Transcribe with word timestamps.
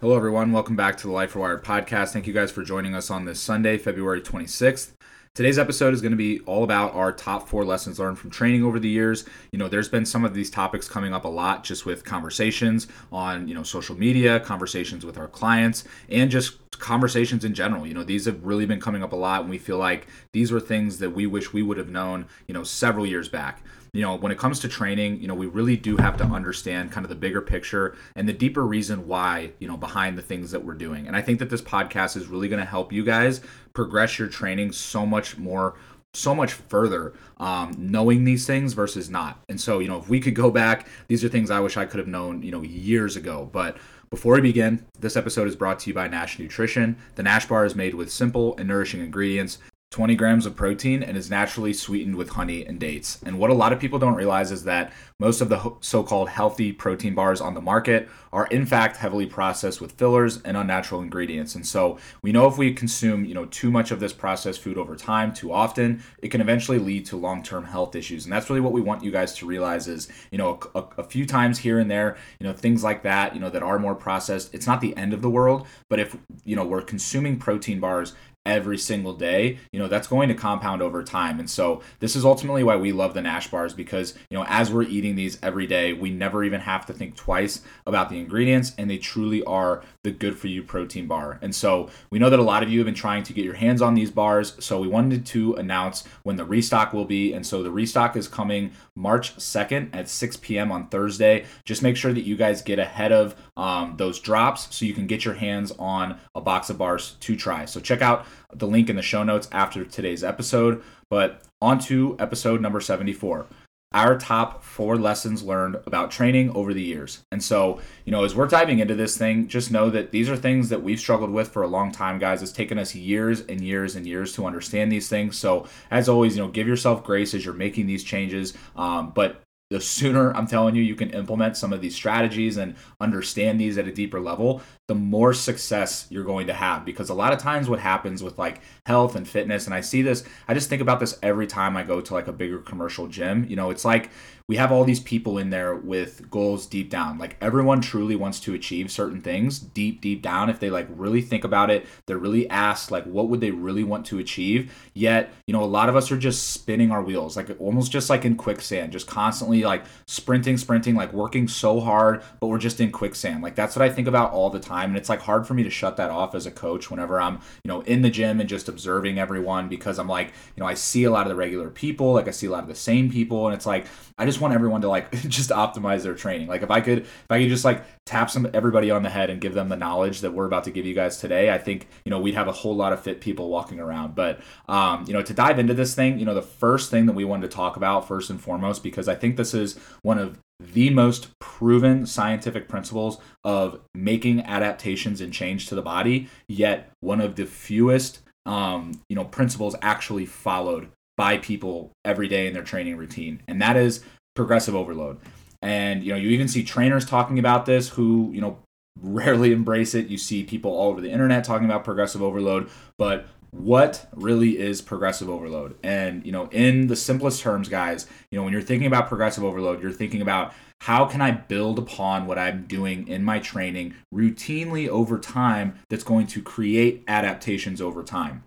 Hello, 0.00 0.14
everyone. 0.14 0.52
Welcome 0.52 0.76
back 0.76 0.96
to 0.98 1.08
the 1.08 1.12
Life 1.12 1.32
Rewired 1.32 1.64
podcast. 1.64 2.12
Thank 2.12 2.28
you 2.28 2.32
guys 2.32 2.52
for 2.52 2.62
joining 2.62 2.94
us 2.94 3.10
on 3.10 3.24
this 3.24 3.40
Sunday, 3.40 3.76
February 3.78 4.20
26th. 4.20 4.92
Today's 5.34 5.58
episode 5.58 5.92
is 5.92 6.00
going 6.00 6.12
to 6.12 6.16
be 6.16 6.38
all 6.46 6.62
about 6.62 6.94
our 6.94 7.10
top 7.10 7.48
four 7.48 7.64
lessons 7.64 7.98
learned 7.98 8.16
from 8.16 8.30
training 8.30 8.62
over 8.62 8.78
the 8.78 8.88
years. 8.88 9.24
You 9.50 9.58
know, 9.58 9.66
there's 9.66 9.88
been 9.88 10.06
some 10.06 10.24
of 10.24 10.34
these 10.34 10.50
topics 10.50 10.88
coming 10.88 11.12
up 11.12 11.24
a 11.24 11.28
lot 11.28 11.64
just 11.64 11.84
with 11.84 12.04
conversations 12.04 12.86
on, 13.10 13.48
you 13.48 13.54
know, 13.54 13.64
social 13.64 13.98
media, 13.98 14.38
conversations 14.38 15.04
with 15.04 15.18
our 15.18 15.26
clients, 15.26 15.82
and 16.08 16.30
just 16.30 16.58
conversations 16.78 17.44
in 17.44 17.52
general. 17.52 17.84
You 17.84 17.94
know, 17.94 18.04
these 18.04 18.26
have 18.26 18.44
really 18.44 18.66
been 18.66 18.80
coming 18.80 19.02
up 19.02 19.12
a 19.12 19.16
lot, 19.16 19.40
and 19.40 19.50
we 19.50 19.58
feel 19.58 19.78
like 19.78 20.06
these 20.32 20.52
were 20.52 20.60
things 20.60 20.98
that 20.98 21.10
we 21.10 21.26
wish 21.26 21.52
we 21.52 21.62
would 21.64 21.76
have 21.76 21.88
known, 21.88 22.28
you 22.46 22.54
know, 22.54 22.62
several 22.62 23.04
years 23.04 23.28
back 23.28 23.64
you 23.92 24.02
know, 24.02 24.16
when 24.16 24.32
it 24.32 24.38
comes 24.38 24.60
to 24.60 24.68
training, 24.68 25.20
you 25.20 25.28
know, 25.28 25.34
we 25.34 25.46
really 25.46 25.76
do 25.76 25.96
have 25.96 26.16
to 26.18 26.24
understand 26.24 26.92
kind 26.92 27.04
of 27.04 27.08
the 27.08 27.16
bigger 27.16 27.40
picture 27.40 27.96
and 28.16 28.28
the 28.28 28.32
deeper 28.32 28.66
reason 28.66 29.06
why, 29.06 29.52
you 29.58 29.68
know, 29.68 29.76
behind 29.76 30.18
the 30.18 30.22
things 30.22 30.50
that 30.50 30.64
we're 30.64 30.74
doing. 30.74 31.06
And 31.06 31.16
I 31.16 31.22
think 31.22 31.38
that 31.38 31.50
this 31.50 31.62
podcast 31.62 32.16
is 32.16 32.26
really 32.26 32.48
going 32.48 32.60
to 32.60 32.66
help 32.66 32.92
you 32.92 33.04
guys 33.04 33.40
progress 33.72 34.18
your 34.18 34.28
training 34.28 34.72
so 34.72 35.06
much 35.06 35.38
more 35.38 35.76
so 36.14 36.34
much 36.34 36.54
further 36.54 37.12
um, 37.36 37.74
knowing 37.78 38.24
these 38.24 38.46
things 38.46 38.72
versus 38.72 39.10
not. 39.10 39.42
And 39.48 39.60
so, 39.60 39.78
you 39.78 39.88
know, 39.88 39.98
if 39.98 40.08
we 40.08 40.20
could 40.20 40.34
go 40.34 40.50
back, 40.50 40.88
these 41.06 41.22
are 41.22 41.28
things 41.28 41.50
I 41.50 41.60
wish 41.60 41.76
I 41.76 41.84
could 41.84 41.98
have 41.98 42.08
known, 42.08 42.42
you 42.42 42.50
know, 42.50 42.62
years 42.62 43.14
ago. 43.14 43.48
But 43.52 43.76
before 44.10 44.34
we 44.34 44.40
begin, 44.40 44.84
this 44.98 45.16
episode 45.16 45.46
is 45.48 45.54
brought 45.54 45.78
to 45.80 45.90
you 45.90 45.94
by 45.94 46.08
Nash 46.08 46.38
Nutrition. 46.38 46.96
The 47.16 47.22
Nash 47.22 47.46
bar 47.46 47.66
is 47.66 47.74
made 47.74 47.94
with 47.94 48.10
simple 48.10 48.56
and 48.56 48.66
nourishing 48.66 49.00
ingredients 49.00 49.58
20 49.90 50.16
grams 50.16 50.44
of 50.44 50.54
protein 50.54 51.02
and 51.02 51.16
is 51.16 51.30
naturally 51.30 51.72
sweetened 51.72 52.14
with 52.14 52.30
honey 52.30 52.64
and 52.64 52.78
dates. 52.78 53.18
And 53.24 53.38
what 53.38 53.48
a 53.48 53.54
lot 53.54 53.72
of 53.72 53.80
people 53.80 53.98
don't 53.98 54.14
realize 54.14 54.52
is 54.52 54.64
that 54.64 54.92
most 55.18 55.40
of 55.40 55.48
the 55.48 55.72
so 55.80 56.02
called 56.02 56.28
healthy 56.28 56.72
protein 56.72 57.14
bars 57.14 57.40
on 57.40 57.54
the 57.54 57.62
market 57.62 58.06
are 58.30 58.46
in 58.48 58.66
fact 58.66 58.98
heavily 58.98 59.24
processed 59.24 59.80
with 59.80 59.92
fillers 59.92 60.42
and 60.42 60.58
unnatural 60.58 61.00
ingredients. 61.00 61.54
And 61.54 61.66
so 61.66 61.98
we 62.20 62.32
know 62.32 62.46
if 62.46 62.58
we 62.58 62.74
consume, 62.74 63.24
you 63.24 63.32
know, 63.32 63.46
too 63.46 63.70
much 63.70 63.90
of 63.90 63.98
this 63.98 64.12
processed 64.12 64.60
food 64.60 64.76
over 64.76 64.94
time 64.94 65.32
too 65.32 65.50
often, 65.52 66.02
it 66.18 66.28
can 66.28 66.42
eventually 66.42 66.78
lead 66.78 67.06
to 67.06 67.16
long-term 67.16 67.64
health 67.64 67.96
issues. 67.96 68.26
And 68.26 68.32
that's 68.32 68.50
really 68.50 68.60
what 68.60 68.72
we 68.72 68.82
want 68.82 69.02
you 69.02 69.10
guys 69.10 69.34
to 69.36 69.46
realize 69.46 69.88
is, 69.88 70.08
you 70.30 70.36
know, 70.36 70.60
a, 70.74 70.84
a 70.98 71.02
few 71.04 71.24
times 71.24 71.58
here 71.58 71.78
and 71.78 71.90
there, 71.90 72.18
you 72.38 72.46
know, 72.46 72.52
things 72.52 72.84
like 72.84 73.02
that, 73.04 73.34
you 73.34 73.40
know, 73.40 73.48
that 73.48 73.62
are 73.62 73.78
more 73.78 73.94
processed, 73.94 74.52
it's 74.54 74.66
not 74.66 74.82
the 74.82 74.94
end 74.98 75.14
of 75.14 75.22
the 75.22 75.30
world, 75.30 75.66
but 75.88 75.98
if, 75.98 76.14
you 76.44 76.54
know, 76.54 76.66
we're 76.66 76.82
consuming 76.82 77.38
protein 77.38 77.80
bars 77.80 78.14
every 78.48 78.78
single 78.78 79.12
day, 79.12 79.58
you 79.72 79.78
know, 79.78 79.86
that's 79.86 80.08
going 80.08 80.28
to 80.28 80.34
compound 80.34 80.80
over 80.80 81.04
time. 81.04 81.38
And 81.38 81.48
so 81.48 81.82
this 82.00 82.16
is 82.16 82.24
ultimately 82.24 82.64
why 82.64 82.76
we 82.76 82.92
love 82.92 83.12
the 83.12 83.20
Nash 83.20 83.48
bars 83.48 83.74
because, 83.74 84.14
you 84.30 84.38
know, 84.38 84.44
as 84.48 84.72
we're 84.72 84.84
eating 84.84 85.14
these 85.14 85.38
every 85.42 85.66
day, 85.66 85.92
we 85.92 86.10
never 86.10 86.42
even 86.42 86.62
have 86.62 86.86
to 86.86 86.94
think 86.94 87.14
twice 87.14 87.60
about 87.86 88.08
the 88.08 88.18
ingredients 88.18 88.72
and 88.78 88.90
they 88.90 88.96
truly 88.96 89.44
are 89.44 89.82
the 90.02 90.10
good 90.10 90.38
for 90.38 90.46
you 90.46 90.62
protein 90.62 91.06
bar. 91.06 91.38
And 91.42 91.54
so 91.54 91.90
we 92.10 92.18
know 92.18 92.30
that 92.30 92.38
a 92.38 92.42
lot 92.42 92.62
of 92.62 92.70
you 92.70 92.78
have 92.78 92.86
been 92.86 92.94
trying 92.94 93.22
to 93.24 93.34
get 93.34 93.44
your 93.44 93.54
hands 93.54 93.82
on 93.82 93.94
these 93.94 94.10
bars. 94.10 94.56
So 94.60 94.80
we 94.80 94.88
wanted 94.88 95.26
to 95.26 95.54
announce 95.54 96.04
when 96.22 96.36
the 96.36 96.44
restock 96.46 96.94
will 96.94 97.04
be. 97.04 97.34
And 97.34 97.46
so 97.46 97.62
the 97.62 97.70
restock 97.70 98.16
is 98.16 98.28
coming 98.28 98.72
March 98.94 99.36
2nd 99.36 99.94
at 99.94 100.08
6 100.08 100.38
p.m. 100.38 100.72
on 100.72 100.88
Thursday. 100.88 101.44
Just 101.66 101.82
make 101.82 101.96
sure 101.96 102.14
that 102.14 102.22
you 102.22 102.36
guys 102.36 102.62
get 102.62 102.78
ahead 102.78 103.12
of 103.12 103.36
um, 103.58 103.96
those 103.98 104.18
drops 104.18 104.74
so 104.74 104.86
you 104.86 104.94
can 104.94 105.06
get 105.06 105.26
your 105.26 105.34
hands 105.34 105.70
on 105.78 106.18
a 106.34 106.40
box 106.40 106.70
of 106.70 106.78
bars 106.78 107.16
to 107.20 107.36
try. 107.36 107.66
So 107.66 107.78
check 107.78 108.00
out 108.00 108.24
the 108.52 108.66
link 108.66 108.88
in 108.88 108.96
the 108.96 109.02
show 109.02 109.22
notes 109.22 109.48
after 109.52 109.84
today's 109.84 110.24
episode. 110.24 110.82
But 111.10 111.42
on 111.60 111.78
to 111.80 112.16
episode 112.18 112.60
number 112.60 112.80
74 112.80 113.46
our 113.92 114.18
top 114.18 114.62
four 114.62 114.98
lessons 114.98 115.42
learned 115.42 115.76
about 115.86 116.10
training 116.10 116.50
over 116.50 116.74
the 116.74 116.82
years. 116.82 117.24
And 117.32 117.42
so, 117.42 117.80
you 118.04 118.12
know, 118.12 118.22
as 118.24 118.34
we're 118.34 118.46
diving 118.46 118.80
into 118.80 118.94
this 118.94 119.16
thing, 119.16 119.48
just 119.48 119.70
know 119.70 119.88
that 119.88 120.10
these 120.10 120.28
are 120.28 120.36
things 120.36 120.68
that 120.68 120.82
we've 120.82 121.00
struggled 121.00 121.30
with 121.30 121.48
for 121.48 121.62
a 121.62 121.68
long 121.68 121.90
time, 121.90 122.18
guys. 122.18 122.42
It's 122.42 122.52
taken 122.52 122.78
us 122.78 122.94
years 122.94 123.40
and 123.40 123.62
years 123.62 123.96
and 123.96 124.06
years 124.06 124.34
to 124.34 124.44
understand 124.44 124.92
these 124.92 125.08
things. 125.08 125.38
So, 125.38 125.66
as 125.90 126.08
always, 126.08 126.36
you 126.36 126.42
know, 126.42 126.50
give 126.50 126.68
yourself 126.68 127.02
grace 127.02 127.32
as 127.32 127.46
you're 127.46 127.54
making 127.54 127.86
these 127.86 128.04
changes. 128.04 128.52
Um, 128.76 129.12
but 129.14 129.40
the 129.70 129.80
sooner 129.80 130.34
I'm 130.34 130.46
telling 130.46 130.74
you 130.74 130.82
you 130.82 130.94
can 130.94 131.10
implement 131.10 131.56
some 131.56 131.74
of 131.74 131.82
these 131.82 131.94
strategies 131.94 132.56
and 132.56 132.74
understand 133.00 133.60
these 133.60 133.76
at 133.76 133.86
a 133.86 133.92
deeper 133.92 134.18
level, 134.18 134.62
the 134.86 134.94
more 134.94 135.34
success 135.34 136.06
you're 136.08 136.24
going 136.24 136.46
to 136.46 136.54
have. 136.54 136.86
Because 136.86 137.10
a 137.10 137.14
lot 137.14 137.34
of 137.34 137.38
times, 137.38 137.68
what 137.68 137.78
happens 137.78 138.22
with 138.22 138.38
like 138.38 138.62
health 138.86 139.14
and 139.14 139.28
fitness, 139.28 139.66
and 139.66 139.74
I 139.74 139.82
see 139.82 140.00
this, 140.00 140.24
I 140.46 140.54
just 140.54 140.70
think 140.70 140.80
about 140.80 141.00
this 141.00 141.18
every 141.22 141.46
time 141.46 141.76
I 141.76 141.82
go 141.82 142.00
to 142.00 142.14
like 142.14 142.28
a 142.28 142.32
bigger 142.32 142.58
commercial 142.60 143.08
gym. 143.08 143.44
You 143.48 143.56
know, 143.56 143.68
it's 143.68 143.84
like 143.84 144.10
we 144.48 144.56
have 144.56 144.72
all 144.72 144.82
these 144.82 145.00
people 145.00 145.36
in 145.36 145.50
there 145.50 145.74
with 145.74 146.30
goals 146.30 146.64
deep 146.64 146.88
down. 146.88 147.18
Like 147.18 147.36
everyone 147.38 147.82
truly 147.82 148.16
wants 148.16 148.40
to 148.40 148.54
achieve 148.54 148.90
certain 148.90 149.20
things 149.20 149.58
deep, 149.58 150.00
deep 150.00 150.22
down. 150.22 150.48
If 150.48 150.58
they 150.58 150.70
like 150.70 150.86
really 150.88 151.20
think 151.20 151.44
about 151.44 151.70
it, 151.70 151.84
they're 152.06 152.16
really 152.16 152.48
asked, 152.48 152.90
like, 152.90 153.04
what 153.04 153.28
would 153.28 153.42
they 153.42 153.50
really 153.50 153.84
want 153.84 154.06
to 154.06 154.18
achieve? 154.18 154.72
Yet, 154.94 155.30
you 155.46 155.52
know, 155.52 155.62
a 155.62 155.66
lot 155.66 155.90
of 155.90 155.96
us 155.96 156.10
are 156.10 156.16
just 156.16 156.48
spinning 156.48 156.90
our 156.90 157.02
wheels, 157.02 157.36
like 157.36 157.54
almost 157.60 157.92
just 157.92 158.08
like 158.08 158.24
in 158.24 158.36
quicksand, 158.36 158.90
just 158.90 159.06
constantly 159.06 159.64
like 159.64 159.84
sprinting, 160.06 160.56
sprinting, 160.56 160.96
like 160.96 161.12
working 161.12 161.46
so 161.46 161.78
hard, 161.78 162.22
but 162.40 162.46
we're 162.46 162.56
just 162.56 162.80
in 162.80 162.90
quicksand. 162.90 163.42
Like 163.42 163.54
that's 163.54 163.76
what 163.76 163.82
I 163.82 163.90
think 163.90 164.08
about 164.08 164.32
all 164.32 164.48
the 164.48 164.58
time. 164.58 164.88
And 164.88 164.96
it's 164.96 165.10
like 165.10 165.20
hard 165.20 165.46
for 165.46 165.52
me 165.52 165.62
to 165.64 165.70
shut 165.70 165.98
that 165.98 166.10
off 166.10 166.34
as 166.34 166.46
a 166.46 166.50
coach 166.50 166.90
whenever 166.90 167.20
I'm, 167.20 167.34
you 167.64 167.68
know, 167.68 167.82
in 167.82 168.00
the 168.00 168.08
gym 168.08 168.40
and 168.40 168.48
just 168.48 168.70
observing 168.70 169.18
everyone 169.18 169.68
because 169.68 169.98
I'm 169.98 170.08
like, 170.08 170.28
you 170.56 170.62
know, 170.62 170.66
I 170.66 170.72
see 170.72 171.04
a 171.04 171.10
lot 171.10 171.26
of 171.26 171.28
the 171.28 171.36
regular 171.36 171.68
people, 171.68 172.14
like 172.14 172.28
I 172.28 172.30
see 172.30 172.46
a 172.46 172.50
lot 172.50 172.62
of 172.62 172.68
the 172.68 172.74
same 172.74 173.10
people. 173.10 173.46
And 173.46 173.54
it's 173.54 173.66
like, 173.66 173.84
I 174.16 174.24
just 174.24 174.37
want 174.40 174.54
everyone 174.54 174.80
to 174.82 174.88
like 174.88 175.10
just 175.28 175.50
optimize 175.50 176.02
their 176.02 176.14
training. 176.14 176.48
Like 176.48 176.62
if 176.62 176.70
I 176.70 176.80
could 176.80 177.00
if 177.00 177.26
I 177.30 177.40
could 177.40 177.48
just 177.48 177.64
like 177.64 177.84
tap 178.06 178.30
some 178.30 178.48
everybody 178.54 178.90
on 178.90 179.02
the 179.02 179.10
head 179.10 179.30
and 179.30 179.40
give 179.40 179.54
them 179.54 179.68
the 179.68 179.76
knowledge 179.76 180.20
that 180.20 180.32
we're 180.32 180.46
about 180.46 180.64
to 180.64 180.70
give 180.70 180.86
you 180.86 180.94
guys 180.94 181.18
today, 181.18 181.50
I 181.50 181.58
think, 181.58 181.88
you 182.04 182.10
know, 182.10 182.20
we'd 182.20 182.34
have 182.34 182.48
a 182.48 182.52
whole 182.52 182.74
lot 182.74 182.92
of 182.92 183.02
fit 183.02 183.20
people 183.20 183.48
walking 183.48 183.80
around. 183.80 184.14
But 184.14 184.40
um, 184.68 185.04
you 185.06 185.12
know, 185.12 185.22
to 185.22 185.34
dive 185.34 185.58
into 185.58 185.74
this 185.74 185.94
thing, 185.94 186.18
you 186.18 186.24
know, 186.24 186.34
the 186.34 186.42
first 186.42 186.90
thing 186.90 187.06
that 187.06 187.14
we 187.14 187.24
wanted 187.24 187.50
to 187.50 187.56
talk 187.56 187.76
about 187.76 188.08
first 188.08 188.30
and 188.30 188.40
foremost 188.40 188.82
because 188.82 189.08
I 189.08 189.14
think 189.14 189.36
this 189.36 189.54
is 189.54 189.78
one 190.02 190.18
of 190.18 190.38
the 190.60 190.90
most 190.90 191.28
proven 191.38 192.04
scientific 192.06 192.68
principles 192.68 193.18
of 193.44 193.80
making 193.94 194.42
adaptations 194.42 195.20
and 195.20 195.32
change 195.32 195.68
to 195.68 195.74
the 195.74 195.82
body, 195.82 196.28
yet 196.48 196.90
one 197.00 197.20
of 197.20 197.36
the 197.36 197.46
fewest 197.46 198.20
um, 198.46 199.00
you 199.08 199.16
know 199.16 199.24
principles 199.24 199.76
actually 199.82 200.26
followed 200.26 200.88
by 201.16 201.36
people 201.38 201.92
every 202.04 202.28
day 202.28 202.46
in 202.46 202.54
their 202.54 202.62
training 202.62 202.96
routine, 202.96 203.42
and 203.46 203.60
that 203.62 203.76
is 203.76 204.02
progressive 204.38 204.74
overload. 204.74 205.18
And 205.60 206.04
you 206.04 206.12
know, 206.12 206.18
you 206.18 206.30
even 206.30 206.48
see 206.48 206.62
trainers 206.62 207.04
talking 207.04 207.38
about 207.38 207.66
this 207.66 207.90
who 207.90 208.30
you 208.32 208.40
know 208.40 208.58
rarely 209.02 209.52
embrace 209.52 209.94
it. 209.94 210.06
You 210.06 210.16
see 210.16 210.44
people 210.44 210.70
all 210.70 210.90
over 210.90 211.00
the 211.00 211.10
internet 211.10 211.44
talking 211.44 211.66
about 211.66 211.84
progressive 211.84 212.22
overload, 212.22 212.70
but 212.96 213.26
what 213.50 214.06
really 214.14 214.58
is 214.58 214.80
progressive 214.80 215.28
overload? 215.28 215.76
And 215.82 216.24
you 216.24 216.32
know, 216.32 216.48
in 216.52 216.86
the 216.86 216.96
simplest 216.96 217.42
terms, 217.42 217.68
guys, 217.68 218.06
you 218.30 218.38
know, 218.38 218.44
when 218.44 218.52
you're 218.52 218.62
thinking 218.62 218.86
about 218.86 219.08
progressive 219.08 219.42
overload, 219.42 219.82
you're 219.82 219.92
thinking 219.92 220.22
about 220.22 220.54
how 220.82 221.06
can 221.06 221.20
I 221.20 221.32
build 221.32 221.78
upon 221.78 222.26
what 222.26 222.38
I'm 222.38 222.66
doing 222.66 223.08
in 223.08 223.24
my 223.24 223.40
training 223.40 223.94
routinely 224.14 224.88
over 224.88 225.18
time 225.18 225.74
that's 225.88 226.04
going 226.04 226.28
to 226.28 226.42
create 226.42 227.02
adaptations 227.08 227.80
over 227.80 228.04
time. 228.04 228.44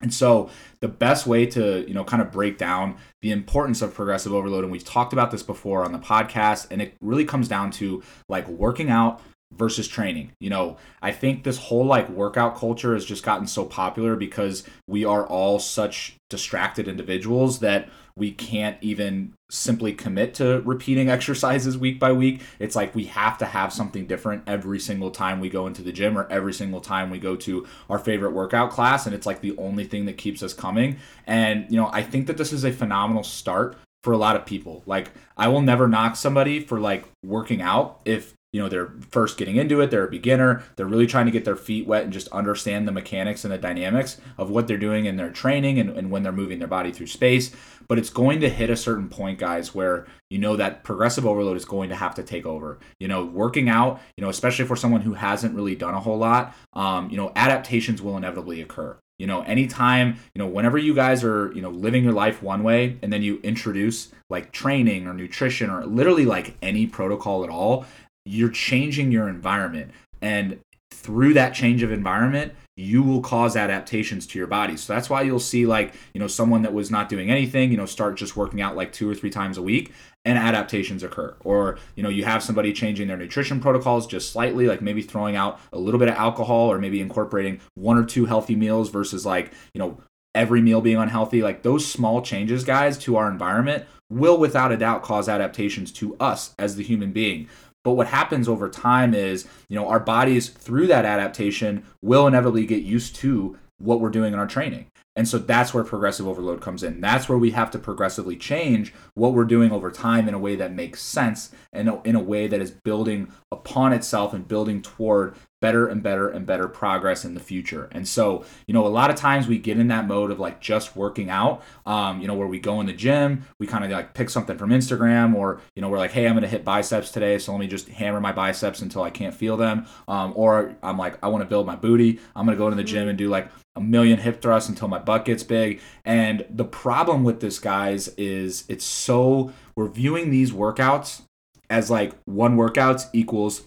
And 0.00 0.12
so 0.12 0.50
the 0.80 0.88
best 0.88 1.26
way 1.26 1.46
to, 1.46 1.86
you 1.86 1.94
know, 1.94 2.04
kind 2.04 2.22
of 2.22 2.30
break 2.30 2.58
down 2.58 2.96
the 3.22 3.32
importance 3.32 3.82
of 3.82 3.94
progressive 3.94 4.32
overload 4.32 4.64
and 4.64 4.72
we've 4.72 4.84
talked 4.84 5.12
about 5.12 5.30
this 5.30 5.42
before 5.42 5.84
on 5.84 5.92
the 5.92 5.98
podcast 5.98 6.68
and 6.70 6.80
it 6.80 6.94
really 7.00 7.24
comes 7.24 7.48
down 7.48 7.70
to 7.72 8.02
like 8.28 8.46
working 8.48 8.90
out 8.90 9.20
versus 9.52 9.88
training. 9.88 10.32
You 10.40 10.50
know, 10.50 10.76
I 11.02 11.10
think 11.12 11.42
this 11.42 11.58
whole 11.58 11.84
like 11.84 12.08
workout 12.10 12.56
culture 12.56 12.94
has 12.94 13.04
just 13.04 13.24
gotten 13.24 13.46
so 13.46 13.64
popular 13.64 14.14
because 14.14 14.64
we 14.86 15.04
are 15.04 15.26
all 15.26 15.58
such 15.58 16.16
distracted 16.30 16.86
individuals 16.86 17.60
that 17.60 17.88
we 18.18 18.32
can't 18.32 18.76
even 18.80 19.34
simply 19.50 19.92
commit 19.92 20.34
to 20.34 20.60
repeating 20.64 21.08
exercises 21.08 21.78
week 21.78 21.98
by 21.98 22.12
week. 22.12 22.42
It's 22.58 22.76
like 22.76 22.94
we 22.94 23.04
have 23.04 23.38
to 23.38 23.46
have 23.46 23.72
something 23.72 24.06
different 24.06 24.42
every 24.46 24.78
single 24.78 25.10
time 25.10 25.40
we 25.40 25.48
go 25.48 25.66
into 25.66 25.82
the 25.82 25.92
gym 25.92 26.18
or 26.18 26.26
every 26.30 26.52
single 26.52 26.80
time 26.80 27.10
we 27.10 27.18
go 27.18 27.36
to 27.36 27.66
our 27.88 27.98
favorite 27.98 28.32
workout 28.32 28.70
class. 28.70 29.06
And 29.06 29.14
it's 29.14 29.26
like 29.26 29.40
the 29.40 29.56
only 29.56 29.84
thing 29.84 30.04
that 30.06 30.18
keeps 30.18 30.42
us 30.42 30.52
coming. 30.52 30.98
And, 31.26 31.66
you 31.70 31.76
know, 31.76 31.88
I 31.92 32.02
think 32.02 32.26
that 32.26 32.36
this 32.36 32.52
is 32.52 32.64
a 32.64 32.72
phenomenal 32.72 33.22
start 33.22 33.76
for 34.02 34.12
a 34.12 34.18
lot 34.18 34.36
of 34.36 34.44
people. 34.44 34.82
Like, 34.86 35.10
I 35.36 35.48
will 35.48 35.62
never 35.62 35.88
knock 35.88 36.16
somebody 36.16 36.60
for 36.60 36.78
like 36.78 37.04
working 37.24 37.62
out 37.62 38.00
if 38.04 38.34
you 38.52 38.60
know 38.60 38.68
they're 38.68 38.92
first 39.10 39.36
getting 39.36 39.56
into 39.56 39.80
it 39.80 39.90
they're 39.90 40.06
a 40.06 40.10
beginner 40.10 40.62
they're 40.76 40.86
really 40.86 41.06
trying 41.06 41.26
to 41.26 41.32
get 41.32 41.44
their 41.44 41.56
feet 41.56 41.86
wet 41.86 42.04
and 42.04 42.12
just 42.12 42.28
understand 42.28 42.88
the 42.88 42.92
mechanics 42.92 43.44
and 43.44 43.52
the 43.52 43.58
dynamics 43.58 44.20
of 44.38 44.50
what 44.50 44.66
they're 44.66 44.78
doing 44.78 45.04
in 45.04 45.16
their 45.16 45.30
training 45.30 45.78
and, 45.78 45.90
and 45.90 46.10
when 46.10 46.22
they're 46.22 46.32
moving 46.32 46.58
their 46.58 46.68
body 46.68 46.92
through 46.92 47.06
space. 47.06 47.50
But 47.88 47.98
it's 47.98 48.10
going 48.10 48.40
to 48.40 48.50
hit 48.50 48.68
a 48.68 48.76
certain 48.76 49.08
point 49.08 49.38
guys 49.38 49.74
where 49.74 50.06
you 50.30 50.38
know 50.38 50.56
that 50.56 50.84
progressive 50.84 51.26
overload 51.26 51.56
is 51.56 51.64
going 51.64 51.88
to 51.88 51.96
have 51.96 52.14
to 52.16 52.22
take 52.22 52.46
over. 52.46 52.78
You 53.00 53.08
know 53.08 53.24
working 53.24 53.68
out 53.68 54.00
you 54.16 54.22
know 54.22 54.30
especially 54.30 54.66
for 54.66 54.76
someone 54.76 55.02
who 55.02 55.14
hasn't 55.14 55.54
really 55.54 55.74
done 55.74 55.94
a 55.94 56.00
whole 56.00 56.18
lot 56.18 56.54
um, 56.72 57.10
you 57.10 57.16
know 57.16 57.32
adaptations 57.36 58.00
will 58.00 58.16
inevitably 58.16 58.62
occur. 58.62 58.98
You 59.18 59.26
know 59.26 59.42
anytime 59.42 60.16
you 60.34 60.38
know 60.38 60.46
whenever 60.46 60.78
you 60.78 60.94
guys 60.94 61.24
are 61.24 61.52
you 61.52 61.60
know 61.60 61.70
living 61.70 62.04
your 62.04 62.12
life 62.12 62.42
one 62.42 62.62
way 62.62 62.98
and 63.02 63.12
then 63.12 63.22
you 63.22 63.40
introduce 63.42 64.12
like 64.30 64.52
training 64.52 65.06
or 65.06 65.14
nutrition 65.14 65.70
or 65.70 65.84
literally 65.86 66.24
like 66.24 66.56
any 66.62 66.86
protocol 66.86 67.42
at 67.42 67.50
all 67.50 67.86
you're 68.28 68.50
changing 68.50 69.10
your 69.10 69.28
environment 69.28 69.90
and 70.20 70.58
through 70.90 71.32
that 71.34 71.54
change 71.54 71.82
of 71.82 71.92
environment, 71.92 72.52
you 72.76 73.02
will 73.02 73.20
cause 73.20 73.56
adaptations 73.56 74.26
to 74.26 74.38
your 74.38 74.46
body. 74.46 74.76
So 74.76 74.92
that's 74.92 75.08
why 75.08 75.22
you'll 75.22 75.40
see 75.40 75.64
like, 75.64 75.94
you 76.12 76.20
know, 76.20 76.26
someone 76.26 76.62
that 76.62 76.72
was 76.72 76.90
not 76.90 77.08
doing 77.08 77.30
anything, 77.30 77.70
you 77.70 77.76
know, 77.76 77.86
start 77.86 78.16
just 78.16 78.36
working 78.36 78.60
out 78.60 78.76
like 78.76 78.92
two 78.92 79.08
or 79.08 79.14
three 79.14 79.30
times 79.30 79.58
a 79.58 79.62
week 79.62 79.92
and 80.24 80.38
adaptations 80.38 81.02
occur. 81.02 81.36
Or, 81.40 81.78
you 81.94 82.02
know, 82.02 82.08
you 82.08 82.24
have 82.24 82.42
somebody 82.42 82.72
changing 82.72 83.08
their 83.08 83.16
nutrition 83.16 83.60
protocols 83.60 84.06
just 84.06 84.32
slightly, 84.32 84.66
like 84.66 84.82
maybe 84.82 85.02
throwing 85.02 85.36
out 85.36 85.60
a 85.72 85.78
little 85.78 85.98
bit 85.98 86.08
of 86.08 86.14
alcohol 86.14 86.70
or 86.70 86.78
maybe 86.78 87.00
incorporating 87.00 87.60
one 87.74 87.96
or 87.96 88.04
two 88.04 88.26
healthy 88.26 88.56
meals 88.56 88.90
versus 88.90 89.24
like, 89.24 89.52
you 89.72 89.78
know, 89.78 90.00
every 90.34 90.60
meal 90.60 90.80
being 90.80 90.98
unhealthy. 90.98 91.42
Like 91.42 91.62
those 91.62 91.86
small 91.86 92.22
changes, 92.22 92.64
guys, 92.64 92.98
to 92.98 93.16
our 93.16 93.30
environment 93.30 93.86
will 94.10 94.38
without 94.38 94.72
a 94.72 94.76
doubt 94.76 95.02
cause 95.02 95.28
adaptations 95.28 95.92
to 95.92 96.16
us 96.18 96.54
as 96.58 96.76
the 96.76 96.82
human 96.82 97.12
being. 97.12 97.48
But 97.88 97.94
what 97.94 98.08
happens 98.08 98.50
over 98.50 98.68
time 98.68 99.14
is, 99.14 99.48
you 99.70 99.74
know, 99.74 99.88
our 99.88 99.98
bodies 99.98 100.50
through 100.50 100.88
that 100.88 101.06
adaptation 101.06 101.84
will 102.02 102.26
inevitably 102.26 102.66
get 102.66 102.82
used 102.82 103.16
to 103.16 103.56
what 103.78 103.98
we're 103.98 104.10
doing 104.10 104.34
in 104.34 104.38
our 104.38 104.46
training. 104.46 104.90
And 105.16 105.26
so 105.26 105.38
that's 105.38 105.72
where 105.72 105.84
progressive 105.84 106.28
overload 106.28 106.60
comes 106.60 106.82
in. 106.82 107.00
That's 107.00 107.30
where 107.30 107.38
we 107.38 107.52
have 107.52 107.70
to 107.70 107.78
progressively 107.78 108.36
change 108.36 108.92
what 109.14 109.32
we're 109.32 109.46
doing 109.46 109.72
over 109.72 109.90
time 109.90 110.28
in 110.28 110.34
a 110.34 110.38
way 110.38 110.54
that 110.56 110.74
makes 110.74 111.00
sense 111.00 111.50
and 111.72 111.98
in 112.04 112.14
a 112.14 112.20
way 112.20 112.46
that 112.46 112.60
is 112.60 112.72
building 112.72 113.32
upon 113.50 113.94
itself 113.94 114.34
and 114.34 114.46
building 114.46 114.82
toward 114.82 115.34
better 115.60 115.88
and 115.88 116.02
better 116.02 116.28
and 116.28 116.46
better 116.46 116.68
progress 116.68 117.24
in 117.24 117.34
the 117.34 117.40
future. 117.40 117.88
And 117.92 118.06
so, 118.06 118.44
you 118.66 118.74
know, 118.74 118.86
a 118.86 118.88
lot 118.88 119.10
of 119.10 119.16
times 119.16 119.48
we 119.48 119.58
get 119.58 119.78
in 119.78 119.88
that 119.88 120.06
mode 120.06 120.30
of 120.30 120.38
like 120.38 120.60
just 120.60 120.96
working 120.96 121.30
out, 121.30 121.62
um, 121.84 122.20
you 122.20 122.28
know, 122.28 122.34
where 122.34 122.46
we 122.46 122.60
go 122.60 122.80
in 122.80 122.86
the 122.86 122.92
gym, 122.92 123.44
we 123.58 123.66
kind 123.66 123.84
of 123.84 123.90
like 123.90 124.14
pick 124.14 124.30
something 124.30 124.56
from 124.56 124.70
Instagram 124.70 125.34
or, 125.34 125.60
you 125.74 125.82
know, 125.82 125.88
we're 125.88 125.98
like, 125.98 126.12
hey, 126.12 126.26
I'm 126.26 126.34
going 126.34 126.42
to 126.42 126.48
hit 126.48 126.64
biceps 126.64 127.10
today. 127.10 127.38
So 127.38 127.52
let 127.52 127.58
me 127.58 127.66
just 127.66 127.88
hammer 127.88 128.20
my 128.20 128.32
biceps 128.32 128.82
until 128.82 129.02
I 129.02 129.10
can't 129.10 129.34
feel 129.34 129.56
them. 129.56 129.86
Um, 130.06 130.32
or 130.36 130.76
I'm 130.82 130.96
like, 130.96 131.18
I 131.22 131.28
want 131.28 131.42
to 131.42 131.48
build 131.48 131.66
my 131.66 131.76
booty. 131.76 132.20
I'm 132.36 132.46
going 132.46 132.56
to 132.56 132.62
go 132.62 132.70
to 132.70 132.76
the 132.76 132.84
gym 132.84 133.08
and 133.08 133.18
do 133.18 133.28
like 133.28 133.50
a 133.74 133.80
million 133.80 134.18
hip 134.18 134.40
thrusts 134.40 134.68
until 134.68 134.88
my 134.88 134.98
butt 134.98 135.24
gets 135.24 135.42
big. 135.42 135.80
And 136.04 136.44
the 136.50 136.64
problem 136.64 137.24
with 137.24 137.40
this, 137.40 137.58
guys, 137.58 138.08
is 138.16 138.64
it's 138.68 138.84
so, 138.84 139.52
we're 139.76 139.88
viewing 139.88 140.30
these 140.30 140.52
workouts 140.52 141.22
as 141.70 141.90
like 141.90 142.12
one 142.24 142.56
workouts 142.56 143.08
equals 143.12 143.62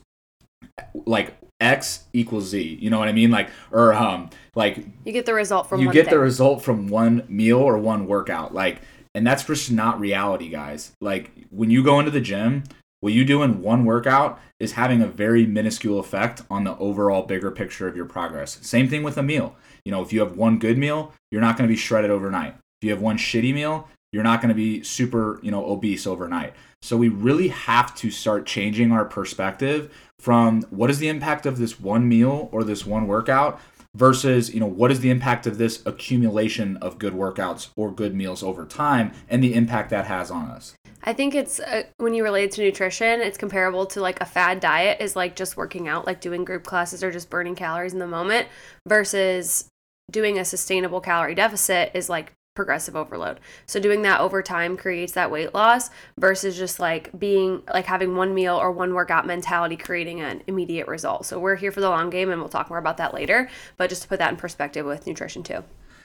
like 1.06 1.38
X 1.62 2.06
equals 2.12 2.46
Z. 2.46 2.80
You 2.82 2.90
know 2.90 3.00
what 3.00 3.08
I 3.08 3.14
mean? 3.14 3.32
Like, 3.32 3.50
or 3.72 3.94
um, 3.94 4.30
like 4.56 4.86
you 5.06 5.14
get 5.14 5.26
the 5.26 5.34
result 5.34 5.70
from 5.70 5.80
you 5.80 5.92
get 5.92 6.06
thing. 6.06 6.16
the 6.16 6.20
result 6.20 6.64
from 6.64 6.88
one 6.88 7.24
meal 7.30 7.60
or 7.60 7.78
one 7.78 8.08
workout. 8.08 8.54
Like, 8.54 8.82
and 9.16 9.26
that's 9.26 9.44
just 9.44 9.72
not 9.72 10.00
reality, 10.00 10.50
guys. 10.50 10.92
Like 11.00 11.32
when 11.50 11.70
you 11.70 11.84
go 11.84 12.00
into 12.00 12.12
the 12.12 12.22
gym, 12.22 12.64
what 13.02 13.14
you 13.14 13.26
do 13.26 13.44
in 13.44 13.62
one 13.62 13.86
workout 13.86 14.40
is 14.60 14.74
having 14.74 15.02
a 15.02 15.08
very 15.08 15.46
minuscule 15.46 16.00
effect 16.00 16.44
on 16.50 16.64
the 16.64 16.78
overall 16.78 17.24
bigger 17.24 17.52
picture 17.52 17.88
of 17.88 17.96
your 17.96 18.06
progress. 18.06 18.60
Same 18.62 18.88
thing 18.88 19.04
with 19.04 19.18
a 19.18 19.24
meal. 19.24 19.56
You 19.86 19.92
know, 19.92 20.02
if 20.02 20.14
you 20.14 20.20
have 20.20 20.38
one 20.38 20.60
good 20.60 20.78
meal, 20.78 21.14
you're 21.32 21.42
not 21.42 21.58
going 21.58 21.68
to 21.68 21.74
be 21.74 21.78
shredded 21.78 22.12
overnight. 22.12 22.56
If 22.80 22.86
you 22.86 22.92
have 22.92 23.02
one 23.02 23.18
shitty 23.18 23.54
meal, 23.54 23.88
you're 24.12 24.24
not 24.24 24.42
going 24.42 24.50
to 24.50 24.56
be 24.56 24.84
super, 24.84 25.40
you 25.42 25.52
know, 25.52 25.66
obese 25.66 26.06
overnight. 26.06 26.54
So 26.82 26.98
we 26.98 27.10
really 27.10 27.50
have 27.50 27.96
to 27.96 28.10
start 28.10 28.46
changing 28.46 28.92
our 28.92 29.06
perspective 29.06 29.94
from 30.20 30.64
what 30.70 30.90
is 30.90 31.00
the 31.00 31.10
impact 31.10 31.46
of 31.46 31.58
this 31.58 31.80
one 31.80 32.08
meal 32.08 32.50
or 32.52 32.64
this 32.64 32.86
one 32.86 33.08
workout 33.08 33.60
versus, 33.96 34.54
you 34.54 34.60
know, 34.60 34.68
what 34.68 34.92
is 34.92 35.02
the 35.02 35.10
impact 35.10 35.46
of 35.46 35.58
this 35.58 35.86
accumulation 35.86 36.78
of 36.78 36.98
good 36.98 37.14
workouts 37.14 37.70
or 37.76 37.92
good 37.92 38.16
meals 38.16 38.42
over 38.42 38.66
time 38.66 39.12
and 39.30 39.44
the 39.44 39.54
impact 39.54 39.90
that 39.90 40.06
has 40.06 40.32
on 40.32 40.46
us. 40.46 40.76
I 41.04 41.14
think 41.14 41.36
it's 41.36 41.60
uh, 41.60 41.84
when 41.98 42.14
you 42.14 42.24
relate 42.24 42.52
to 42.52 42.62
nutrition, 42.62 43.22
it's 43.22 43.38
comparable 43.38 43.86
to 43.88 44.02
like 44.02 44.22
a 44.22 44.26
fad 44.26 44.60
diet 44.60 45.02
is 45.02 45.16
like 45.16 45.36
just 45.36 45.58
working 45.58 45.88
out, 45.88 46.06
like 46.06 46.22
doing 46.22 46.46
group 46.46 46.64
classes 46.64 47.04
or 47.04 47.12
just 47.12 47.30
burning 47.30 47.56
calories 47.56 47.94
in 47.94 48.00
the 48.00 48.08
moment 48.08 48.48
versus 48.88 49.68
doing 50.12 50.38
a 50.38 50.46
sustainable 50.46 51.02
calorie 51.02 51.36
deficit 51.36 51.92
is 51.94 52.10
like 52.10 52.34
progressive 52.54 52.96
overload. 52.96 53.40
So 53.66 53.80
doing 53.80 54.02
that 54.02 54.20
over 54.20 54.42
time 54.42 54.76
creates 54.76 55.14
that 55.14 55.32
weight 55.32 55.54
loss 55.54 55.90
versus 56.18 56.58
just 56.58 56.80
like 56.80 57.18
being 57.18 57.64
like 57.74 57.86
having 57.86 58.16
one 58.16 58.34
meal 58.34 58.56
or 58.56 58.72
one 58.72 58.94
workout 58.94 59.26
mentality 59.26 59.78
creating 59.78 60.20
an 60.20 60.44
immediate 60.48 60.88
result. 60.88 61.26
So 61.26 61.40
we're 61.40 61.56
here 61.56 61.72
for 61.72 61.80
the 61.80 61.90
long 61.90 62.10
game 62.10 62.30
and 62.30 62.42
we'll 62.42 62.50
talk 62.50 62.70
more 62.70 62.80
about 62.80 62.98
that 62.98 63.14
later, 63.14 63.50
but 63.78 63.90
just 63.90 64.02
to 64.04 64.08
put 64.08 64.20
that 64.20 64.32
in 64.32 64.38
perspective 64.38 64.86
with 64.86 65.08
nutrition 65.08 65.44
too. 65.44 65.64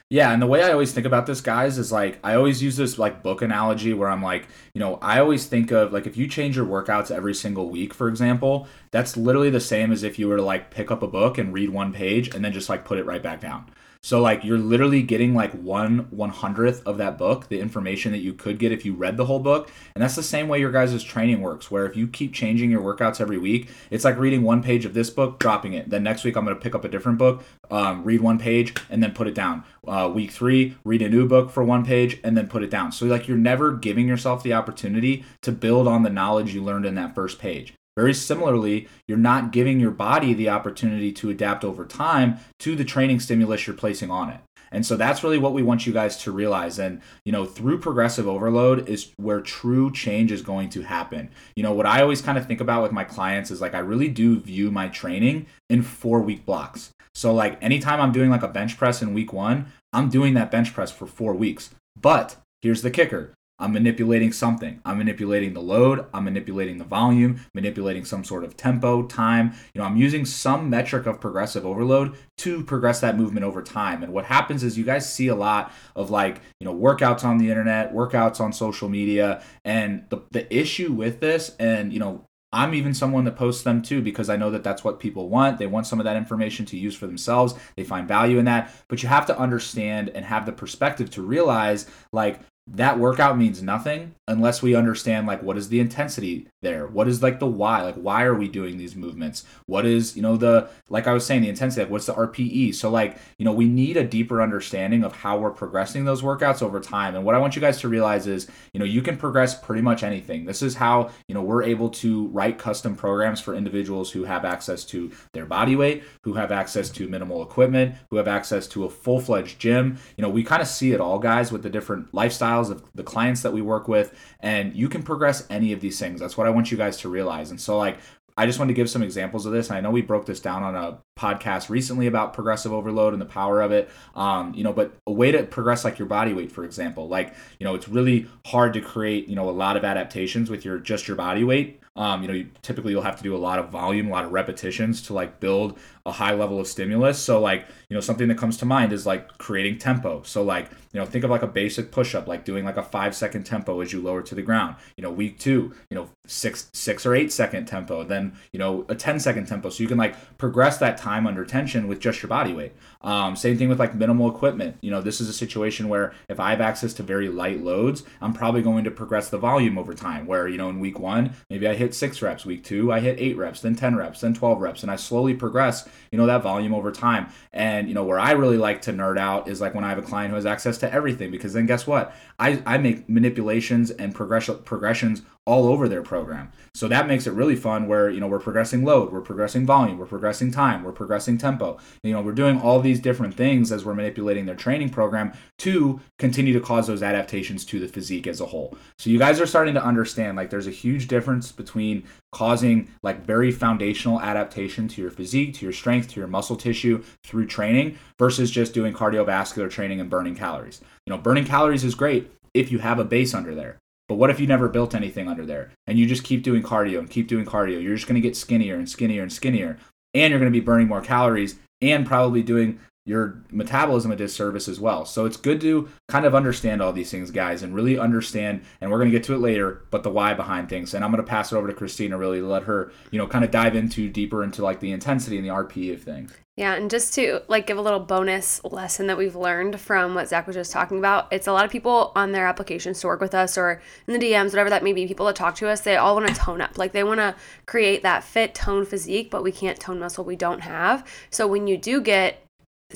Yeah, 0.08 0.30
and 0.32 0.40
the 0.40 0.46
way 0.46 0.62
I 0.62 0.70
always 0.70 0.92
think 0.92 1.04
about 1.04 1.26
this, 1.26 1.40
guys, 1.40 1.78
is 1.78 1.90
like 1.90 2.20
I 2.22 2.36
always 2.36 2.62
use 2.62 2.76
this 2.76 2.96
like 2.96 3.24
book 3.24 3.42
analogy 3.42 3.92
where 3.92 4.08
I'm 4.08 4.22
like, 4.22 4.46
you 4.72 4.78
know, 4.78 5.00
I 5.02 5.18
always 5.18 5.46
think 5.46 5.72
of 5.72 5.92
like 5.92 6.06
if 6.06 6.16
you 6.16 6.28
change 6.28 6.54
your 6.54 6.64
workouts 6.64 7.10
every 7.10 7.34
single 7.34 7.70
week, 7.70 7.92
for 7.92 8.06
example, 8.06 8.68
that's 8.92 9.16
literally 9.16 9.50
the 9.50 9.58
same 9.58 9.90
as 9.90 10.04
if 10.04 10.16
you 10.16 10.28
were 10.28 10.36
to 10.36 10.44
like 10.44 10.70
pick 10.70 10.92
up 10.92 11.02
a 11.02 11.08
book 11.08 11.38
and 11.38 11.52
read 11.52 11.70
one 11.70 11.92
page 11.92 12.32
and 12.32 12.44
then 12.44 12.52
just 12.52 12.68
like 12.68 12.84
put 12.84 12.98
it 12.98 13.04
right 13.04 13.20
back 13.20 13.40
down. 13.40 13.68
So 14.02 14.20
like 14.20 14.44
you're 14.44 14.58
literally 14.58 15.02
getting 15.02 15.34
like 15.34 15.52
one 15.52 16.06
one 16.10 16.30
hundredth 16.30 16.86
of 16.86 16.98
that 16.98 17.18
book, 17.18 17.48
the 17.48 17.60
information 17.60 18.12
that 18.12 18.18
you 18.18 18.32
could 18.32 18.58
get 18.58 18.72
if 18.72 18.84
you 18.84 18.94
read 18.94 19.16
the 19.16 19.26
whole 19.26 19.40
book. 19.40 19.70
And 19.94 20.02
that's 20.02 20.16
the 20.16 20.22
same 20.22 20.48
way 20.48 20.60
your 20.60 20.70
guys' 20.70 21.02
training 21.02 21.40
works, 21.40 21.70
where 21.70 21.86
if 21.86 21.96
you 21.96 22.06
keep 22.06 22.32
changing 22.32 22.70
your 22.70 22.82
workouts 22.82 23.20
every 23.20 23.38
week, 23.38 23.68
it's 23.90 24.04
like 24.04 24.18
reading 24.18 24.42
one 24.42 24.62
page 24.62 24.84
of 24.84 24.94
this 24.94 25.10
book, 25.10 25.38
dropping 25.38 25.72
it. 25.72 25.90
Then 25.90 26.02
next 26.02 26.24
week 26.24 26.36
I'm 26.36 26.44
gonna 26.44 26.56
pick 26.56 26.74
up 26.74 26.84
a 26.84 26.88
different 26.88 27.18
book, 27.18 27.44
um, 27.70 28.04
read 28.04 28.20
one 28.20 28.38
page, 28.38 28.74
and 28.90 29.02
then 29.02 29.12
put 29.12 29.26
it 29.26 29.34
down. 29.34 29.64
Uh, 29.86 30.10
week 30.12 30.30
three, 30.30 30.76
read 30.84 31.02
a 31.02 31.08
new 31.08 31.26
book 31.26 31.50
for 31.50 31.64
one 31.64 31.84
page, 31.84 32.20
and 32.22 32.36
then 32.36 32.48
put 32.48 32.62
it 32.62 32.70
down. 32.70 32.92
So 32.92 33.06
like 33.06 33.26
you're 33.26 33.36
never 33.36 33.72
giving 33.72 34.06
yourself 34.06 34.42
the 34.42 34.52
opportunity 34.52 35.24
to 35.42 35.52
build 35.52 35.88
on 35.88 36.02
the 36.02 36.10
knowledge 36.10 36.54
you 36.54 36.62
learned 36.62 36.86
in 36.86 36.94
that 36.96 37.14
first 37.14 37.38
page. 37.38 37.74
Very 37.96 38.12
similarly, 38.12 38.88
you're 39.08 39.18
not 39.18 39.52
giving 39.52 39.80
your 39.80 39.90
body 39.90 40.34
the 40.34 40.50
opportunity 40.50 41.12
to 41.12 41.30
adapt 41.30 41.64
over 41.64 41.86
time 41.86 42.38
to 42.60 42.76
the 42.76 42.84
training 42.84 43.20
stimulus 43.20 43.66
you're 43.66 43.76
placing 43.76 44.10
on 44.10 44.28
it. 44.30 44.40
And 44.72 44.84
so 44.84 44.96
that's 44.96 45.22
really 45.22 45.38
what 45.38 45.52
we 45.54 45.62
want 45.62 45.86
you 45.86 45.92
guys 45.92 46.16
to 46.18 46.32
realize. 46.32 46.78
And, 46.78 47.00
you 47.24 47.32
know, 47.32 47.44
through 47.44 47.78
progressive 47.78 48.26
overload 48.28 48.88
is 48.88 49.12
where 49.16 49.40
true 49.40 49.92
change 49.92 50.32
is 50.32 50.42
going 50.42 50.68
to 50.70 50.82
happen. 50.82 51.30
You 51.54 51.62
know, 51.62 51.72
what 51.72 51.86
I 51.86 52.02
always 52.02 52.20
kind 52.20 52.36
of 52.36 52.46
think 52.46 52.60
about 52.60 52.82
with 52.82 52.92
my 52.92 53.04
clients 53.04 53.50
is 53.50 53.60
like, 53.60 53.74
I 53.74 53.78
really 53.78 54.08
do 54.08 54.40
view 54.40 54.70
my 54.70 54.88
training 54.88 55.46
in 55.70 55.82
four 55.82 56.20
week 56.20 56.44
blocks. 56.44 56.90
So, 57.14 57.32
like, 57.32 57.62
anytime 57.62 58.00
I'm 58.00 58.12
doing 58.12 58.28
like 58.28 58.42
a 58.42 58.48
bench 58.48 58.76
press 58.76 59.00
in 59.00 59.14
week 59.14 59.32
one, 59.32 59.72
I'm 59.92 60.10
doing 60.10 60.34
that 60.34 60.50
bench 60.50 60.74
press 60.74 60.90
for 60.90 61.06
four 61.06 61.32
weeks. 61.32 61.70
But 61.98 62.36
here's 62.60 62.82
the 62.82 62.90
kicker 62.90 63.32
I'm 63.58 63.72
manipulating 63.72 64.32
something. 64.32 64.80
I'm 64.84 64.98
manipulating 64.98 65.54
the 65.54 65.62
load, 65.62 66.06
I'm 66.12 66.24
manipulating 66.24 66.78
the 66.78 66.84
volume, 66.84 67.40
manipulating 67.54 68.04
some 68.04 68.24
sort 68.24 68.44
of 68.44 68.56
tempo, 68.56 69.04
time. 69.04 69.54
You 69.74 69.80
know, 69.80 69.86
I'm 69.86 69.96
using 69.96 70.24
some 70.24 70.68
metric 70.68 71.06
of 71.06 71.20
progressive 71.20 71.64
overload 71.64 72.16
to 72.38 72.62
progress 72.64 73.00
that 73.00 73.16
movement 73.16 73.44
over 73.44 73.62
time. 73.62 74.02
And 74.02 74.12
what 74.12 74.26
happens 74.26 74.62
is 74.62 74.76
you 74.76 74.84
guys 74.84 75.10
see 75.10 75.28
a 75.28 75.34
lot 75.34 75.72
of 75.94 76.10
like, 76.10 76.40
you 76.60 76.66
know, 76.66 76.74
workouts 76.74 77.24
on 77.24 77.38
the 77.38 77.48
internet, 77.48 77.94
workouts 77.94 78.40
on 78.40 78.52
social 78.52 78.88
media, 78.88 79.42
and 79.64 80.04
the 80.10 80.20
the 80.30 80.54
issue 80.54 80.92
with 80.92 81.20
this 81.20 81.56
and, 81.58 81.92
you 81.92 81.98
know, 81.98 82.26
I'm 82.52 82.74
even 82.74 82.94
someone 82.94 83.24
that 83.24 83.36
posts 83.36 83.64
them 83.64 83.82
too 83.82 84.00
because 84.00 84.30
I 84.30 84.36
know 84.36 84.50
that 84.50 84.64
that's 84.64 84.84
what 84.84 85.00
people 85.00 85.28
want. 85.28 85.58
They 85.58 85.66
want 85.66 85.86
some 85.86 86.00
of 86.00 86.04
that 86.04 86.16
information 86.16 86.64
to 86.66 86.78
use 86.78 86.94
for 86.94 87.06
themselves. 87.06 87.54
They 87.76 87.84
find 87.84 88.06
value 88.06 88.38
in 88.38 88.44
that. 88.46 88.72
But 88.88 89.02
you 89.02 89.08
have 89.08 89.26
to 89.26 89.38
understand 89.38 90.10
and 90.10 90.24
have 90.24 90.46
the 90.46 90.52
perspective 90.52 91.10
to 91.10 91.22
realize 91.22 91.86
like 92.12 92.40
that 92.68 92.98
workout 92.98 93.38
means 93.38 93.62
nothing 93.62 94.14
unless 94.26 94.60
we 94.60 94.74
understand 94.74 95.26
like 95.26 95.40
what 95.42 95.56
is 95.56 95.68
the 95.68 95.78
intensity 95.78 96.48
there? 96.62 96.86
What 96.88 97.06
is 97.06 97.22
like 97.22 97.38
the 97.38 97.46
why? 97.46 97.82
Like 97.82 97.94
why 97.94 98.24
are 98.24 98.34
we 98.34 98.48
doing 98.48 98.76
these 98.76 98.96
movements? 98.96 99.44
What 99.66 99.86
is 99.86 100.16
you 100.16 100.22
know 100.22 100.36
the 100.36 100.68
like 100.88 101.06
i 101.06 101.12
was 101.12 101.24
saying 101.24 101.42
the 101.42 101.48
intensity 101.48 101.82
like 101.82 101.90
what's 101.90 102.06
the 102.06 102.14
rpe 102.14 102.74
so 102.74 102.90
like 102.90 103.18
you 103.38 103.44
know 103.44 103.52
we 103.52 103.66
need 103.66 103.96
a 103.96 104.04
deeper 104.04 104.42
understanding 104.42 105.04
of 105.04 105.14
how 105.14 105.38
we're 105.38 105.50
progressing 105.50 106.04
those 106.04 106.22
workouts 106.22 106.62
over 106.62 106.80
time. 106.80 107.14
And 107.14 107.24
what 107.24 107.36
i 107.36 107.38
want 107.38 107.54
you 107.54 107.60
guys 107.60 107.80
to 107.80 107.88
realize 107.88 108.26
is 108.26 108.48
you 108.72 108.80
know 108.80 108.86
you 108.86 109.00
can 109.00 109.16
progress 109.16 109.58
pretty 109.58 109.82
much 109.82 110.02
anything. 110.02 110.44
This 110.44 110.62
is 110.62 110.74
how 110.74 111.10
you 111.28 111.34
know 111.34 111.42
we're 111.42 111.62
able 111.62 111.90
to 111.90 112.26
write 112.28 112.58
custom 112.58 112.96
programs 112.96 113.40
for 113.40 113.54
individuals 113.54 114.10
who 114.10 114.24
have 114.24 114.44
access 114.44 114.84
to 114.86 115.12
their 115.34 115.46
body 115.46 115.76
weight 115.76 116.02
who 116.22 116.32
have 116.32 116.50
access 116.50 116.90
to 116.90 117.08
minimal 117.08 117.42
equipment 117.42 117.94
who 118.10 118.16
have 118.16 118.28
access 118.28 118.66
to 118.68 118.84
a 118.84 118.90
full-fledged 118.90 119.60
gym. 119.60 119.98
You 120.16 120.22
know 120.22 120.30
we 120.30 120.42
kind 120.42 120.62
of 120.62 120.68
see 120.68 120.92
it 120.92 121.00
all 121.00 121.20
guys 121.20 121.52
with 121.52 121.62
the 121.62 121.70
different 121.70 122.10
lifestyles 122.12 122.55
of 122.56 122.82
the 122.94 123.02
clients 123.02 123.42
that 123.42 123.52
we 123.52 123.62
work 123.62 123.88
with 123.88 124.16
and 124.40 124.74
you 124.74 124.88
can 124.88 125.02
progress 125.02 125.46
any 125.50 125.72
of 125.72 125.80
these 125.80 125.98
things 125.98 126.20
that's 126.20 126.36
what 126.36 126.46
i 126.46 126.50
want 126.50 126.70
you 126.70 126.76
guys 126.76 126.96
to 126.96 127.08
realize 127.08 127.50
and 127.50 127.60
so 127.60 127.76
like 127.76 127.98
I 128.38 128.44
just 128.44 128.58
wanted 128.58 128.72
to 128.72 128.76
give 128.76 128.90
some 128.90 129.02
examples 129.02 129.46
of 129.46 129.52
this. 129.52 129.68
And 129.68 129.78
I 129.78 129.80
know 129.80 129.90
we 129.90 130.02
broke 130.02 130.26
this 130.26 130.40
down 130.40 130.62
on 130.62 130.74
a 130.74 130.98
podcast 131.18 131.70
recently 131.70 132.06
about 132.06 132.34
progressive 132.34 132.70
overload 132.70 133.14
and 133.14 133.22
the 133.22 133.26
power 133.26 133.62
of 133.62 133.72
it. 133.72 133.88
Um, 134.14 134.52
you 134.54 134.62
know, 134.62 134.74
but 134.74 134.94
a 135.06 135.12
way 135.12 135.32
to 135.32 135.42
progress 135.44 135.84
like 135.84 135.98
your 135.98 136.06
body 136.06 136.34
weight, 136.34 136.52
for 136.52 136.64
example, 136.64 137.08
like 137.08 137.34
you 137.58 137.64
know, 137.64 137.74
it's 137.74 137.88
really 137.88 138.26
hard 138.44 138.74
to 138.74 138.82
create 138.82 139.26
you 139.28 139.36
know 139.36 139.48
a 139.48 139.52
lot 139.52 139.76
of 139.78 139.84
adaptations 139.84 140.50
with 140.50 140.66
your 140.66 140.78
just 140.78 141.08
your 141.08 141.16
body 141.16 141.44
weight. 141.44 141.80
Um, 141.96 142.20
you 142.20 142.28
know, 142.28 142.34
you, 142.34 142.50
typically 142.60 142.92
you'll 142.92 143.02
have 143.02 143.16
to 143.16 143.22
do 143.22 143.34
a 143.34 143.38
lot 143.38 143.58
of 143.58 143.70
volume, 143.70 144.08
a 144.08 144.10
lot 144.10 144.26
of 144.26 144.32
repetitions 144.32 145.00
to 145.02 145.14
like 145.14 145.40
build 145.40 145.78
a 146.06 146.12
high 146.12 146.32
level 146.32 146.60
of 146.60 146.68
stimulus. 146.68 147.18
So 147.18 147.40
like, 147.40 147.66
you 147.88 147.94
know, 147.94 148.00
something 148.00 148.28
that 148.28 148.38
comes 148.38 148.56
to 148.58 148.64
mind 148.64 148.92
is 148.92 149.04
like 149.06 149.38
creating 149.38 149.78
tempo. 149.78 150.22
So 150.22 150.42
like, 150.42 150.70
you 150.92 151.00
know, 151.00 151.04
think 151.04 151.24
of 151.24 151.30
like 151.30 151.42
a 151.42 151.48
basic 151.48 151.90
push 151.90 152.14
up, 152.14 152.28
like 152.28 152.44
doing 152.44 152.64
like 152.64 152.76
a 152.76 152.82
five 152.82 153.14
second 153.14 153.44
tempo 153.44 153.80
as 153.80 153.92
you 153.92 154.00
lower 154.00 154.22
to 154.22 154.34
the 154.34 154.40
ground. 154.40 154.76
You 154.96 155.02
know, 155.02 155.10
week 155.10 155.38
two, 155.38 155.74
you 155.90 155.96
know, 155.96 156.08
six 156.26 156.70
six 156.72 157.04
or 157.04 157.14
eight 157.14 157.32
second 157.32 157.66
tempo, 157.66 158.04
then 158.04 158.36
you 158.52 158.58
know 158.58 158.86
a 158.88 158.94
10 158.94 159.18
second 159.18 159.46
tempo. 159.46 159.68
So 159.68 159.82
you 159.82 159.88
can 159.88 159.98
like 159.98 160.38
progress 160.38 160.78
that 160.78 160.96
time 160.96 161.26
under 161.26 161.44
tension 161.44 161.88
with 161.88 162.00
just 162.00 162.22
your 162.22 162.28
body 162.28 162.54
weight. 162.54 162.72
Um, 163.02 163.36
same 163.36 163.58
thing 163.58 163.68
with 163.68 163.80
like 163.80 163.94
minimal 163.94 164.30
equipment. 164.30 164.76
You 164.80 164.92
know, 164.92 165.02
this 165.02 165.20
is 165.20 165.28
a 165.28 165.32
situation 165.32 165.88
where 165.88 166.14
if 166.28 166.38
I 166.38 166.50
have 166.50 166.60
access 166.60 166.94
to 166.94 167.02
very 167.02 167.28
light 167.28 167.60
loads, 167.60 168.04
I'm 168.20 168.32
probably 168.32 168.62
going 168.62 168.84
to 168.84 168.90
progress 168.90 169.28
the 169.28 169.38
volume 169.38 169.76
over 169.76 169.92
time. 169.92 170.26
Where 170.26 170.46
you 170.48 170.56
know 170.56 170.70
in 170.70 170.78
week 170.78 171.00
one, 171.00 171.34
maybe 171.50 171.66
I 171.66 171.74
hit 171.74 171.94
six 171.94 172.22
reps. 172.22 172.46
Week 172.46 172.64
two, 172.64 172.92
I 172.92 173.00
hit 173.00 173.18
eight 173.18 173.36
reps, 173.36 173.60
then 173.60 173.74
10 173.74 173.96
reps, 173.96 174.20
then 174.20 174.34
12 174.34 174.60
reps, 174.60 174.82
and 174.82 174.90
I 174.90 174.96
slowly 174.96 175.34
progress. 175.34 175.88
You 176.10 176.18
know 176.18 176.26
that 176.26 176.42
volume 176.42 176.74
over 176.74 176.92
time. 176.92 177.28
And 177.52 177.88
you 177.88 177.94
know 177.94 178.04
where 178.04 178.18
I 178.18 178.32
really 178.32 178.58
like 178.58 178.82
to 178.82 178.92
nerd 178.92 179.18
out 179.18 179.48
is 179.48 179.60
like 179.60 179.74
when 179.74 179.84
I 179.84 179.88
have 179.88 179.98
a 179.98 180.02
client 180.02 180.30
who 180.30 180.36
has 180.36 180.46
access 180.46 180.78
to 180.78 180.92
everything 180.92 181.30
because 181.30 181.52
then 181.52 181.66
guess 181.66 181.86
what? 181.86 182.14
I, 182.38 182.62
I 182.66 182.78
make 182.78 183.08
manipulations 183.08 183.90
and 183.90 184.14
progression 184.14 184.58
progressions 184.58 185.22
all 185.46 185.68
over 185.68 185.88
their 185.88 186.02
program. 186.02 186.50
So 186.74 186.88
that 186.88 187.06
makes 187.06 187.26
it 187.26 187.32
really 187.32 187.54
fun 187.54 187.86
where, 187.86 188.10
you 188.10 188.20
know, 188.20 188.26
we're 188.26 188.40
progressing 188.40 188.84
load, 188.84 189.12
we're 189.12 189.20
progressing 189.20 189.64
volume, 189.64 189.96
we're 189.96 190.04
progressing 190.06 190.50
time, 190.50 190.82
we're 190.82 190.92
progressing 190.92 191.38
tempo. 191.38 191.78
You 192.02 192.12
know, 192.12 192.20
we're 192.20 192.32
doing 192.32 192.60
all 192.60 192.80
these 192.80 193.00
different 193.00 193.34
things 193.34 193.70
as 193.70 193.84
we're 193.84 193.94
manipulating 193.94 194.44
their 194.44 194.56
training 194.56 194.90
program 194.90 195.32
to 195.58 196.00
continue 196.18 196.52
to 196.52 196.60
cause 196.60 196.88
those 196.88 197.02
adaptations 197.02 197.64
to 197.66 197.78
the 197.78 197.86
physique 197.86 198.26
as 198.26 198.40
a 198.40 198.46
whole. 198.46 198.76
So 198.98 199.08
you 199.08 199.18
guys 199.18 199.40
are 199.40 199.46
starting 199.46 199.74
to 199.74 199.82
understand 199.82 200.36
like 200.36 200.50
there's 200.50 200.66
a 200.66 200.72
huge 200.72 201.06
difference 201.06 201.52
between 201.52 202.04
causing 202.32 202.90
like 203.02 203.24
very 203.24 203.52
foundational 203.52 204.20
adaptation 204.20 204.88
to 204.88 205.00
your 205.00 205.12
physique, 205.12 205.54
to 205.54 205.64
your 205.64 205.72
strength, 205.72 206.08
to 206.08 206.20
your 206.20 206.28
muscle 206.28 206.56
tissue 206.56 207.02
through 207.24 207.46
training 207.46 207.96
versus 208.18 208.50
just 208.50 208.74
doing 208.74 208.92
cardiovascular 208.92 209.70
training 209.70 210.00
and 210.00 210.10
burning 210.10 210.34
calories. 210.34 210.80
You 211.06 211.12
know, 211.12 211.18
burning 211.18 211.44
calories 211.44 211.84
is 211.84 211.94
great 211.94 212.30
if 212.52 212.72
you 212.72 212.80
have 212.80 212.98
a 212.98 213.04
base 213.04 213.32
under 213.32 213.54
there. 213.54 213.78
But 214.08 214.16
what 214.16 214.30
if 214.30 214.38
you 214.38 214.46
never 214.46 214.68
built 214.68 214.94
anything 214.94 215.28
under 215.28 215.44
there 215.44 215.72
and 215.86 215.98
you 215.98 216.06
just 216.06 216.24
keep 216.24 216.42
doing 216.42 216.62
cardio 216.62 217.00
and 217.00 217.10
keep 217.10 217.26
doing 217.26 217.44
cardio? 217.44 217.82
You're 217.82 217.96
just 217.96 218.06
going 218.06 218.20
to 218.20 218.26
get 218.26 218.36
skinnier 218.36 218.76
and 218.76 218.88
skinnier 218.88 219.22
and 219.22 219.32
skinnier, 219.32 219.78
and 220.14 220.30
you're 220.30 220.40
going 220.40 220.52
to 220.52 220.58
be 220.58 220.64
burning 220.64 220.88
more 220.88 221.00
calories 221.00 221.56
and 221.80 222.06
probably 222.06 222.42
doing 222.42 222.78
your 223.06 223.40
metabolism 223.52 224.10
a 224.10 224.16
disservice 224.16 224.68
as 224.68 224.80
well. 224.80 225.06
So 225.06 225.24
it's 225.24 225.36
good 225.36 225.60
to 225.62 225.88
kind 226.08 226.26
of 226.26 226.34
understand 226.34 226.82
all 226.82 226.92
these 226.92 227.10
things, 227.10 227.30
guys, 227.30 227.62
and 227.62 227.74
really 227.74 227.98
understand. 227.98 228.62
And 228.80 228.90
we're 228.90 228.98
going 228.98 229.10
to 229.10 229.16
get 229.16 229.24
to 229.26 229.34
it 229.34 229.38
later, 229.38 229.86
but 229.90 230.02
the 230.02 230.10
why 230.10 230.34
behind 230.34 230.68
things. 230.68 230.92
And 230.92 231.04
I'm 231.04 231.12
going 231.12 231.24
to 231.24 231.28
pass 231.28 231.52
it 231.52 231.56
over 231.56 231.68
to 231.68 231.72
Christina 231.72 232.18
really 232.18 232.40
to 232.40 232.46
let 232.46 232.64
her, 232.64 232.92
you 233.12 233.18
know, 233.18 233.28
kind 233.28 233.44
of 233.44 233.52
dive 233.52 233.76
into 233.76 234.08
deeper 234.08 234.42
into 234.42 234.62
like 234.62 234.80
the 234.80 234.90
intensity 234.90 235.38
and 235.38 235.46
the 235.46 235.52
RPE 235.52 235.94
of 235.94 236.02
things. 236.02 236.34
Yeah, 236.56 236.72
and 236.72 236.90
just 236.90 237.12
to 237.14 237.42
like 237.48 237.66
give 237.66 237.76
a 237.76 237.82
little 237.82 238.00
bonus 238.00 238.64
lesson 238.64 239.08
that 239.08 239.18
we've 239.18 239.36
learned 239.36 239.78
from 239.78 240.14
what 240.14 240.28
Zach 240.28 240.46
was 240.46 240.56
just 240.56 240.72
talking 240.72 240.98
about, 240.98 241.30
it's 241.30 241.46
a 241.46 241.52
lot 241.52 241.66
of 241.66 241.70
people 241.70 242.12
on 242.16 242.32
their 242.32 242.46
applications 242.46 242.98
to 243.00 243.08
work 243.08 243.20
with 243.20 243.34
us 243.34 243.58
or 243.58 243.82
in 244.06 244.18
the 244.18 244.18
DMs, 244.18 244.46
whatever 244.46 244.70
that 244.70 244.82
may 244.82 244.94
be, 244.94 245.06
people 245.06 245.26
that 245.26 245.36
talk 245.36 245.54
to 245.56 245.68
us, 245.68 245.82
they 245.82 245.96
all 245.96 246.16
want 246.16 246.28
to 246.28 246.34
tone 246.34 246.62
up. 246.62 246.78
Like 246.78 246.92
they 246.92 247.04
want 247.04 247.20
to 247.20 247.36
create 247.66 248.02
that 248.04 248.24
fit 248.24 248.54
tone 248.54 248.86
physique, 248.86 249.30
but 249.30 249.42
we 249.42 249.52
can't 249.52 249.78
tone 249.78 249.98
muscle 249.98 250.24
we 250.24 250.34
don't 250.34 250.60
have. 250.60 251.06
So 251.28 251.46
when 251.46 251.66
you 251.66 251.76
do 251.76 252.00
get 252.00 252.45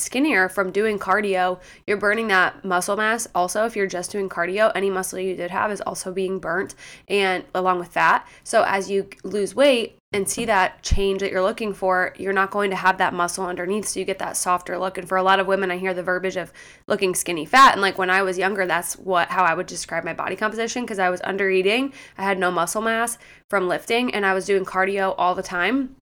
skinnier 0.01 0.49
from 0.49 0.71
doing 0.71 0.99
cardio, 0.99 1.61
you're 1.87 1.97
burning 1.97 2.29
that 2.29 2.65
muscle 2.65 2.97
mass. 2.97 3.29
Also, 3.35 3.65
if 3.67 3.77
you're 3.77 3.87
just 3.87 4.11
doing 4.11 4.29
cardio, 4.29 4.73
any 4.75 4.91
muscle 4.91 5.19
you 5.19 5.37
did 5.37 5.51
have 5.51 5.71
is 5.71 5.81
also 5.83 6.13
being 6.13 6.39
burnt 6.39 6.75
and 7.09 7.45
along 7.55 7.79
with 7.79 7.89
fat. 7.89 8.27
So 8.45 8.65
as 8.67 8.91
you 8.91 9.09
lose 9.25 9.55
weight 9.55 9.97
and 10.13 10.29
see 10.29 10.45
that 10.45 10.83
change 10.83 11.21
that 11.21 11.31
you're 11.31 11.43
looking 11.43 11.73
for, 11.73 12.15
you're 12.19 12.33
not 12.33 12.51
going 12.51 12.71
to 12.71 12.77
have 12.77 12.99
that 12.99 13.15
muscle 13.15 13.47
underneath 13.47 13.87
so 13.87 14.01
you 14.01 14.07
get 14.07 14.19
that 14.19 14.37
softer 14.37 14.79
look. 14.79 14.99
And 14.99 15.09
for 15.09 15.17
a 15.17 15.23
lot 15.23 15.39
of 15.39 15.47
women, 15.47 15.71
I 15.71 15.79
hear 15.79 15.95
the 15.95 16.03
verbiage 16.03 16.37
of 16.37 16.53
looking 16.87 17.15
skinny 17.15 17.45
fat 17.45 17.73
and 17.73 17.83
like 17.83 17.99
when 17.99 18.11
I 18.11 18.23
was 18.23 18.39
younger, 18.39 18.67
that's 18.67 18.95
what 18.95 19.29
how 19.29 19.45
I 19.45 19.55
would 19.55 19.67
describe 19.67 20.05
my 20.05 20.15
body 20.15 20.37
composition 20.37 20.83
because 20.83 20.99
I 20.99 21.11
was 21.11 21.21
under 21.23 21.51
eating. 21.51 21.93
I 22.19 22.23
had 22.25 22.39
no 22.39 22.51
muscle 22.51 22.83
mass 22.83 23.19
from 23.49 23.69
lifting 23.69 24.13
and 24.15 24.27
I 24.27 24.35
was 24.35 24.47
doing 24.47 24.65
cardio 24.65 25.15
all 25.17 25.35
the 25.35 25.43
time 25.43 25.97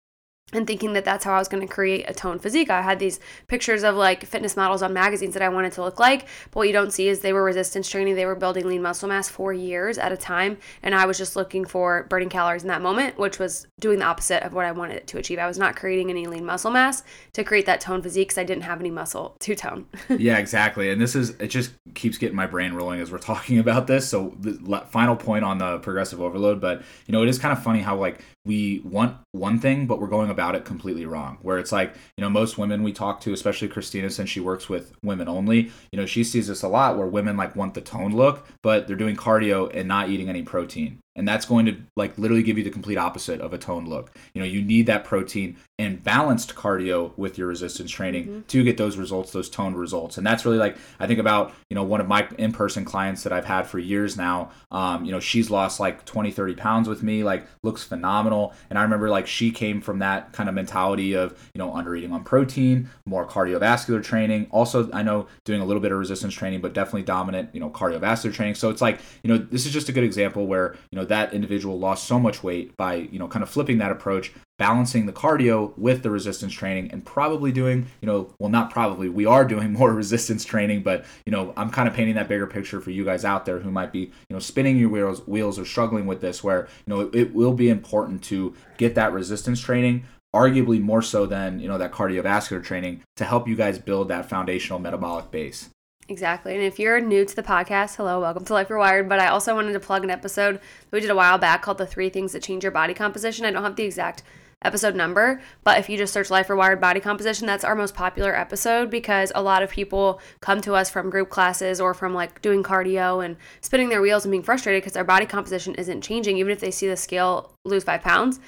and 0.53 0.67
thinking 0.67 0.93
that 0.93 1.05
that's 1.05 1.25
how 1.25 1.35
I 1.35 1.39
was 1.39 1.49
going 1.49 1.67
to 1.67 1.73
create 1.73 2.05
a 2.09 2.15
toned 2.15 2.43
physique. 2.43 2.71
I 2.71 2.83
had 2.83 2.99
these 2.99 3.19
pictures 3.49 3.83
of 3.83 3.97
like 3.97 4.25
fitness 4.25 4.57
models 4.57 4.83
on 4.83 4.93
magazines 4.93 5.35
that 5.35 5.43
I 5.43 5.49
wanted 5.49 5.73
to 5.73 5.83
look 5.83 5.99
like, 5.99 6.27
but 6.51 6.57
what 6.57 6.67
you 6.69 6.73
don't 6.73 6.93
see 6.93 7.09
is 7.09 7.21
they 7.21 7.33
were 7.33 7.43
resistance 7.43 7.89
training, 7.89 8.15
they 8.15 8.27
were 8.27 8.35
building 8.35 8.67
lean 8.67 8.83
muscle 8.83 9.09
mass 9.09 9.29
for 9.29 9.53
years 9.53 9.99
at 9.99 10.13
a 10.13 10.17
time, 10.17 10.59
and 10.83 10.95
I 10.95 11.07
was 11.07 11.19
just 11.19 11.35
looking 11.35 11.65
for 11.65 12.05
burning 12.05 12.29
calories 12.29 12.63
in 12.63 12.69
that 12.69 12.83
moment, 12.83 13.19
which 13.19 13.39
was 13.39 13.67
doing 13.81 13.99
the 13.99 14.05
opposite 14.05 14.45
of 14.45 14.53
what 14.53 14.65
I 14.65 14.73
wanted 14.73 15.07
to 15.07 15.19
achieve. 15.19 15.39
I 15.39 15.47
was 15.47 15.59
not 15.59 15.77
creating 15.77 16.11
any 16.11 16.27
lean 16.27 16.45
muscle 16.45 16.71
mass 16.71 17.03
to 17.33 17.43
create 17.43 17.67
that 17.67 17.81
toned 17.81 18.03
physique 18.03 18.29
because 18.29 18.39
I 18.39 18.45
didn't 18.45 18.65
have 18.65 18.81
any 18.81 18.91
muscle 18.91 19.37
to 19.41 19.55
tone. 19.55 19.87
yeah, 20.09 20.39
exactly. 20.39 20.91
And 20.91 21.01
this 21.01 21.15
is 21.15 21.31
it 21.41 21.49
just 21.49 21.73
keeps 21.95 22.19
getting 22.19 22.37
my 22.37 22.47
brain 22.47 22.75
rolling 22.75 23.01
as 23.01 23.11
we're 23.11 23.19
talking 23.19 23.59
about 23.59 23.87
this. 23.87 24.09
So 24.09 24.35
the 24.39 24.85
final 24.91 25.17
point 25.17 25.45
on 25.45 25.59
the 25.59 25.79
progressive 25.79 26.21
overload, 26.21 26.61
but 26.61 26.83
you 27.07 27.13
know, 27.13 27.23
it 27.23 27.29
is 27.29 27.39
kind 27.39 27.53
of 27.53 27.63
funny 27.63 27.81
how 27.81 27.97
like 27.97 28.21
we 28.45 28.81
want 28.81 29.17
one 29.33 29.59
thing, 29.59 29.87
but 29.87 30.01
we're 30.01 30.07
going 30.07 30.31
about 30.35 30.55
it 30.55 30.64
completely 30.64 31.07
wrong. 31.07 31.38
Where 31.41 31.59
it's 31.59 31.73
like, 31.73 31.95
you 32.17 32.23
know, 32.23 32.29
most 32.29 32.59
women 32.59 32.83
we 32.83 32.93
talk 32.93 33.21
to, 33.23 33.33
especially 33.33 33.69
Christina, 33.69 34.11
since 34.11 34.29
she 34.29 34.41
works 34.41 34.69
with 34.69 34.93
women 35.03 35.29
only, 35.29 35.71
you 35.93 35.97
know, 35.97 36.07
she 36.07 36.25
sees 36.25 36.49
this 36.49 36.62
a 36.62 36.69
lot 36.69 36.99
where 36.99 37.07
women 37.07 37.37
like 37.37 37.57
want 37.57 37.75
the 37.75 37.81
toned 37.81 38.14
look, 38.14 38.47
but 38.61 38.87
they're 38.87 38.97
doing 38.97 39.17
cardio 39.17 39.71
and 39.73 39.88
not 39.88 40.11
eating 40.11 40.29
any 40.29 40.43
protein 40.43 41.00
and 41.16 41.26
that's 41.28 41.47
going 41.47 41.66
to 41.66 41.76
like 41.97 42.16
literally 42.18 42.42
give 42.42 42.59
you 42.59 42.64
the 42.64 42.71
complete 42.71 42.99
opposite 42.99 43.40
of 43.40 43.52
a 43.52 43.59
toned 43.59 43.88
look. 43.88 44.12
You 44.35 44.40
know 44.40 44.47
you 44.47 44.62
need 44.62 44.87
that 44.87 45.04
protein 45.04 45.56
and 45.78 46.02
balanced 46.02 46.54
cardio 46.54 47.16
with 47.16 47.37
your 47.37 47.49
resistance 47.49 47.90
training 47.90 48.25
mm-hmm. 48.25 48.40
to 48.42 48.62
get 48.62 48.76
those 48.76 48.97
results 48.97 49.33
those 49.33 49.49
toned 49.49 49.76
results. 49.76 50.18
And 50.18 50.26
that's 50.26 50.44
really 50.44 50.59
like 50.59 50.76
i 51.00 51.06
think 51.06 51.18
about 51.18 51.52
you 51.71 51.75
know 51.75 51.83
one 51.83 52.00
of 52.00 52.09
my 52.09 52.28
in-person 52.38 52.85
clients 52.85 53.23
that 53.25 53.33
i've 53.33 53.44
had 53.44 53.66
for 53.66 53.78
years 53.78 54.16
now 54.16 54.50
um, 54.71 55.04
you 55.04 55.12
know 55.12 55.21
she's 55.21 55.50
lost 55.50 55.80
like 55.80 56.04
20 56.04 56.30
30 56.30 56.54
pounds 56.54 56.88
with 56.88 57.02
me 57.02 57.25
like 57.25 57.47
looks 57.62 57.83
phenomenal. 57.83 58.54
And 58.71 58.78
i 58.78 58.83
remember 58.83 59.09
like 59.09 59.26
she 59.26 59.50
came 59.50 59.80
from 59.80 60.00
that 60.00 60.33
kind 60.33 60.49
of 60.49 60.54
mentality 60.54 61.14
of 61.14 61.38
you 61.54 61.59
know 61.59 61.75
under 61.75 61.94
eating 61.94 62.12
on 62.12 62.25
protein 62.25 62.88
more 63.06 63.26
cardiovascular 63.26 64.02
training. 64.02 64.49
Also 64.50 64.90
i 64.92 65.02
know 65.02 65.26
doing 65.44 65.61
a 65.61 65.64
little 65.64 65.83
bit 65.83 65.92
of 65.92 65.99
resistance 65.99 66.35
training 66.35 66.61
but 66.61 66.73
definitely 66.73 67.02
dominant 67.02 67.50
you 67.52 67.61
know 67.61 67.71
cardiovascular 67.71 68.33
training. 68.33 68.54
So 68.54 68.71
it's 68.71 68.80
like 68.80 69.00
you 69.23 69.28
know 69.28 69.38
this 69.38 69.66
is 69.66 69.73
just 69.73 69.88
a 69.88 69.92
good 69.92 70.04
example 70.04 70.47
where 70.47 70.76
you 70.90 70.99
know 70.99 71.03
know 71.04 71.08
that 71.08 71.32
individual 71.34 71.78
lost 71.78 72.04
so 72.04 72.18
much 72.18 72.42
weight 72.42 72.76
by 72.76 72.94
you 72.94 73.18
know 73.18 73.28
kind 73.28 73.42
of 73.42 73.49
flipping 73.49 73.78
that 73.78 73.92
approach 73.92 74.32
balancing 74.58 75.06
the 75.06 75.12
cardio 75.12 75.76
with 75.76 76.02
the 76.02 76.11
resistance 76.11 76.52
training 76.52 76.90
and 76.92 77.04
probably 77.04 77.50
doing 77.50 77.87
you 78.00 78.06
know 78.06 78.32
well 78.38 78.50
not 78.50 78.70
probably 78.70 79.08
we 79.08 79.26
are 79.26 79.44
doing 79.44 79.73
more 79.78 79.92
resistance 79.92 80.44
training 80.44 80.82
but 80.82 81.04
you 81.26 81.32
know 81.32 81.52
i'm 81.56 81.70
kind 81.70 81.88
of 81.88 81.94
painting 81.94 82.14
that 82.14 82.28
bigger 82.28 82.46
picture 82.46 82.80
for 82.80 82.90
you 82.90 83.04
guys 83.04 83.25
out 83.25 83.44
there 83.44 83.58
who 83.58 83.70
might 83.70 83.92
be 83.92 84.00
you 84.00 84.30
know 84.30 84.38
spinning 84.38 84.76
your 84.76 84.88
wheels 84.88 85.26
wheels 85.26 85.58
or 85.58 85.64
struggling 85.64 86.06
with 86.06 86.20
this 86.20 86.42
where 86.42 86.68
you 86.87 86.94
know 86.94 87.00
it, 87.00 87.14
it 87.14 87.34
will 87.34 87.52
be 87.52 87.68
important 87.68 88.23
to 88.23 88.54
get 88.78 88.94
that 88.94 89.12
resistance 89.12 89.61
training 89.61 90.04
arguably 90.34 90.80
more 90.80 91.02
so 91.02 91.26
than 91.26 91.61
you 91.61 91.68
know 91.68 91.78
that 91.78 91.92
cardiovascular 91.92 92.62
training 92.62 93.00
to 93.16 93.25
help 93.25 93.46
you 93.46 93.54
guys 93.54 93.78
build 93.78 94.08
that 94.08 94.28
foundational 94.28 94.78
metabolic 94.78 95.30
base 95.30 95.70
Exactly. 96.08 96.54
And 96.54 96.62
if 96.62 96.78
you're 96.78 97.00
new 97.00 97.25
to 97.25 97.34
the 97.34 97.42
podcast, 97.42 97.96
hello, 97.96 98.20
welcome 98.20 98.44
to 98.44 98.52
Life 98.52 98.68
Rewired. 98.68 99.08
But 99.08 99.20
I 99.20 99.28
also 99.28 99.54
wanted 99.54 99.73
to 99.73 99.80
plug 99.80 100.04
an 100.04 100.11
episode 100.11 100.56
that 100.56 100.92
we 100.92 101.00
did 101.00 101.11
a 101.11 101.14
while 101.14 101.38
back 101.38 101.62
called 101.62 101.78
The 101.78 101.87
Three 101.87 102.11
Things 102.11 102.32
That 102.32 102.42
Change 102.42 102.62
Your 102.62 102.73
Body 102.73 102.92
Composition. 102.92 103.46
I 103.46 103.50
don't 103.50 103.62
have 103.62 103.76
the 103.76 103.84
exact 103.84 104.23
episode 104.61 104.94
number, 104.94 105.40
but 105.62 105.78
if 105.78 105.88
you 105.88 105.96
just 105.96 106.12
search 106.12 106.30
Life 106.30 106.49
Rewired 106.49 106.80
Body 106.80 107.00
Composition, 107.00 107.46
that's 107.46 107.64
our 107.64 107.75
most 107.75 107.94
popular 107.94 108.37
episode 108.37 108.90
because 108.90 109.32
a 109.34 109.42
lot 109.42 109.62
of 109.62 109.70
people 109.70 110.20
come 110.40 110.61
to 110.62 110.75
us 110.75 110.90
from 110.90 111.11
group 111.11 111.30
classes 111.30 111.80
or 111.80 111.94
from 111.94 112.14
like 112.14 112.40
doing 112.42 112.62
cardio 112.62 113.25
and 113.25 113.37
spinning 113.62 113.88
their 113.88 114.02
wheels 114.02 114.25
and 114.25 114.30
being 114.30 114.42
frustrated 114.42 114.82
because 114.82 114.94
their 114.94 115.04
body 115.04 115.26
composition 115.26 115.75
isn't 115.75 116.02
changing. 116.02 116.37
Even 116.37 116.52
if 116.52 116.61
they 116.61 116.70
see 116.70 116.88
the 116.88 116.96
scale 116.96 117.54
lose 117.64 117.84
five 117.84 118.02
pounds, 118.02 118.40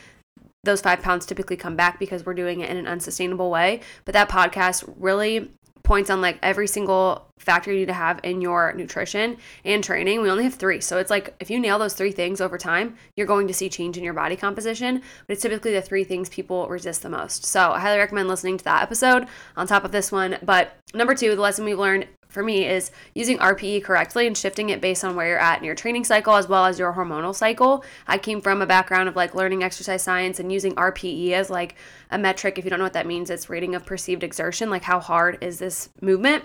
those 0.63 0.81
five 0.83 1.01
pounds 1.01 1.25
typically 1.25 1.57
come 1.57 1.77
back 1.77 1.99
because 1.99 2.27
we're 2.27 2.35
doing 2.35 2.61
it 2.61 2.69
in 2.69 2.77
an 2.77 2.87
unsustainable 2.87 3.51
way. 3.51 3.81
But 4.05 4.13
that 4.13 4.29
podcast 4.29 4.91
really 4.99 5.53
points 5.87 6.11
on 6.11 6.21
like 6.21 6.39
every 6.43 6.67
single 6.67 7.27
factor 7.39 7.73
you 7.73 7.79
need 7.79 7.87
to 7.87 7.93
have 7.93 8.19
in 8.25 8.41
your 8.41 8.73
nutrition 8.73 9.37
and 9.65 9.85
training. 9.85 10.21
We 10.21 10.29
only 10.29 10.43
have 10.45 10.55
three. 10.55 10.81
So 10.81 10.99
it's 10.99 11.11
like 11.11 11.35
if 11.39 11.49
you 11.49 11.61
nail 11.61 11.79
those 11.79 11.95
three 11.95 12.11
things 12.11 12.41
over 12.41 12.59
time, 12.59 12.97
you're 13.15 13.27
going 13.27 13.47
to 13.47 13.55
see 13.55 13.69
change 13.69 13.97
in 13.97 14.03
your 14.03 14.13
body 14.13 14.35
composition. 14.35 15.01
But 15.27 15.35
it's 15.35 15.43
typically 15.43 15.73
the 15.73 15.81
three 15.81 16.03
things 16.03 16.29
people 16.29 16.69
resist 16.69 17.03
the 17.03 17.09
most. 17.09 17.45
So 17.45 17.71
I 17.71 17.79
highly 17.79 17.99
recommend 17.99 18.27
listening 18.29 18.59
to 18.59 18.65
that 18.65 18.83
episode 18.83 19.29
on 19.57 19.67
top 19.67 19.85
of 19.85 19.93
this 19.93 20.11
one. 20.11 20.39
But 20.43 20.77
number 20.93 21.15
two, 21.15 21.37
the 21.37 21.41
lesson 21.41 21.65
we've 21.65 21.79
learned 21.79 22.09
for 22.37 22.43
me 22.43 22.67
is 22.67 22.91
using 23.15 23.39
RPE 23.39 23.83
correctly 23.83 24.27
and 24.27 24.37
shifting 24.37 24.69
it 24.69 24.83
based 24.83 25.03
on 25.07 25.17
where 25.17 25.27
you're 25.27 25.39
at 25.39 25.57
in 25.57 25.65
your 25.65 25.75
training 25.75 26.05
cycle 26.05 26.35
as 26.35 26.47
well 26.47 26.67
as 26.67 26.79
your 26.79 26.93
hormonal 26.93 27.35
cycle. 27.35 27.83
I 28.07 28.19
came 28.19 28.43
from 28.43 28.61
a 28.61 28.67
background 28.67 29.09
of 29.09 29.17
like 29.17 29.35
learning 29.35 29.63
exercise 29.63 30.03
science 30.03 30.39
and 30.39 30.53
using 30.53 30.75
RPE 30.75 31.31
as 31.31 31.49
like 31.49 31.77
a 32.11 32.19
metric. 32.19 32.59
If 32.59 32.65
you 32.65 32.71
don't 32.71 32.79
know 32.79 32.85
what 32.85 32.93
that 32.93 33.07
means, 33.07 33.31
it's 33.31 33.49
rating 33.49 33.75
of 33.75 33.87
perceived 33.87 34.23
exertion, 34.23 34.69
like 34.69 34.83
how 34.83 35.01
hard 35.01 35.39
is 35.41 35.59
this 35.59 35.89
movement. 36.03 36.45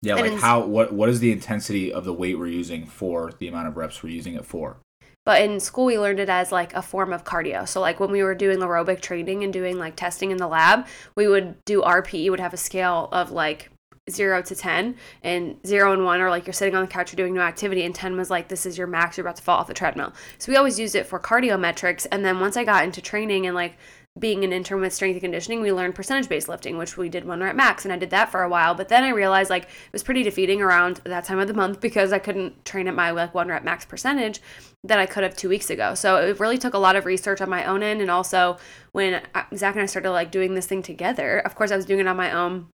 Yeah, 0.00 0.16
and 0.16 0.32
like 0.32 0.40
how 0.40 0.64
what 0.64 0.94
what 0.94 1.10
is 1.10 1.20
the 1.20 1.32
intensity 1.32 1.92
of 1.92 2.06
the 2.06 2.14
weight 2.14 2.38
we're 2.38 2.46
using 2.46 2.86
for 2.86 3.34
the 3.38 3.46
amount 3.46 3.68
of 3.68 3.76
reps 3.76 4.02
we're 4.02 4.08
using 4.08 4.36
it 4.36 4.46
for? 4.46 4.78
but 5.26 5.42
in 5.42 5.58
school 5.58 5.84
we 5.86 5.98
learned 5.98 6.20
it 6.20 6.28
as 6.28 6.52
like 6.52 6.72
a 6.72 6.80
form 6.80 7.12
of 7.12 7.24
cardio. 7.24 7.68
So 7.68 7.80
like 7.80 7.98
when 7.98 8.12
we 8.12 8.22
were 8.22 8.34
doing 8.34 8.58
aerobic 8.58 9.00
training 9.00 9.42
and 9.42 9.52
doing 9.52 9.76
like 9.76 9.96
testing 9.96 10.30
in 10.30 10.36
the 10.36 10.46
lab, 10.46 10.86
we 11.16 11.26
would 11.26 11.62
do 11.64 11.82
RPE 11.82 12.30
would 12.30 12.38
have 12.38 12.54
a 12.54 12.56
scale 12.56 13.08
of 13.10 13.32
like 13.32 13.68
zero 14.08 14.40
to 14.40 14.54
10 14.54 14.94
and 15.22 15.56
zero 15.66 15.92
and 15.92 16.04
one 16.04 16.20
are 16.20 16.30
like 16.30 16.46
you're 16.46 16.52
sitting 16.52 16.74
on 16.74 16.82
the 16.82 16.90
couch 16.90 17.12
you're 17.12 17.16
doing 17.16 17.34
no 17.34 17.40
activity 17.40 17.82
and 17.82 17.94
10 17.94 18.16
was 18.16 18.30
like 18.30 18.48
this 18.48 18.64
is 18.64 18.78
your 18.78 18.86
max 18.86 19.16
you're 19.16 19.26
about 19.26 19.36
to 19.36 19.42
fall 19.42 19.58
off 19.58 19.66
the 19.66 19.74
treadmill 19.74 20.12
so 20.38 20.52
we 20.52 20.56
always 20.56 20.78
used 20.78 20.94
it 20.94 21.06
for 21.06 21.18
cardio 21.18 21.58
metrics 21.58 22.06
and 22.06 22.24
then 22.24 22.38
once 22.38 22.56
i 22.56 22.62
got 22.62 22.84
into 22.84 23.00
training 23.00 23.46
and 23.46 23.54
like 23.56 23.76
being 24.18 24.44
an 24.44 24.52
intern 24.52 24.80
with 24.80 24.94
strength 24.94 25.14
and 25.14 25.20
conditioning, 25.20 25.60
we 25.60 25.72
learned 25.72 25.94
percentage 25.94 26.28
based 26.28 26.48
lifting, 26.48 26.78
which 26.78 26.96
we 26.96 27.08
did 27.08 27.24
one 27.24 27.40
rep 27.40 27.54
max, 27.54 27.84
and 27.84 27.92
I 27.92 27.98
did 27.98 28.10
that 28.10 28.30
for 28.30 28.42
a 28.42 28.48
while. 28.48 28.74
But 28.74 28.88
then 28.88 29.04
I 29.04 29.10
realized 29.10 29.50
like 29.50 29.64
it 29.64 29.92
was 29.92 30.02
pretty 30.02 30.22
defeating 30.22 30.62
around 30.62 31.00
that 31.04 31.24
time 31.24 31.38
of 31.38 31.48
the 31.48 31.54
month 31.54 31.80
because 31.80 32.12
I 32.12 32.18
couldn't 32.18 32.64
train 32.64 32.88
at 32.88 32.94
my 32.94 33.10
like 33.10 33.34
one 33.34 33.48
rep 33.48 33.62
max 33.62 33.84
percentage 33.84 34.40
that 34.84 34.98
I 34.98 35.06
could 35.06 35.22
have 35.22 35.36
two 35.36 35.48
weeks 35.48 35.68
ago. 35.68 35.94
So 35.94 36.16
it 36.16 36.40
really 36.40 36.58
took 36.58 36.74
a 36.74 36.78
lot 36.78 36.96
of 36.96 37.04
research 37.04 37.40
on 37.40 37.50
my 37.50 37.64
own 37.64 37.82
end, 37.82 38.00
and 38.00 38.10
also 38.10 38.56
when 38.92 39.22
uh, 39.34 39.44
Zach 39.54 39.74
and 39.74 39.82
I 39.82 39.86
started 39.86 40.12
like 40.12 40.30
doing 40.30 40.54
this 40.54 40.66
thing 40.66 40.82
together. 40.82 41.38
Of 41.40 41.54
course, 41.54 41.70
I 41.70 41.76
was 41.76 41.84
doing 41.84 42.00
it 42.00 42.06
on 42.06 42.16
my 42.16 42.32
own 42.32 42.68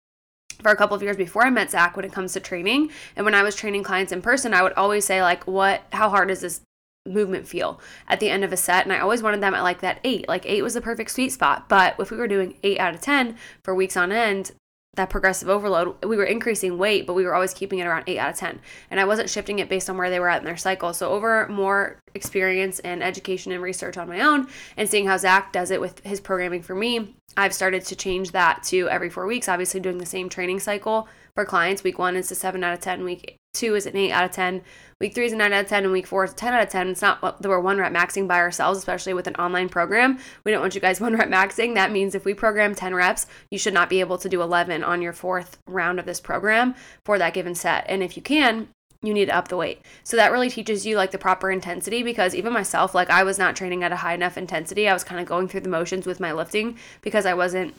for 0.63 0.71
a 0.71 0.75
couple 0.75 0.95
of 0.95 1.03
years 1.03 1.17
before 1.17 1.45
I 1.45 1.49
met 1.49 1.71
Zach 1.71 1.95
when 1.95 2.05
it 2.05 2.11
comes 2.11 2.33
to 2.33 2.39
training. 2.39 2.89
And 3.15 3.25
when 3.25 3.35
I 3.35 3.43
was 3.43 3.55
training 3.55 3.83
clients 3.83 4.11
in 4.11 4.21
person, 4.21 4.53
I 4.53 4.63
would 4.63 4.73
always 4.73 5.05
say, 5.05 5.21
like, 5.21 5.45
what, 5.45 5.83
how 5.91 6.09
hard 6.09 6.31
is 6.31 6.41
this 6.41 6.61
movement 7.05 7.45
feel 7.47 7.81
at 8.07 8.19
the 8.19 8.29
end 8.29 8.43
of 8.43 8.53
a 8.53 8.57
set? 8.57 8.85
And 8.85 8.93
I 8.93 8.99
always 8.99 9.21
wanted 9.21 9.41
them 9.41 9.53
at 9.53 9.61
like 9.61 9.81
that 9.81 9.99
8 10.03 10.27
like 10.27 10.45
8 10.45 10.61
was 10.63 10.73
the 10.73 10.81
perfect 10.81 11.11
sweet 11.11 11.31
spot. 11.31 11.69
But 11.69 11.95
if 11.99 12.09
we 12.09 12.17
were 12.17 12.27
doing 12.27 12.55
8 12.63 12.79
out 12.79 12.95
of 12.95 13.01
10 13.01 13.37
for 13.63 13.75
weeks 13.75 13.97
on 13.97 14.11
end 14.11 14.51
that 14.95 15.09
progressive 15.09 15.49
overload 15.49 15.95
we 16.05 16.15
were 16.15 16.23
increasing 16.23 16.77
weight 16.77 17.07
but 17.07 17.13
we 17.13 17.23
were 17.23 17.33
always 17.33 17.53
keeping 17.53 17.79
it 17.79 17.85
around 17.85 18.03
8 18.05 18.17
out 18.19 18.29
of 18.31 18.37
10 18.37 18.59
and 18.91 18.99
I 18.99 19.05
wasn't 19.05 19.29
shifting 19.29 19.59
it 19.59 19.69
based 19.69 19.89
on 19.89 19.97
where 19.97 20.09
they 20.09 20.19
were 20.19 20.29
at 20.29 20.41
in 20.41 20.45
their 20.45 20.57
cycle. 20.57 20.93
So 20.93 21.09
over 21.09 21.47
more 21.47 21.97
experience 22.13 22.79
and 22.79 23.01
education 23.01 23.51
and 23.51 23.61
research 23.61 23.97
on 23.97 24.07
my 24.07 24.21
own 24.21 24.47
and 24.77 24.89
seeing 24.89 25.07
how 25.07 25.17
Zach 25.17 25.51
does 25.51 25.71
it 25.71 25.81
with 25.81 26.03
his 26.05 26.19
programming 26.19 26.61
for 26.61 26.75
me 26.75 27.15
I've 27.35 27.53
started 27.53 27.85
to 27.85 27.95
change 27.95 28.31
that 28.31 28.63
to 28.65 28.87
every 28.89 29.09
4 29.09 29.25
weeks 29.25 29.49
obviously 29.49 29.79
doing 29.79 29.97
the 29.97 30.05
same 30.05 30.29
training 30.29 30.59
cycle 30.59 31.07
for 31.35 31.45
clients 31.45 31.83
week 31.83 31.97
1 31.97 32.15
is 32.15 32.31
a 32.31 32.35
7 32.35 32.63
out 32.63 32.73
of 32.73 32.79
10 32.79 33.03
week 33.03 33.37
two 33.53 33.75
is 33.75 33.85
an 33.85 33.95
eight 33.95 34.11
out 34.11 34.25
of 34.25 34.31
10. 34.31 34.61
Week 34.99 35.13
three 35.13 35.25
is 35.25 35.33
a 35.33 35.35
nine 35.35 35.53
out 35.53 35.63
of 35.63 35.69
10, 35.69 35.83
and 35.83 35.93
week 35.93 36.07
four 36.07 36.23
is 36.23 36.31
a 36.31 36.35
10 36.35 36.53
out 36.53 36.63
of 36.63 36.69
10. 36.69 36.89
It's 36.89 37.01
not 37.01 37.21
that 37.21 37.47
we're 37.47 37.59
one 37.59 37.77
rep 37.77 37.93
maxing 37.93 38.27
by 38.27 38.37
ourselves, 38.37 38.79
especially 38.79 39.13
with 39.13 39.27
an 39.27 39.35
online 39.35 39.69
program. 39.69 40.17
We 40.43 40.51
don't 40.51 40.61
want 40.61 40.75
you 40.75 40.81
guys 40.81 40.99
one 41.01 41.15
rep 41.15 41.29
maxing. 41.29 41.75
That 41.75 41.91
means 41.91 42.15
if 42.15 42.25
we 42.25 42.33
program 42.33 42.75
10 42.75 42.95
reps, 42.95 43.27
you 43.51 43.57
should 43.57 43.73
not 43.73 43.89
be 43.89 43.99
able 43.99 44.17
to 44.17 44.29
do 44.29 44.41
11 44.41 44.83
on 44.83 45.01
your 45.01 45.13
fourth 45.13 45.59
round 45.67 45.99
of 45.99 46.05
this 46.05 46.19
program 46.19 46.75
for 47.05 47.17
that 47.19 47.33
given 47.33 47.55
set. 47.55 47.85
And 47.87 48.01
if 48.01 48.17
you 48.17 48.23
can, 48.23 48.69
you 49.03 49.13
need 49.13 49.25
to 49.25 49.35
up 49.35 49.49
the 49.49 49.57
weight. 49.57 49.81
So 50.03 50.17
that 50.17 50.31
really 50.31 50.49
teaches 50.49 50.85
you 50.85 50.95
like 50.95 51.11
the 51.11 51.17
proper 51.17 51.51
intensity 51.51 52.03
because 52.03 52.33
even 52.33 52.53
myself, 52.53 52.95
like 52.95 53.09
I 53.09 53.23
was 53.23 53.37
not 53.37 53.55
training 53.55 53.83
at 53.83 53.91
a 53.91 53.97
high 53.97 54.13
enough 54.13 54.37
intensity. 54.37 54.87
I 54.87 54.93
was 54.93 55.03
kind 55.03 55.19
of 55.21 55.27
going 55.27 55.47
through 55.47 55.61
the 55.61 55.69
motions 55.69 56.07
with 56.07 56.19
my 56.19 56.31
lifting 56.31 56.77
because 57.01 57.25
I 57.25 57.33
wasn't 57.33 57.75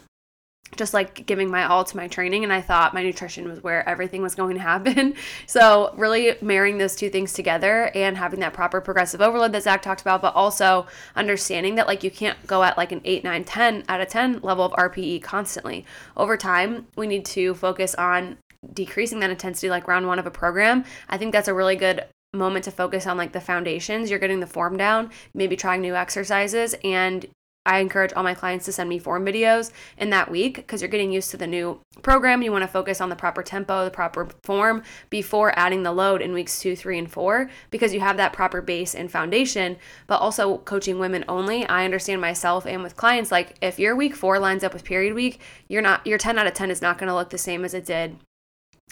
just 0.77 0.95
like 0.95 1.27
giving 1.27 1.51
my 1.51 1.65
all 1.65 1.85
to 1.85 1.97
my 1.97 2.09
training 2.09 2.43
and 2.43 2.53
I 2.53 2.61
thought 2.61 2.95
my 2.95 3.03
nutrition 3.03 3.49
was 3.49 3.63
where 3.63 3.89
everything 3.89 4.23
was 4.23 4.35
going 4.35 4.55
to 4.57 4.63
happen. 4.63 5.15
So 5.47 5.93
really 5.97 6.37
marrying 6.41 6.79
those 6.79 6.97
two 6.97 7.11
things 7.11 7.33
together 7.33 7.91
and 7.95 8.17
having 8.17 8.41
that 8.41 8.53
proper 8.53 8.81
progressive 8.81 9.21
overload 9.21 9.53
that 9.53 9.63
Zach 9.63 9.83
talked 9.83 10.01
about, 10.01 10.21
but 10.21 10.35
also 10.35 10.87
understanding 11.15 11.77
that 11.77 11.87
like 11.87 12.03
you 12.03 12.11
can't 12.11 12.45
go 12.47 12.63
at 12.63 12.77
like 12.77 12.93
an 12.93 13.01
8, 13.05 13.25
9, 13.25 13.45
10 13.45 13.85
out 13.89 14.01
of 14.01 14.09
10 14.09 14.41
level 14.41 14.65
of 14.65 14.73
RPE 14.73 15.23
constantly. 15.23 15.85
Over 16.17 16.37
time, 16.37 16.87
we 16.97 17.07
need 17.07 17.25
to 17.27 17.55
focus 17.55 17.95
on 17.95 18.39
decreasing 18.73 19.21
that 19.21 19.31
intensity 19.31 19.71
like 19.71 19.87
round 19.87 20.07
one 20.07 20.19
of 20.19 20.27
a 20.27 20.31
program. 20.31 20.85
I 21.09 21.19
think 21.19 21.33
that's 21.33 21.49
a 21.49 21.55
really 21.55 21.77
good 21.77 22.05
moment 22.33 22.65
to 22.65 22.71
focus 22.71 23.07
on 23.07 23.17
like 23.17 23.33
the 23.33 23.41
foundations. 23.41 24.11
You're 24.11 24.19
getting 24.19 24.41
the 24.41 24.47
form 24.47 24.77
down, 24.77 25.11
maybe 25.35 25.57
trying 25.57 25.81
new 25.81 25.95
exercises, 25.95 26.75
and 26.83 27.27
I 27.67 27.79
encourage 27.79 28.13
all 28.13 28.23
my 28.23 28.35
clients 28.35 28.67
to 28.67 28.73
send 28.73 28.91
me 28.91 28.99
form 28.99 29.25
videos 29.25 29.71
in 29.97 30.11
that 30.11 30.31
week 30.31 30.57
because 30.57 30.83
you're 30.83 30.89
getting 30.89 31.13
used 31.13 31.31
to 31.31 31.39
the 31.39 31.47
new 31.47 31.81
program. 32.03 32.43
You 32.43 32.53
want 32.53 32.63
to 32.63 32.69
focus 32.69 33.01
on 33.01 33.09
the 33.09 33.17
proper 33.17 33.43
tempo, 33.43 33.85
the 33.85 33.91
proper 33.91 34.29
form 34.43 34.83
before 35.09 35.59
adding 35.59 35.83
the 35.83 35.93
load 35.93 36.21
in 36.21 36.35
weeks 36.35 36.59
two, 36.59 36.77
three, 36.77 36.99
and 36.99 37.11
four 37.11 37.49
because 37.71 37.95
you 37.95 38.01
have 38.01 38.19
that 38.19 38.35
proper 38.35 38.61
base 38.61 38.95
and 38.95 39.11
foundation. 39.11 39.79
But 40.07 40.21
also, 40.21 40.59
coaching 40.59 40.99
women 40.99 41.25
only, 41.27 41.65
I 41.67 41.87
understand 41.87 42.21
myself 42.21 42.67
and 42.67 42.83
with 42.83 42.97
clients 42.97 43.33
like 43.33 43.57
if 43.63 43.79
your 43.79 43.97
week 43.97 44.15
four 44.15 44.39
lines 44.39 44.63
up 44.63 44.75
with 44.75 44.85
period 44.85 45.15
week, 45.15 45.41
you're 45.67 45.81
not, 45.81 46.07
your 46.07 46.19
10 46.19 46.39
out 46.39 46.47
of 46.47 46.53
10 46.53 46.71
is 46.71 46.83
not 46.83 46.99
going 46.99 47.09
to 47.09 47.15
look 47.15 47.31
the 47.31 47.39
same 47.39 47.65
as 47.65 47.73
it 47.73 47.87
did 47.87 48.19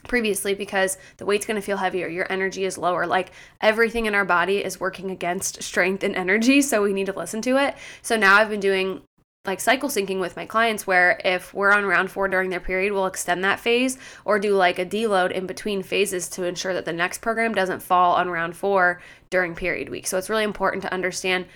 previously 0.09 0.55
because 0.55 0.99
the 1.19 1.27
weight's 1.27 1.47
going 1.47 1.55
to 1.55 1.65
feel 1.65 1.77
heavier 1.77 2.09
your 2.09 2.31
energy 2.31 2.65
is 2.65 2.77
lower 2.77 3.07
like 3.07 3.31
everything 3.61 4.07
in 4.07 4.15
our 4.15 4.25
body 4.25 4.65
is 4.65 4.81
working 4.81 5.11
against 5.11 5.63
strength 5.63 6.03
and 6.03 6.17
energy 6.17 6.61
so 6.61 6.83
we 6.83 6.93
need 6.93 7.07
to 7.07 7.13
listen 7.13 7.41
to 7.43 7.57
it. 7.57 7.75
So 8.03 8.17
now 8.17 8.37
i've 8.37 8.51
been 8.51 8.61
doing 8.61 9.03
like 9.45 9.61
cycle 9.61 9.89
syncing 9.89 10.21
with 10.21 10.37
my 10.37 10.47
clients 10.47 10.87
where 10.87 11.21
if 11.25 11.53
we're 11.53 11.73
on 11.73 11.85
round 11.85 12.11
four 12.11 12.29
during 12.29 12.51
their 12.51 12.61
period 12.61 12.93
we'll 12.93 13.07
extend 13.07 13.43
that 13.43 13.59
phase 13.59 13.99
or 14.25 14.39
do 14.39 14.55
like 14.55 14.79
a 14.79 14.87
deload 14.87 15.33
in 15.33 15.47
between 15.47 15.83
phases 15.83 16.29
to 16.29 16.45
ensure 16.45 16.75
that 16.75 16.85
the 16.85 16.93
next 16.93 17.19
program 17.19 17.53
doesn't 17.53 17.83
fall 17.83 18.15
on 18.15 18.31
round 18.31 18.57
four 18.57 19.01
during 19.31 19.55
period 19.55 19.89
week. 19.89 20.07
So 20.07 20.19
it's 20.19 20.31
really 20.31 20.45
important 20.45 20.83
to 20.83 20.93
understand 20.93 21.47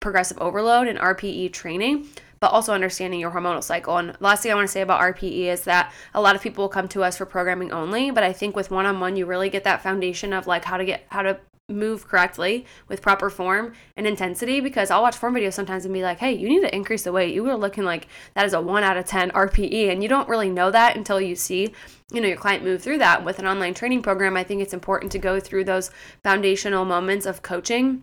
progressive 0.00 0.38
overload 0.38 0.86
and 0.86 0.98
rpe 0.98 1.52
training 1.52 2.08
but 2.44 2.52
also 2.52 2.74
understanding 2.74 3.18
your 3.18 3.30
hormonal 3.30 3.64
cycle. 3.64 3.96
And 3.96 4.14
last 4.20 4.42
thing 4.42 4.52
I 4.52 4.54
want 4.54 4.68
to 4.68 4.70
say 4.70 4.82
about 4.82 5.00
RPE 5.00 5.46
is 5.46 5.62
that 5.62 5.90
a 6.12 6.20
lot 6.20 6.36
of 6.36 6.42
people 6.42 6.64
will 6.64 6.68
come 6.68 6.88
to 6.88 7.02
us 7.02 7.16
for 7.16 7.24
programming 7.24 7.72
only, 7.72 8.10
but 8.10 8.22
I 8.22 8.34
think 8.34 8.54
with 8.54 8.70
one 8.70 8.84
on 8.84 9.00
one, 9.00 9.16
you 9.16 9.24
really 9.24 9.48
get 9.48 9.64
that 9.64 9.82
foundation 9.82 10.34
of 10.34 10.46
like 10.46 10.66
how 10.66 10.76
to 10.76 10.84
get, 10.84 11.06
how 11.08 11.22
to 11.22 11.40
move 11.70 12.06
correctly 12.06 12.66
with 12.86 13.00
proper 13.00 13.30
form 13.30 13.72
and 13.96 14.06
intensity 14.06 14.60
because 14.60 14.90
I'll 14.90 15.00
watch 15.00 15.16
form 15.16 15.36
videos 15.36 15.54
sometimes 15.54 15.86
and 15.86 15.94
be 15.94 16.02
like, 16.02 16.18
hey, 16.18 16.34
you 16.34 16.46
need 16.46 16.60
to 16.60 16.76
increase 16.76 17.04
the 17.04 17.12
weight. 17.12 17.32
You 17.34 17.48
are 17.48 17.56
looking 17.56 17.84
like 17.84 18.08
that 18.34 18.44
is 18.44 18.52
a 18.52 18.60
one 18.60 18.84
out 18.84 18.98
of 18.98 19.06
10 19.06 19.30
RPE. 19.30 19.90
And 19.90 20.02
you 20.02 20.08
don't 20.10 20.28
really 20.28 20.50
know 20.50 20.70
that 20.70 20.98
until 20.98 21.22
you 21.22 21.36
see, 21.36 21.72
you 22.12 22.20
know, 22.20 22.28
your 22.28 22.36
client 22.36 22.62
move 22.62 22.82
through 22.82 22.98
that. 22.98 23.24
With 23.24 23.38
an 23.38 23.46
online 23.46 23.72
training 23.72 24.02
program, 24.02 24.36
I 24.36 24.44
think 24.44 24.60
it's 24.60 24.74
important 24.74 25.12
to 25.12 25.18
go 25.18 25.40
through 25.40 25.64
those 25.64 25.90
foundational 26.22 26.84
moments 26.84 27.24
of 27.24 27.40
coaching 27.40 28.02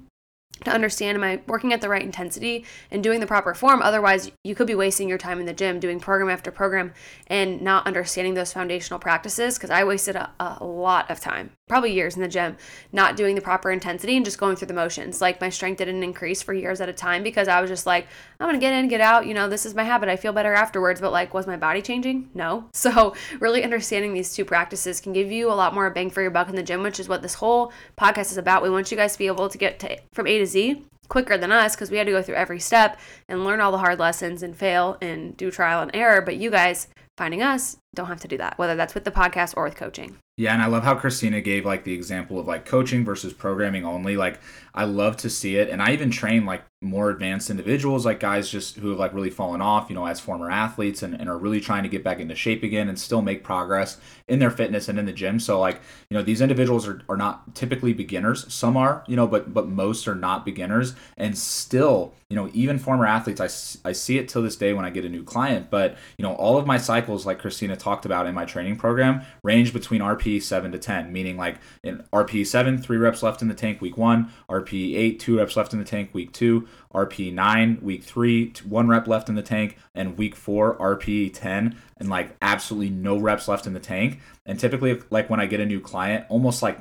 to 0.66 0.72
understand 0.72 1.16
am 1.16 1.24
I 1.24 1.42
working 1.48 1.74
at 1.74 1.82
the 1.82 1.90
right 1.90 2.02
intensity 2.02 2.66
and 2.90 3.04
doing 3.04 3.20
the 3.20 3.28
proper 3.28 3.54
form? 3.54 3.82
Otherwise, 3.82 4.32
you 4.44 4.56
could 4.56 4.68
be 4.68 4.76
wasting 4.76 5.10
your 5.10 5.18
time 5.18 5.40
in 5.40 5.46
the 5.46 5.54
gym 5.54 5.80
doing 5.80 6.00
program 6.00 6.30
after 6.30 6.52
program 6.52 6.94
and 7.28 7.62
not 7.62 7.88
understanding 7.88 8.34
those 8.34 8.54
foundational 8.54 9.00
practices. 9.00 9.58
Because 9.58 9.70
I 9.70 9.84
wasted 9.84 10.16
a, 10.16 10.32
a, 10.40 10.64
lot 10.64 11.10
of 11.10 11.20
time, 11.20 11.52
probably 11.72 11.94
years 11.94 12.18
in 12.18 12.22
the 12.22 12.28
gym, 12.28 12.58
not 12.92 13.16
doing 13.16 13.34
the 13.34 13.40
proper 13.40 13.72
intensity 13.72 14.18
and 14.18 14.26
just 14.26 14.38
going 14.38 14.58
through 14.58 14.68
the 14.68 14.74
motions. 14.74 15.22
Like 15.22 15.40
my 15.40 15.48
strength 15.48 15.78
didn't 15.78 16.04
increase 16.04 16.42
for 16.42 16.54
years 16.54 16.82
at 16.82 16.90
a 16.90 16.94
time 16.94 17.24
because 17.24 17.48
I 17.48 17.62
was 17.62 17.70
just 17.70 17.86
like, 17.86 18.08
I'm 18.42 18.48
gonna 18.50 18.60
get 18.60 18.74
in, 18.74 18.90
get 18.90 19.00
out. 19.00 19.26
You 19.26 19.34
know, 19.34 19.48
this 19.48 19.66
is 19.66 19.74
my 19.74 19.84
habit. 19.84 20.10
I 20.10 20.18
feel 20.18 20.34
better 20.34 20.54
afterwards. 20.54 21.00
But 21.00 21.14
like, 21.14 21.34
was 21.34 21.48
my 21.48 21.56
body 21.56 21.82
changing? 21.82 22.30
No. 22.34 22.66
So, 22.82 23.14
really 23.40 23.64
understanding 23.64 24.14
these 24.14 24.34
two 24.34 24.44
practices 24.44 25.00
can 25.00 25.14
give 25.14 25.32
you 25.32 25.52
a 25.52 25.54
lot 25.54 25.76
more 25.76 25.90
bang 25.92 26.10
for 26.10 26.24
your 26.24 26.32
buck 26.32 26.50
in 26.50 26.56
the 26.56 26.64
gym, 26.64 26.82
which 26.82 27.00
is 27.00 27.08
what 27.08 27.22
this 27.22 27.36
whole 27.36 27.72
podcast 27.96 28.32
is 28.32 28.38
about. 28.38 28.64
We 28.64 28.72
want 28.72 28.90
you 28.90 28.98
guys 28.98 29.14
to 29.14 29.20
be 29.20 29.28
able 29.28 29.48
to 29.48 29.58
get 29.58 29.78
to, 29.80 29.98
from 30.12 30.26
A 30.26 30.40
to 30.40 30.48
Z 30.48 30.84
quicker 31.10 31.38
than 31.38 31.52
us 31.52 31.76
because 31.76 31.92
we 31.92 31.98
had 31.98 32.08
to 32.08 32.12
go 32.12 32.24
through 32.24 32.36
every 32.36 32.60
step 32.60 33.00
and 33.30 33.46
learn 33.46 33.62
all 33.62 33.72
the 33.72 33.78
hard 33.78 34.00
lessons 34.00 34.42
and 34.42 34.58
fail 34.58 34.98
and 35.00 35.38
do 35.38 35.52
trial 35.52 35.82
and 35.82 35.92
error. 35.94 36.22
But 36.22 36.38
you 36.38 36.50
guys 36.50 36.88
finding 37.18 37.44
us 37.44 37.78
don't 37.94 38.08
have 38.08 38.22
to 38.22 38.28
do 38.28 38.38
that, 38.38 38.58
whether 38.58 38.76
that's 38.76 38.94
with 38.94 39.04
the 39.04 39.12
podcast 39.12 39.54
or 39.58 39.64
with 39.66 39.76
coaching. 39.76 40.18
Yeah, 40.38 40.54
and 40.54 40.62
I 40.62 40.68
love 40.68 40.84
how 40.84 40.96
Christina 40.96 41.42
gave 41.42 41.66
like 41.66 41.84
the 41.84 41.94
example 41.94 42.40
of 42.40 42.48
like 42.48 42.66
coaching 42.66 43.04
versus 43.04 43.34
programming 43.34 43.86
only. 43.86 44.16
Like 44.16 44.40
I 44.74 44.86
love 44.86 45.18
to 45.18 45.30
see 45.30 45.58
it. 45.58 45.70
And 45.70 45.82
I 45.82 45.92
even 45.92 46.10
train 46.10 46.46
like 46.46 46.64
more 46.82 47.10
advanced 47.10 47.50
individuals, 47.50 48.06
like 48.06 48.20
guys 48.20 48.50
just 48.50 48.78
who 48.78 48.90
have 48.90 48.98
like 48.98 49.14
really 49.14 49.30
fallen 49.30 49.62
off, 49.62 49.90
you 49.90 49.96
know, 49.96 50.08
as 50.08 50.20
former 50.20 50.50
athletes 50.50 51.04
and, 51.04 51.14
and 51.14 51.30
are 51.30 51.38
really 51.38 51.60
trying 51.60 51.84
to 51.84 51.90
get 51.90 52.04
back 52.04 52.20
into 52.20 52.34
shape 52.34 52.64
again 52.64 52.88
and 52.88 52.98
still 52.98 53.22
make 53.22 53.44
progress 53.44 54.00
in 54.28 54.40
their 54.40 54.50
fitness 54.50 54.88
and 54.88 54.98
in 54.98 55.06
the 55.06 55.12
gym. 55.12 55.40
So 55.40 55.60
like, 55.60 55.82
you 56.10 56.18
know, 56.18 56.24
these 56.24 56.42
individuals 56.42 56.88
are, 56.88 57.02
are 57.10 57.18
not 57.18 57.54
typically 57.54 57.94
beginners. 57.94 58.52
Some 58.52 58.78
are, 58.78 59.04
you 59.08 59.18
know, 59.18 59.28
but 59.28 59.54
but 59.54 59.68
most 59.68 60.08
are 60.08 60.16
not 60.16 60.46
beginners. 60.46 60.96
And 61.18 61.38
still, 61.38 62.16
you 62.30 62.36
know, 62.36 62.50
even 62.54 62.80
former 62.80 63.06
athletes, 63.06 63.42
I, 63.42 63.90
I 63.90 63.92
see 63.92 64.18
it 64.18 64.30
till 64.30 64.42
this 64.42 64.56
day 64.56 64.74
when 64.74 64.86
I 64.86 64.90
get 64.90 65.06
a 65.06 65.10
new 65.10 65.24
client. 65.24 65.70
But, 65.70 65.98
you 66.18 66.24
know, 66.24 66.34
all 66.36 66.58
of 66.58 66.66
my 66.66 66.78
cycles, 66.78 67.26
like 67.26 67.38
Christina 67.38 67.76
talked 67.82 68.06
about 68.06 68.28
in 68.28 68.36
my 68.36 68.46
training 68.46 68.76
program, 68.76 69.22
range 69.44 69.74
between 69.74 70.02
RP 70.02 70.42
7 70.42 70.72
to 70.72 70.78
10, 70.78 71.12
meaning 71.12 71.38
like 71.38 71.58
in 71.84 72.04
RP 72.14 72.46
7, 72.46 72.78
three 72.78 72.98
reps 72.98 73.24
left 73.24 73.42
in 73.42 73.48
the 73.48 73.54
tank 73.54 73.82
week 73.82 73.98
one, 73.98 74.32
RP 74.50 74.96
8, 74.96 75.20
two 75.20 75.38
reps 75.38 75.58
left 75.58 75.74
in 75.74 75.80
the 75.80 75.86
tank 75.86 76.14
week 76.14 76.32
two, 76.32 76.68
RP 76.94 77.34
9, 77.34 77.80
week 77.82 78.04
three, 78.04 78.54
one 78.64 78.88
rep 78.88 79.08
left 79.08 79.30
in 79.30 79.36
the 79.36 79.42
tank, 79.42 79.78
and 79.96 80.18
week 80.18 80.36
four, 80.36 80.78
RP 80.78 81.32
10, 81.34 81.76
and 81.98 82.10
like 82.10 82.36
absolutely 82.42 82.90
no 82.90 83.18
reps 83.18 83.48
left 83.48 83.68
in 83.68 83.74
the 83.74 83.80
tank. 83.80 84.20
And 84.46 84.60
typically, 84.60 85.02
like 85.10 85.30
when 85.30 85.40
I 85.40 85.46
get 85.46 85.60
a 85.60 85.66
new 85.66 85.80
client, 85.80 86.26
almost 86.30 86.62
like 86.62 86.80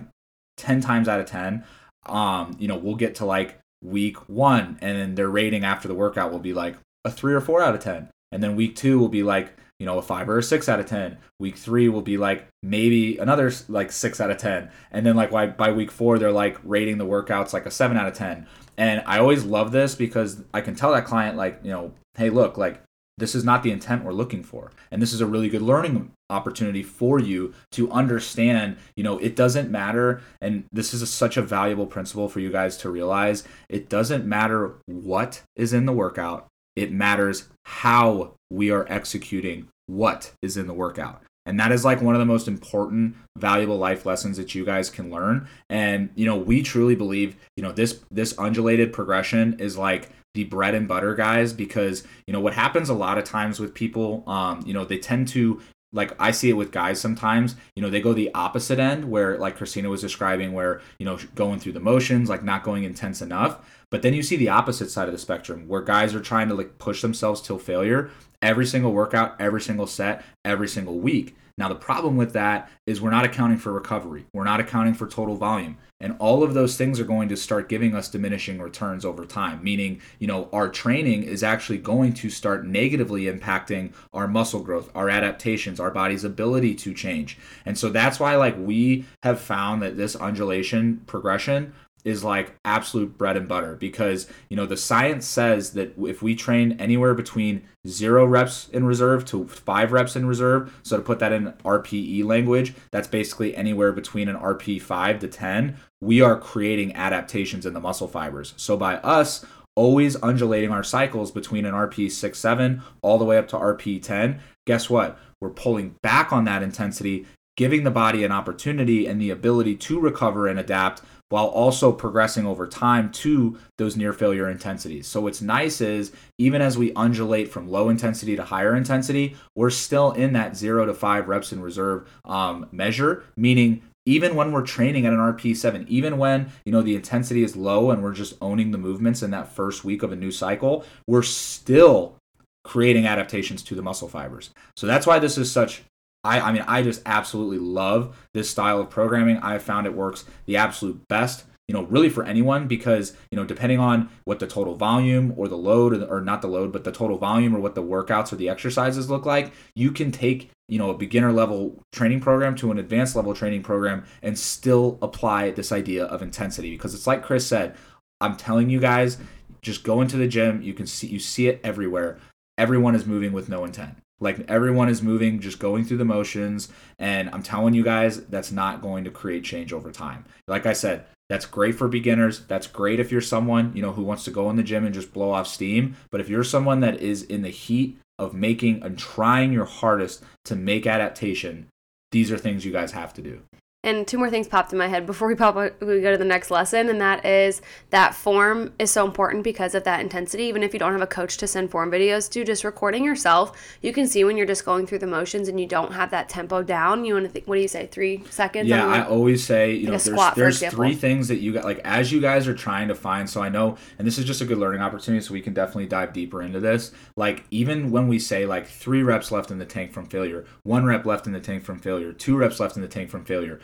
10 0.59 0.81
times 0.81 1.09
out 1.09 1.21
of 1.21 1.27
10, 1.27 1.65
um, 2.07 2.57
you 2.59 2.69
know, 2.69 2.77
we'll 2.77 2.97
get 2.97 3.15
to 3.17 3.25
like 3.25 3.59
week 3.83 4.29
one, 4.29 4.79
and 4.81 4.99
then 4.99 5.15
their 5.15 5.29
rating 5.29 5.65
after 5.65 5.89
the 5.89 5.95
workout 5.95 6.33
will 6.33 6.39
be 6.39 6.53
like 6.53 6.77
a 7.05 7.11
three 7.11 7.35
or 7.35 7.41
four 7.41 7.63
out 7.63 7.75
of 7.75 7.81
10. 7.81 8.09
And 8.33 8.43
then 8.43 8.57
week 8.57 8.77
two 8.77 8.99
will 8.99 9.09
be 9.09 9.23
like, 9.23 9.57
you 9.81 9.87
know, 9.87 9.99
a 9.99 10.03
five 10.03 10.29
or 10.29 10.39
a 10.39 10.43
six 10.43 10.69
out 10.69 10.79
of 10.79 10.87
10. 10.87 11.17
Week 11.41 11.57
three 11.57 11.89
will 11.89 12.03
be 12.03 12.19
like 12.19 12.47
maybe 12.63 13.17
another 13.17 13.51
like 13.69 13.91
six 13.91 14.21
out 14.21 14.31
of 14.31 14.37
10. 14.37 14.71
And 14.93 15.07
then 15.07 15.17
like 15.17 15.31
by, 15.31 15.47
by 15.47 15.73
week 15.73 15.91
four, 15.91 16.19
they're 16.19 16.31
like 16.31 16.59
rating 16.63 16.99
the 16.99 17.07
workouts 17.07 17.55
like 17.55 17.65
a 17.65 17.71
seven 17.71 17.97
out 17.97 18.07
of 18.07 18.13
10 18.13 18.47
And 18.77 19.03
I 19.07 19.19
always 19.19 19.43
love 19.43 19.73
this 19.73 19.95
because 19.95 20.43
I 20.53 20.61
can 20.61 20.75
tell 20.75 20.93
that 20.93 21.07
client, 21.07 21.39
like, 21.39 21.61
you 21.65 21.71
know, 21.71 21.93
hey, 22.17 22.29
look, 22.29 22.59
like, 22.59 22.83
this 23.17 23.35
is 23.35 23.45
not 23.45 23.63
the 23.63 23.71
intent 23.71 24.05
we're 24.05 24.13
looking 24.13 24.43
for. 24.43 24.73
And 24.91 25.01
this 25.01 25.13
is 25.13 25.21
a 25.21 25.27
really 25.27 25.49
good 25.49 25.63
learning 25.63 26.13
opportunity 26.31 26.83
for 26.83 27.19
you 27.19 27.55
to 27.73 27.91
understand, 27.91 28.77
you 28.97 29.05
know, 29.05 29.19
it 29.19 29.37
doesn't 29.37 29.71
matter. 29.71 30.23
And 30.41 30.65
this 30.73 30.95
is 30.95 31.03
a, 31.03 31.07
such 31.07 31.37
a 31.37 31.43
valuable 31.43 31.87
principle 31.87 32.29
for 32.29 32.41
you 32.41 32.51
guys 32.51 32.77
to 32.79 32.91
realize. 32.91 33.45
It 33.69 33.89
doesn't 33.89 34.25
matter 34.25 34.77
what 34.87 35.43
is 35.55 35.73
in 35.73 35.87
the 35.87 35.93
workout, 35.93 36.47
it 36.77 36.93
matters 36.93 37.49
how 37.65 38.35
we 38.51 38.71
are 38.71 38.87
executing 38.89 39.69
what 39.87 40.33
is 40.43 40.57
in 40.57 40.67
the 40.67 40.75
workout. 40.75 41.23
And 41.47 41.59
that 41.59 41.73
is 41.73 41.85
like 41.85 42.03
one 42.03 42.15
of 42.15 42.19
the 42.21 42.27
most 42.27 42.47
important, 42.47 43.17
valuable 43.37 43.79
life 43.79 44.05
lessons 44.07 44.37
that 44.37 44.55
you 44.55 44.65
guys 44.65 44.91
can 44.91 45.11
learn. 45.11 45.49
And 45.69 46.11
you 46.15 46.27
know, 46.27 46.37
we 46.37 46.63
truly 46.63 46.95
believe, 46.95 47.37
you 47.57 47.63
know, 47.63 47.73
this 47.73 48.01
this 48.11 48.39
undulated 48.39 48.93
progression 48.93 49.59
is 49.59 49.77
like 49.77 50.11
the 50.35 50.45
bread 50.45 50.75
and 50.75 50.87
butter 50.87 51.15
guys 51.15 51.53
because 51.53 52.05
you 52.27 52.33
know 52.33 52.41
what 52.41 52.55
happens 52.55 52.89
a 52.89 52.95
lot 52.95 53.19
of 53.19 53.25
times 53.25 53.59
with 53.59 53.75
people 53.75 54.23
um 54.29 54.63
you 54.65 54.73
know 54.73 54.85
they 54.85 54.99
tend 54.99 55.27
to 55.27 55.61
like 55.93 56.13
I 56.21 56.31
see 56.31 56.51
it 56.51 56.55
with 56.55 56.71
guys 56.71 57.01
sometimes, 57.01 57.57
you 57.75 57.83
know, 57.83 57.91
they 57.91 58.01
go 58.01 58.13
the 58.13 58.33
opposite 58.35 58.79
end 58.79 59.11
where 59.11 59.39
like 59.39 59.57
Christina 59.57 59.89
was 59.89 60.01
describing 60.01 60.53
where, 60.53 60.81
you 60.99 61.07
know, 61.07 61.19
going 61.35 61.59
through 61.59 61.73
the 61.73 61.81
motions, 61.81 62.29
like 62.29 62.45
not 62.45 62.63
going 62.63 62.85
intense 62.85 63.21
enough. 63.21 63.59
But 63.91 64.03
then 64.03 64.15
you 64.15 64.23
see 64.23 64.37
the 64.37 64.51
opposite 64.51 64.91
side 64.91 65.09
of 65.09 65.13
the 65.13 65.19
spectrum 65.19 65.67
where 65.67 65.83
guys 65.83 66.15
are 66.15 66.21
trying 66.21 66.49
to 66.49 66.55
like 66.55 66.79
push 66.79 67.03
themselves 67.03 67.41
till 67.41 67.59
failure 67.59 68.11
every 68.41 68.67
single 68.67 68.93
workout, 68.93 69.41
every 69.41 69.61
single 69.61 69.87
set, 69.87 70.25
every 70.45 70.69
single 70.69 70.99
week. 70.99 71.37
Now, 71.59 71.69
the 71.69 71.75
problem 71.75 72.17
with 72.17 72.33
that 72.33 72.71
is 72.87 73.01
we're 73.01 73.11
not 73.11 73.27
accounting 73.27 73.59
for 73.59 73.73
recovery. 73.73 74.25
We're 74.33 74.45
not 74.45 74.61
accounting 74.61 74.95
for 74.95 75.07
total 75.07 75.37
volume. 75.37 75.77
And 76.01 76.17
all 76.19 76.43
of 76.43 76.55
those 76.55 76.77
things 76.77 76.99
are 76.99 77.05
going 77.05 77.29
to 77.29 77.37
start 77.37 77.69
giving 77.69 77.95
us 77.95 78.09
diminishing 78.09 78.61
returns 78.61 79.05
over 79.05 79.27
time, 79.27 79.63
meaning, 79.63 80.01
you 80.19 80.27
know, 80.27 80.49
our 80.53 80.69
training 80.69 81.25
is 81.25 81.43
actually 81.43 81.79
going 81.79 82.15
to 82.15 82.31
start 82.31 82.67
negatively 82.67 83.25
impacting 83.25 83.93
our 84.15 84.27
muscle 84.27 84.61
growth, 84.63 84.91
our 84.95 85.11
adaptations, 85.11 85.79
our 85.79 85.91
body's 85.91 86.25
ability 86.25 86.75
to 86.77 86.95
change. 86.95 87.37
And 87.67 87.79
so 87.79 87.91
that's 87.91 88.19
why, 88.19 88.37
like, 88.37 88.57
we 88.59 89.05
have 89.23 89.41
found 89.41 89.83
that 89.83 89.97
this 89.97 90.17
undulation 90.17 91.03
progression 91.07 91.75
is 92.05 92.25
like 92.25 92.55
absolute 92.65 93.17
bread 93.17 93.37
and 93.37 93.49
butter 93.49 93.77
because 93.77 94.27
you 94.49 94.57
know 94.57 94.67
the 94.67 94.77
science 94.77 95.27
says 95.27 95.73
that 95.73 95.95
if 95.99 96.23
we 96.23 96.35
train 96.35 96.77
anywhere 96.79 97.15
between 97.15 97.63
zero 97.87 98.25
reps 98.25 98.69
in 98.71 98.85
reserve 98.85 99.25
to 99.25 99.47
five 99.47 99.93
reps 99.93 100.17
in 100.17 100.27
reserve 100.27 100.79
so 100.83 100.97
to 100.97 101.03
put 101.03 101.19
that 101.19 101.33
in 101.33 101.53
rpe 101.65 102.25
language 102.25 102.75
that's 102.91 103.09
basically 103.09 103.57
anywhere 103.57 103.93
between 103.93 104.29
an 104.29 104.37
rp 104.37 104.81
5 104.81 105.19
to 105.19 105.29
10 105.29 105.77
we 106.01 106.21
are 106.21 106.39
creating 106.39 106.95
adaptations 106.97 107.67
in 107.67 107.75
the 107.75 107.81
muscle 107.81 108.09
fibers. 108.09 108.55
So 108.57 108.77
by 108.77 108.97
us 108.97 109.45
always 109.77 110.21
undulating 110.23 110.71
our 110.71 110.83
cycles 110.83 111.31
between 111.31 111.65
an 111.65 111.75
rp 111.75 112.11
6 112.11 112.39
7 112.39 112.83
all 113.03 113.19
the 113.19 113.25
way 113.25 113.39
up 113.39 113.49
to 113.49 113.57
rp 113.57 114.03
10 114.03 114.41
guess 114.67 114.91
what? 114.91 115.19
We're 115.41 115.51
pulling 115.51 115.97
back 116.03 116.33
on 116.33 116.45
that 116.45 116.63
intensity 116.63 117.27
giving 117.57 117.85
the 117.85 117.91
body 117.91 118.25
an 118.25 118.33
opportunity 118.33 119.07
and 119.07 119.21
the 119.21 119.31
ability 119.31 119.77
to 119.77 120.01
recover 120.01 120.47
and 120.47 120.59
adapt 120.59 121.03
while 121.31 121.47
also 121.47 121.91
progressing 121.91 122.47
over 122.47 122.67
time 122.67 123.11
to 123.11 123.59
those 123.79 123.97
near 123.97 124.13
failure 124.13 124.51
intensities. 124.51 125.07
So 125.07 125.23
what's 125.23 125.41
nice 125.41 125.81
is 125.81 126.13
even 126.39 126.61
as 126.61 126.77
we 126.77 126.93
undulate 126.95 127.51
from 127.51 127.71
low 127.71 127.89
intensity 127.89 128.37
to 128.37 128.45
higher 128.45 128.77
intensity, 128.77 129.37
we're 129.57 129.71
still 129.71 130.13
in 130.13 130.35
that 130.35 130.57
zero 130.57 130.85
to 130.85 130.93
five 130.93 131.29
reps 131.29 131.53
in 131.53 131.63
reserve 131.63 132.09
um, 132.25 132.67
measure, 132.73 133.25
meaning 133.37 133.83
even 134.07 134.35
when 134.35 134.51
we're 134.51 134.63
training 134.63 135.07
at 135.07 135.13
an 135.13 135.19
RP7, 135.19 135.87
even 135.89 136.19
when 136.19 136.51
you 136.65 136.73
know 136.73 136.83
the 136.83 136.97
intensity 136.97 137.45
is 137.45 137.57
low 137.57 137.91
and 137.91 138.03
we're 138.03 138.13
just 138.13 138.35
owning 138.41 138.73
the 138.73 138.79
movements 138.79 139.23
in 139.23 139.31
that 139.31 139.53
first 139.53 139.85
week 139.85 140.03
of 140.03 140.13
a 140.13 140.17
new 140.17 140.31
cycle, 140.31 140.85
we're 141.07 141.23
still 141.23 142.17
creating 142.65 143.07
adaptations 143.07 143.63
to 143.63 143.75
the 143.75 143.83
muscle 143.83 144.09
fibers. 144.09 144.51
So 144.77 144.87
that's 144.87 145.07
why 145.07 145.19
this 145.19 145.39
is 145.39 145.51
such 145.51 145.83
I, 146.23 146.41
I 146.41 146.53
mean, 146.53 146.65
I 146.67 146.83
just 146.83 147.03
absolutely 147.07 147.59
love 147.59 148.17
this 148.35 148.51
style 148.51 148.81
of 148.81 148.91
programming. 148.91 149.39
I 149.39 149.59
found 149.59 149.87
it 149.87 149.95
works 149.95 150.25
the 150.47 150.57
absolute 150.57 151.07
best, 151.09 151.45
you 151.67 151.73
know, 151.73 151.85
really 151.85 152.11
for 152.11 152.25
anyone 152.25 152.69
because, 152.69 153.17
you 153.31 153.37
know, 153.37 153.45
depending 153.45 153.79
on 153.79 154.11
what 154.25 154.39
the 154.39 154.47
total 154.47 154.75
volume 154.75 155.33
or 155.37 155.49
the 155.49 155.57
load, 155.57 155.95
or 156.11 156.21
not 156.21 156.43
the 156.43 156.49
load, 156.49 156.73
but 156.73 156.85
the 156.85 156.93
total 156.93 157.17
volume 157.17 157.57
or 157.57 157.61
what 157.61 157.75
the 157.75 157.83
workouts 157.83 158.33
or 158.33 158.37
the 158.37 158.49
exercises 158.49 159.09
look 159.09 159.25
like, 159.25 159.53
you 159.75 159.93
can 159.93 160.13
take, 160.13 160.51
you 160.69 160.79
know, 160.79 160.91
a 160.91 160.99
beginner 160.99 161.33
level 161.33 161.81
training 161.93 162.21
program 162.21 162.55
to 162.57 162.71
an 162.71 162.79
advanced 162.79 163.17
level 163.17 163.33
training 163.33 163.63
program 163.63 164.05
and 164.23 164.39
still 164.39 164.99
apply 165.01 165.51
this 165.53 165.73
idea 165.73 166.05
of 166.05 166.23
intensity 166.23 166.73
because 166.73 166.95
it's 166.95 167.07
like 167.07 167.23
Chris 167.23 167.47
said, 167.47 167.77
I'm 168.21 168.37
telling 168.37 168.69
you 168.69 168.79
guys, 168.79 169.17
just 169.63 169.85
go 169.85 170.01
into 170.03 170.17
the 170.17 170.29
gym, 170.29 170.61
you 170.61 170.75
can 170.75 170.87
see 170.87 171.07
you 171.07 171.19
see 171.19 171.49
it 171.49 171.61
everywhere. 171.65 172.19
Everyone 172.59 172.95
is 172.95 173.07
moving 173.07 173.33
with 173.33 173.49
no 173.49 173.65
intent. 173.65 173.97
Like 174.21 174.45
everyone 174.49 174.89
is 174.89 175.03
moving, 175.03 175.41
just 175.41 175.59
going 175.59 175.85
through 175.85 175.97
the 175.97 176.05
motions. 176.05 176.69
And 176.99 177.31
I'm 177.31 177.43
telling 177.43 177.75
you 177.75 177.83
guys, 177.83 178.25
that's 178.27 178.53
not 178.53 178.83
going 178.83 179.05
to 179.05 179.11
create 179.11 179.45
change 179.45 179.73
over 179.73 179.91
time. 179.91 180.25
Like 180.47 180.67
I 180.67 180.75
said, 180.75 181.07
that's 181.29 181.47
great 181.47 181.77
for 181.77 181.89
beginners. 181.89 182.45
That's 182.47 182.67
great 182.67 183.01
if 183.01 183.13
you're 183.13 183.21
someone, 183.21 183.73
you 183.75 183.83
know, 183.83 183.93
who 183.93 184.03
wants 184.03 184.25
to 184.25 184.31
go 184.31 184.51
in 184.51 184.57
the 184.57 184.63
gym 184.63 184.85
and 184.85 184.95
just 184.95 185.13
blow 185.13 185.31
off 185.31 185.47
steam. 185.47 185.97
But 186.11 186.21
if 186.21 186.29
you're 186.29 186.45
someone 186.45 186.81
that 186.81 187.01
is 187.01 187.23
in 187.23 187.43
the 187.43 187.51
heat 187.51 187.99
of 188.19 188.35
making 188.35 188.83
and 188.83 188.99
trying 188.99 189.53
your 189.53 189.65
hardest 189.65 190.23
to 190.47 190.57
make 190.57 190.87
adaptation, 190.87 191.69
these 192.11 192.31
are 192.33 192.39
things 192.39 192.65
you 192.65 192.73
guys 192.73 192.93
have 192.93 193.15
to 193.15 193.23
do. 193.23 193.43
And 193.83 194.07
two 194.07 194.19
more 194.19 194.29
things 194.29 194.47
popped 194.47 194.73
in 194.73 194.79
my 194.79 194.89
head 194.89 195.07
before 195.07 195.27
we 195.27 195.35
pop 195.35 195.55
we 195.57 196.03
go 196.03 196.11
to 196.11 196.19
the 196.19 196.25
next 196.25 196.51
lesson, 196.51 196.91
and 196.91 197.01
that 197.01 197.25
is 197.25 197.63
that 197.89 198.15
form 198.15 198.75
is 198.79 198.91
so 198.91 199.07
important 199.07 199.43
because 199.43 199.75
of 199.75 199.85
that 199.85 200.01
intensity. 200.01 200.43
Even 200.43 200.63
if 200.63 200.75
you 200.75 200.79
don't 200.79 200.93
have 200.93 201.01
a 201.01 201.07
coach 201.07 201.39
to 201.39 201.47
send 201.47 201.71
form 201.71 201.91
videos 201.91 202.31
to, 202.33 202.45
just 202.45 202.63
recording 202.63 203.03
yourself, 203.03 203.59
you 203.81 203.95
can 203.95 204.07
see 204.07 204.23
when 204.23 204.37
you're 204.37 204.47
just 204.47 204.67
going 204.67 204.87
through 204.87 204.99
the 204.99 205.07
motions 205.07 205.49
and 205.49 205.59
you 205.59 205.67
don't 205.67 205.95
have 205.95 206.11
that 206.11 206.29
tempo 206.29 206.63
down. 206.63 207.07
You 207.07 207.15
want 207.15 207.25
to 207.25 207.33
think, 207.33 207.49
what 207.49 207.55
do 207.55 207.63
you 207.63 207.69
say, 207.69 207.87
three 207.87 208.23
seconds? 208.29 208.69
Yeah, 208.69 208.87
I 208.87 209.07
always 209.07 209.43
say, 209.43 209.73
you 209.73 209.87
know, 209.87 209.97
there's, 209.97 210.35
there's 210.35 210.63
three 210.75 210.95
things 210.95 211.29
that 211.29 211.39
you 211.39 211.55
got, 211.55 211.65
like 211.65 211.81
as 211.83 212.13
you 212.13 212.21
guys 212.21 212.47
are 212.47 212.55
trying 212.55 212.89
to 212.89 212.95
find. 212.95 213.31
So 213.31 213.43
I 213.43 213.49
know, 213.49 213.79
and 213.99 214.07
this 214.07 214.19
is 214.19 214.27
just 214.27 214.43
a 214.43 214.45
good 214.45 214.59
learning 214.59 214.83
opportunity, 214.83 215.25
so 215.25 215.33
we 215.33 215.41
can 215.41 215.55
definitely 215.55 215.87
dive 215.87 216.13
deeper 216.13 216.43
into 216.43 216.61
this. 216.61 216.93
Like 217.17 217.45
even 217.51 217.91
when 217.91 218.09
we 218.09 218.19
say 218.19 218.45
like 218.45 218.67
three 218.67 219.03
reps 219.03 219.33
left 219.33 219.51
in 219.51 219.57
the 219.57 219.65
tank 219.65 219.95
from 219.95 220.05
failure, 220.05 220.45
one 220.65 220.85
rep 220.85 221.07
left 221.07 221.27
in 221.27 221.33
the 221.33 221.41
tank 221.41 221.65
from 221.65 221.79
failure, 221.79 222.13
two 222.13 222.37
reps 222.37 222.61
left 222.61 222.77
in 222.77 222.83
the 222.83 222.89
tank 222.89 223.09
from 223.09 223.25
failure 223.25 223.59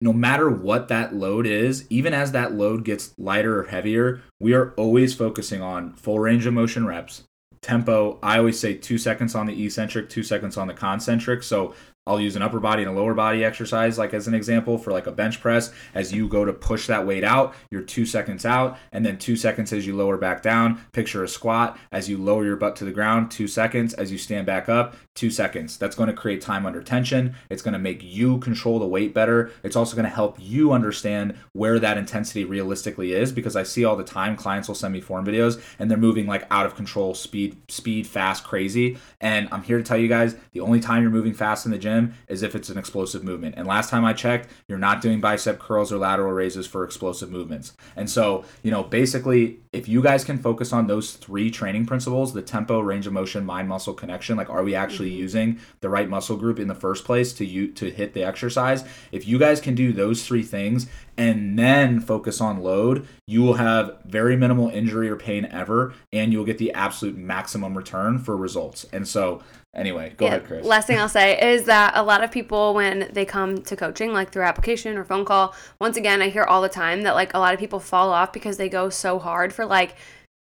no 0.00 0.12
matter 0.12 0.50
what 0.50 0.88
that 0.88 1.14
load 1.14 1.46
is, 1.46 1.86
even 1.88 2.12
as 2.12 2.32
that 2.32 2.52
load 2.52 2.84
gets 2.84 3.14
lighter 3.18 3.60
or 3.60 3.64
heavier, 3.64 4.22
we 4.38 4.52
are 4.52 4.72
always 4.72 5.14
focusing 5.14 5.62
on 5.62 5.94
full 5.94 6.18
range 6.18 6.46
of 6.46 6.54
motion 6.54 6.86
reps, 6.86 7.22
tempo. 7.62 8.18
I 8.22 8.38
always 8.38 8.58
say 8.60 8.74
two 8.74 8.98
seconds 8.98 9.34
on 9.34 9.46
the 9.46 9.64
eccentric, 9.64 10.10
two 10.10 10.22
seconds 10.22 10.56
on 10.56 10.68
the 10.68 10.74
concentric. 10.74 11.42
So 11.42 11.74
I'll 12.06 12.20
use 12.20 12.36
an 12.36 12.42
upper 12.42 12.60
body 12.60 12.84
and 12.84 12.90
a 12.90 12.94
lower 12.94 13.14
body 13.14 13.44
exercise, 13.44 13.98
like 13.98 14.14
as 14.14 14.28
an 14.28 14.34
example 14.34 14.78
for 14.78 14.92
like 14.92 15.08
a 15.08 15.12
bench 15.12 15.40
press. 15.40 15.72
As 15.92 16.12
you 16.12 16.28
go 16.28 16.44
to 16.44 16.52
push 16.52 16.86
that 16.86 17.04
weight 17.04 17.24
out, 17.24 17.54
you're 17.68 17.82
two 17.82 18.06
seconds 18.06 18.46
out, 18.46 18.78
and 18.92 19.04
then 19.04 19.18
two 19.18 19.34
seconds 19.34 19.72
as 19.72 19.88
you 19.88 19.96
lower 19.96 20.16
back 20.16 20.40
down. 20.40 20.80
Picture 20.92 21.24
a 21.24 21.28
squat 21.28 21.76
as 21.90 22.08
you 22.08 22.16
lower 22.16 22.44
your 22.44 22.54
butt 22.54 22.76
to 22.76 22.84
the 22.84 22.92
ground, 22.92 23.32
two 23.32 23.48
seconds. 23.48 23.92
As 23.94 24.12
you 24.12 24.18
stand 24.18 24.46
back 24.46 24.68
up, 24.68 24.94
two 25.14 25.30
seconds. 25.30 25.78
That's 25.78 25.96
going 25.96 26.08
to 26.08 26.14
create 26.14 26.40
time 26.40 26.64
under 26.64 26.80
tension. 26.80 27.34
It's 27.50 27.62
going 27.62 27.72
to 27.72 27.78
make 27.78 28.04
you 28.04 28.38
control 28.38 28.78
the 28.78 28.86
weight 28.86 29.12
better. 29.12 29.50
It's 29.64 29.74
also 29.74 29.96
going 29.96 30.08
to 30.08 30.14
help 30.14 30.36
you 30.38 30.72
understand 30.72 31.36
where 31.54 31.80
that 31.80 31.98
intensity 31.98 32.44
realistically 32.44 33.14
is 33.14 33.32
because 33.32 33.56
I 33.56 33.64
see 33.64 33.84
all 33.84 33.96
the 33.96 34.04
time 34.04 34.36
clients 34.36 34.68
will 34.68 34.76
send 34.76 34.92
me 34.92 35.00
form 35.00 35.26
videos 35.26 35.60
and 35.80 35.90
they're 35.90 35.98
moving 35.98 36.26
like 36.26 36.46
out 36.52 36.66
of 36.66 36.76
control, 36.76 37.14
speed, 37.14 37.56
speed, 37.68 38.06
fast, 38.06 38.44
crazy. 38.44 38.98
And 39.20 39.48
I'm 39.50 39.62
here 39.62 39.78
to 39.78 39.84
tell 39.84 39.98
you 39.98 40.08
guys 40.08 40.36
the 40.52 40.60
only 40.60 40.78
time 40.78 41.02
you're 41.02 41.10
moving 41.10 41.34
fast 41.34 41.66
in 41.66 41.72
the 41.72 41.78
gym 41.78 41.95
gym 41.96 42.14
is 42.28 42.42
if 42.42 42.54
it's 42.54 42.68
an 42.68 42.78
explosive 42.78 43.24
movement. 43.24 43.54
And 43.56 43.66
last 43.66 43.90
time 43.90 44.04
I 44.04 44.12
checked, 44.12 44.50
you're 44.68 44.78
not 44.78 45.00
doing 45.00 45.20
bicep 45.20 45.58
curls 45.58 45.92
or 45.92 45.98
lateral 45.98 46.32
raises 46.32 46.66
for 46.66 46.84
explosive 46.84 47.30
movements. 47.30 47.72
And 47.96 48.08
so, 48.08 48.44
you 48.62 48.70
know, 48.70 48.82
basically, 48.82 49.60
if 49.72 49.88
you 49.88 50.02
guys 50.02 50.24
can 50.24 50.38
focus 50.38 50.72
on 50.72 50.86
those 50.86 51.12
three 51.12 51.50
training 51.50 51.86
principles 51.86 52.32
the 52.32 52.42
tempo, 52.42 52.80
range 52.80 53.06
of 53.06 53.12
motion, 53.12 53.44
mind 53.44 53.68
muscle 53.68 53.94
connection 53.94 54.36
like, 54.36 54.50
are 54.50 54.62
we 54.62 54.74
actually 54.74 55.10
mm-hmm. 55.10 55.20
using 55.20 55.60
the 55.80 55.88
right 55.88 56.08
muscle 56.08 56.36
group 56.36 56.58
in 56.58 56.68
the 56.68 56.74
first 56.74 57.04
place 57.04 57.32
to, 57.34 57.44
you, 57.44 57.68
to 57.72 57.90
hit 57.90 58.14
the 58.14 58.24
exercise? 58.24 58.84
If 59.12 59.26
you 59.26 59.38
guys 59.38 59.60
can 59.60 59.74
do 59.74 59.92
those 59.92 60.26
three 60.26 60.42
things 60.42 60.86
and 61.18 61.58
then 61.58 62.00
focus 62.00 62.40
on 62.40 62.62
load, 62.62 63.06
you 63.26 63.42
will 63.42 63.54
have 63.54 63.98
very 64.04 64.36
minimal 64.36 64.68
injury 64.68 65.08
or 65.08 65.16
pain 65.16 65.46
ever, 65.46 65.94
and 66.12 66.32
you'll 66.32 66.44
get 66.44 66.58
the 66.58 66.72
absolute 66.72 67.16
maximum 67.16 67.76
return 67.76 68.18
for 68.18 68.36
results. 68.36 68.84
And 68.92 69.08
so, 69.08 69.42
anyway, 69.76 70.12
go 70.16 70.24
yeah, 70.24 70.32
ahead, 70.32 70.46
Chris. 70.46 70.66
Last 70.66 70.86
thing 70.86 70.98
I'll 70.98 71.08
say 71.08 71.38
is 71.52 71.64
that 71.64 71.92
a 71.94 72.02
lot 72.02 72.24
of 72.24 72.32
people, 72.32 72.74
when 72.74 73.08
they 73.12 73.24
come 73.24 73.62
to 73.62 73.76
coaching, 73.76 74.12
like 74.12 74.32
through 74.32 74.42
application 74.42 74.96
or 74.96 75.04
phone 75.04 75.24
call, 75.24 75.54
once 75.80 75.96
again, 75.96 76.20
I 76.22 76.30
hear 76.30 76.44
all 76.44 76.62
the 76.62 76.68
time 76.68 77.02
that 77.02 77.14
like 77.14 77.34
a 77.34 77.38
lot 77.38 77.54
of 77.54 77.60
people 77.60 77.78
fall 77.78 78.10
off 78.10 78.32
because 78.32 78.56
they 78.56 78.68
go 78.68 78.88
so 78.90 79.18
hard 79.18 79.52
for 79.52 79.64
like 79.64 79.94